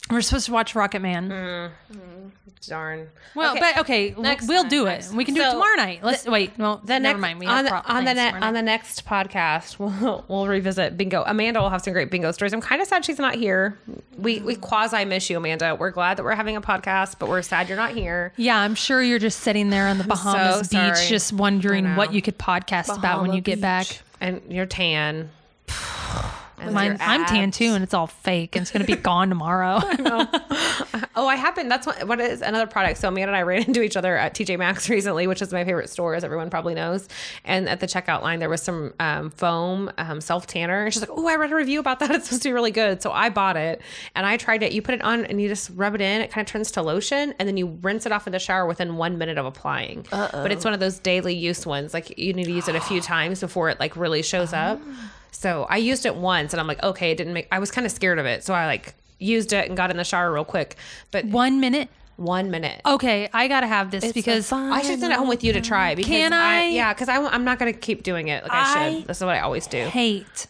We're 0.09 0.21
supposed 0.21 0.47
to 0.47 0.51
watch 0.51 0.75
Rocket 0.75 1.01
Man. 1.01 1.29
Mm-hmm. 1.29 1.97
Mm-hmm. 1.97 2.27
Darn. 2.67 3.07
Well, 3.35 3.51
Okay. 3.51 3.59
but 3.59 3.77
okay, 3.79 4.15
Next 4.17 4.47
we'll 4.47 4.63
time, 4.63 4.69
do 4.69 4.85
it. 4.87 4.89
next 4.89 5.13
We 5.13 5.23
can 5.25 5.33
do 5.33 5.41
it 5.41 5.51
tomorrow 5.51 5.75
night. 5.75 6.03
Let's 6.03 6.25
wait. 6.25 6.51
Well, 6.57 6.81
the 6.83 6.99
never 6.99 7.17
next, 7.17 7.21
mind. 7.21 7.39
We 7.39 7.45
on 7.45 7.63
the, 7.63 7.73
on 7.73 8.03
the 8.05 8.13
ne- 8.13 8.31
on 8.33 8.53
the 8.53 8.61
next 8.61 9.05
podcast, 9.05 9.79
we'll 10.01 10.25
we'll 10.27 10.45
revisit 10.47 10.97
bingo. 10.97 11.23
Amanda 11.25 11.61
will 11.61 11.69
have 11.69 11.81
some 11.81 11.93
great 11.93 12.11
bingo 12.11 12.31
stories. 12.31 12.51
I'm 12.53 12.61
kind 12.61 12.81
of 12.81 12.87
sad 12.87 13.05
she's 13.05 13.17
not 13.17 13.35
here. 13.35 13.79
We 14.17 14.39
we 14.41 14.55
quasi 14.55 15.05
miss 15.05 15.29
you, 15.29 15.37
Amanda. 15.37 15.75
We're 15.75 15.91
glad 15.91 16.17
that 16.17 16.23
we're 16.23 16.35
having 16.35 16.57
a 16.57 16.61
podcast, 16.61 17.15
but 17.17 17.29
we're 17.29 17.41
sad 17.41 17.69
you're 17.69 17.77
not 17.77 17.91
here. 17.93 18.33
Yeah, 18.35 18.57
I'm 18.57 18.75
sure 18.75 19.01
you're 19.01 19.19
just 19.19 19.39
sitting 19.39 19.69
there 19.69 19.87
on 19.87 19.97
the 19.97 20.03
Bahamas 20.07 20.69
so 20.69 20.89
beach, 20.93 21.07
just 21.07 21.31
wondering 21.33 21.95
what 21.95 22.13
you 22.13 22.21
could 22.21 22.37
podcast 22.37 22.85
about 22.95 23.21
when 23.21 23.29
Bahama 23.29 23.35
you 23.35 23.41
get 23.41 23.55
Beach. 23.55 23.61
back. 23.61 23.87
And 24.21 24.41
you're 24.49 24.65
tan. 24.65 25.31
And 26.61 26.73
Mine, 26.73 26.97
I'm 26.99 27.25
tan 27.25 27.51
too, 27.51 27.73
and 27.73 27.83
it's 27.83 27.93
all 27.93 28.07
fake, 28.07 28.55
and 28.55 28.63
it's 28.63 28.71
gonna 28.71 28.85
be 28.85 28.95
gone 29.09 29.29
tomorrow. 29.29 29.79
Oh, 31.15 31.27
I 31.27 31.35
happened. 31.35 31.69
That's 31.69 31.85
what, 31.85 32.07
what 32.07 32.21
is 32.21 32.41
another 32.41 32.65
product. 32.65 32.97
So 32.99 33.09
Amanda 33.09 33.29
and 33.29 33.35
I 33.35 33.41
ran 33.41 33.63
into 33.67 33.81
each 33.81 33.97
other 33.97 34.15
at 34.15 34.33
TJ 34.33 34.57
Maxx 34.57 34.89
recently, 34.89 35.27
which 35.27 35.41
is 35.41 35.51
my 35.51 35.65
favorite 35.65 35.89
store, 35.89 36.15
as 36.15 36.23
everyone 36.23 36.49
probably 36.49 36.73
knows. 36.73 37.09
And 37.43 37.67
at 37.67 37.81
the 37.81 37.87
checkout 37.87 38.21
line, 38.21 38.39
there 38.39 38.47
was 38.49 38.61
some 38.61 38.93
um, 39.01 39.29
foam 39.29 39.91
um, 39.97 40.21
self 40.21 40.47
tanner, 40.47 40.85
and 40.85 40.93
she's 40.93 41.01
like, 41.01 41.11
"Oh, 41.11 41.27
I 41.27 41.35
read 41.35 41.51
a 41.51 41.55
review 41.55 41.79
about 41.79 41.99
that. 41.99 42.11
It's 42.11 42.25
supposed 42.25 42.43
to 42.43 42.49
be 42.49 42.53
really 42.53 42.71
good." 42.71 43.01
So 43.01 43.11
I 43.11 43.29
bought 43.29 43.57
it, 43.57 43.81
and 44.15 44.25
I 44.25 44.37
tried 44.37 44.63
it. 44.63 44.71
You 44.71 44.81
put 44.81 44.95
it 44.95 45.01
on, 45.01 45.25
and 45.25 45.41
you 45.41 45.49
just 45.49 45.71
rub 45.75 45.93
it 45.93 46.01
in. 46.01 46.21
It 46.21 46.31
kind 46.31 46.47
of 46.47 46.49
turns 46.49 46.71
to 46.71 46.81
lotion, 46.81 47.33
and 47.37 47.47
then 47.47 47.57
you 47.57 47.77
rinse 47.81 48.05
it 48.05 48.11
off 48.13 48.25
in 48.25 48.31
the 48.31 48.39
shower 48.39 48.65
within 48.65 48.95
one 48.95 49.17
minute 49.17 49.37
of 49.37 49.45
applying. 49.45 50.05
But 50.09 50.51
it's 50.51 50.63
one 50.63 50.73
of 50.73 50.79
those 50.79 50.99
daily 50.99 51.33
use 51.35 51.65
ones. 51.65 51.93
Like 51.93 52.17
you 52.17 52.31
need 52.33 52.45
to 52.45 52.51
use 52.51 52.67
it 52.67 52.75
a 52.75 52.81
few 52.81 53.01
times 53.15 53.41
before 53.41 53.69
it 53.69 53.79
like 53.79 53.97
really 53.97 54.21
shows 54.21 54.53
up. 54.53 54.79
So 55.31 55.65
I 55.69 55.77
used 55.77 56.05
it 56.05 56.15
once, 56.15 56.53
and 56.53 56.59
I'm 56.59 56.67
like, 56.67 56.81
okay, 56.83 57.11
it 57.11 57.15
didn't 57.15 57.33
make. 57.33 57.47
I 57.51 57.59
was 57.59 57.71
kind 57.71 57.85
of 57.85 57.91
scared 57.91 58.19
of 58.19 58.25
it, 58.25 58.43
so 58.43 58.53
I 58.53 58.65
like 58.65 58.93
used 59.19 59.53
it 59.53 59.67
and 59.67 59.75
got 59.77 59.91
in 59.91 59.97
the 59.97 60.03
shower 60.03 60.31
real 60.31 60.45
quick. 60.45 60.75
But 61.11 61.25
One 61.25 61.59
minute. 61.59 61.89
one 62.17 62.51
minute. 62.51 62.81
Okay, 62.85 63.29
I 63.33 63.47
gotta 63.47 63.67
have 63.67 63.91
this 63.91 64.11
because 64.11 64.51
I 64.51 64.81
should 64.81 64.99
send 64.99 65.13
it 65.13 65.17
home 65.17 65.29
with 65.29 65.43
you 65.43 65.53
to 65.53 65.61
try. 65.61 65.95
Because 65.95 66.09
Can 66.09 66.33
I? 66.33 66.65
yeah, 66.69 66.93
because 66.93 67.07
I'm 67.09 67.43
not 67.45 67.59
going 67.59 67.71
to 67.73 67.79
keep 67.79 68.03
doing 68.03 68.27
it 68.27 68.43
like 68.43 68.51
I, 68.51 68.57
I 68.87 68.91
should. 68.93 69.07
This 69.07 69.17
is 69.17 69.23
what 69.23 69.35
I 69.35 69.39
always 69.39 69.67
do. 69.67 69.85
hate 69.85 70.47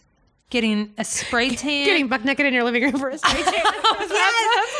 getting 0.49 0.93
a 0.97 1.05
spray 1.05 1.49
tan. 1.55 1.85
Getting 1.85 2.07
buck 2.07 2.25
naked 2.25 2.45
in 2.45 2.53
your 2.53 2.63
living 2.63 2.83
room 2.83 2.97
for 2.97 3.09
a 3.09 3.17
spray 3.17 3.31
tan. 3.43 3.53
yes, 3.53 3.63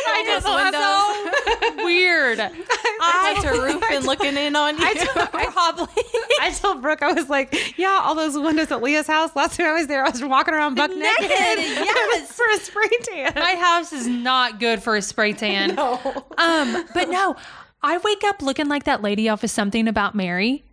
I 0.07 0.23
just 0.25 0.45
so 0.45 1.83
weird. 1.83 2.39
I 3.01 3.41
had 3.41 3.53
to 3.53 3.61
roof 3.61 3.83
and 3.91 4.05
looking 4.05 4.35
in 4.35 4.55
on 4.55 4.77
you. 4.77 4.83
I 4.85 5.49
Probably. 5.51 6.03
I 6.41 6.51
told 6.51 6.81
Brooke, 6.81 7.01
I 7.01 7.13
was 7.13 7.29
like, 7.29 7.77
yeah, 7.77 7.99
all 8.03 8.15
those 8.15 8.37
windows 8.37 8.71
at 8.71 8.81
Leah's 8.81 9.07
house. 9.07 9.35
Last 9.35 9.57
time 9.57 9.67
I 9.67 9.73
was 9.73 9.87
there, 9.87 10.03
I 10.03 10.09
was 10.09 10.23
walking 10.23 10.53
around 10.53 10.75
buck 10.75 10.89
naked. 10.89 11.29
Naked, 11.29 11.29
yes. 11.29 12.31
for 12.31 12.45
a 12.53 12.57
spray 12.57 12.89
tan. 13.03 13.33
My 13.35 13.55
house 13.55 13.93
is 13.93 14.07
not 14.07 14.59
good 14.59 14.81
for 14.81 14.95
a 14.95 15.01
spray 15.01 15.33
tan. 15.33 15.75
No. 15.75 15.99
Um, 16.37 16.85
but 16.93 17.09
no, 17.09 17.35
I 17.81 17.97
wake 17.99 18.23
up 18.25 18.41
looking 18.41 18.67
like 18.67 18.83
that 18.85 19.01
lady 19.01 19.29
off 19.29 19.43
of 19.43 19.49
something 19.49 19.87
about 19.87 20.15
Mary. 20.15 20.63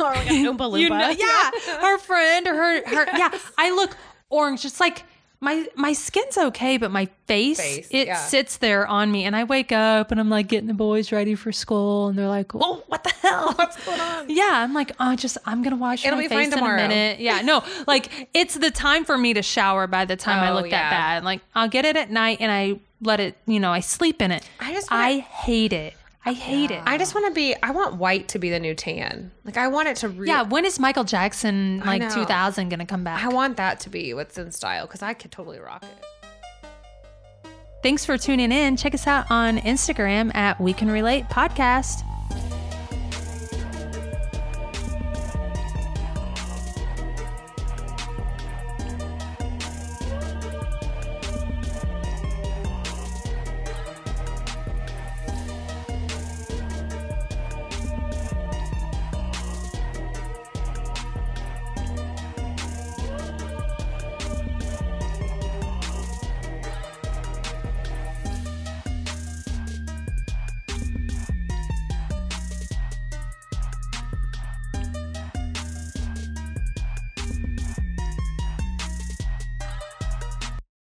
or 0.00 0.06
like 0.06 0.26
a 0.26 0.32
Oompa 0.32 0.58
Loompa. 0.58 0.80
You 0.80 0.88
know, 0.88 1.10
yeah, 1.10 1.50
her 1.80 1.98
friend 1.98 2.46
or 2.46 2.54
her, 2.54 2.86
her. 2.86 3.06
Yeah, 3.16 3.30
I 3.58 3.74
look 3.74 3.96
orange, 4.30 4.62
just 4.62 4.80
like 4.80 5.04
my 5.42 5.66
my 5.74 5.92
skin's 5.94 6.36
okay, 6.36 6.76
but 6.76 6.90
my 6.90 7.08
face, 7.26 7.58
Face, 7.58 7.88
it 7.90 8.08
yeah. 8.08 8.16
sits 8.16 8.58
there 8.58 8.86
on 8.86 9.10
me, 9.10 9.24
and 9.24 9.34
I 9.34 9.44
wake 9.44 9.72
up 9.72 10.10
and 10.10 10.20
I'm 10.20 10.28
like 10.28 10.48
getting 10.48 10.66
the 10.68 10.74
boys 10.74 11.12
ready 11.12 11.34
for 11.34 11.50
school, 11.50 12.08
and 12.08 12.18
they're 12.18 12.28
like, 12.28 12.54
"Oh, 12.54 12.82
what 12.88 13.04
the 13.04 13.10
hell? 13.22 13.52
What's 13.56 13.82
going 13.86 13.98
on? 14.00 14.28
Yeah, 14.28 14.50
I'm 14.52 14.74
like, 14.74 14.92
oh, 15.00 15.16
just 15.16 15.38
I'm 15.46 15.62
gonna 15.62 15.76
wash 15.76 16.04
It'll 16.04 16.18
my 16.18 16.28
face 16.28 16.48
in 16.48 16.52
tomorrow. 16.52 16.84
a 16.84 16.88
minute. 16.88 17.20
Yeah, 17.20 17.40
no, 17.40 17.64
like 17.86 18.28
it's 18.34 18.54
the 18.56 18.70
time 18.70 19.04
for 19.06 19.16
me 19.16 19.32
to 19.32 19.40
shower 19.42 19.86
by 19.86 20.04
the 20.04 20.16
time 20.16 20.44
I 20.44 20.50
Oh, 20.50 20.54
look 20.56 20.66
yeah. 20.70 20.78
that 20.82 20.90
bad. 20.90 21.24
Like 21.24 21.40
I'll 21.54 21.68
get 21.68 21.86
it 21.86 21.96
at 21.96 22.10
night 22.10 22.38
and 22.40 22.52
I 22.52 22.78
let 23.00 23.18
it, 23.18 23.38
you 23.46 23.60
know, 23.60 23.72
I 23.72 23.80
sleep 23.80 24.20
in 24.20 24.30
it. 24.32 24.46
I 24.60 24.74
just 24.74 24.88
I 24.90 25.20
hate 25.20 25.72
it. 25.72 25.94
I 26.24 26.32
hate 26.32 26.70
it. 26.70 26.82
I 26.84 26.98
just 26.98 27.14
want 27.14 27.26
to 27.28 27.32
be, 27.32 27.54
I 27.62 27.70
want 27.70 27.96
white 27.96 28.28
to 28.28 28.38
be 28.38 28.50
the 28.50 28.60
new 28.60 28.74
tan. 28.74 29.30
Like, 29.44 29.56
I 29.56 29.68
want 29.68 29.88
it 29.88 29.96
to 29.98 30.08
really. 30.08 30.28
yeah, 30.28 30.42
when 30.42 30.64
is 30.66 30.78
Michael 30.78 31.04
Jackson 31.04 31.80
like 31.80 32.12
2000 32.12 32.68
gonna 32.68 32.84
come 32.86 33.04
back? 33.04 33.24
I 33.24 33.28
want 33.28 33.56
that 33.56 33.80
to 33.80 33.90
be 33.90 34.12
what's 34.12 34.36
in 34.36 34.50
style 34.52 34.86
because 34.86 35.02
I 35.02 35.14
could 35.14 35.32
totally 35.32 35.58
rock 35.58 35.82
it. 35.82 37.48
Thanks 37.82 38.04
for 38.04 38.18
tuning 38.18 38.52
in. 38.52 38.76
Check 38.76 38.92
us 38.94 39.06
out 39.06 39.30
on 39.30 39.56
Instagram 39.58 40.34
at 40.34 40.60
We 40.60 40.74
Can 40.74 40.90
Relate 40.90 41.24
Podcast. 41.30 42.02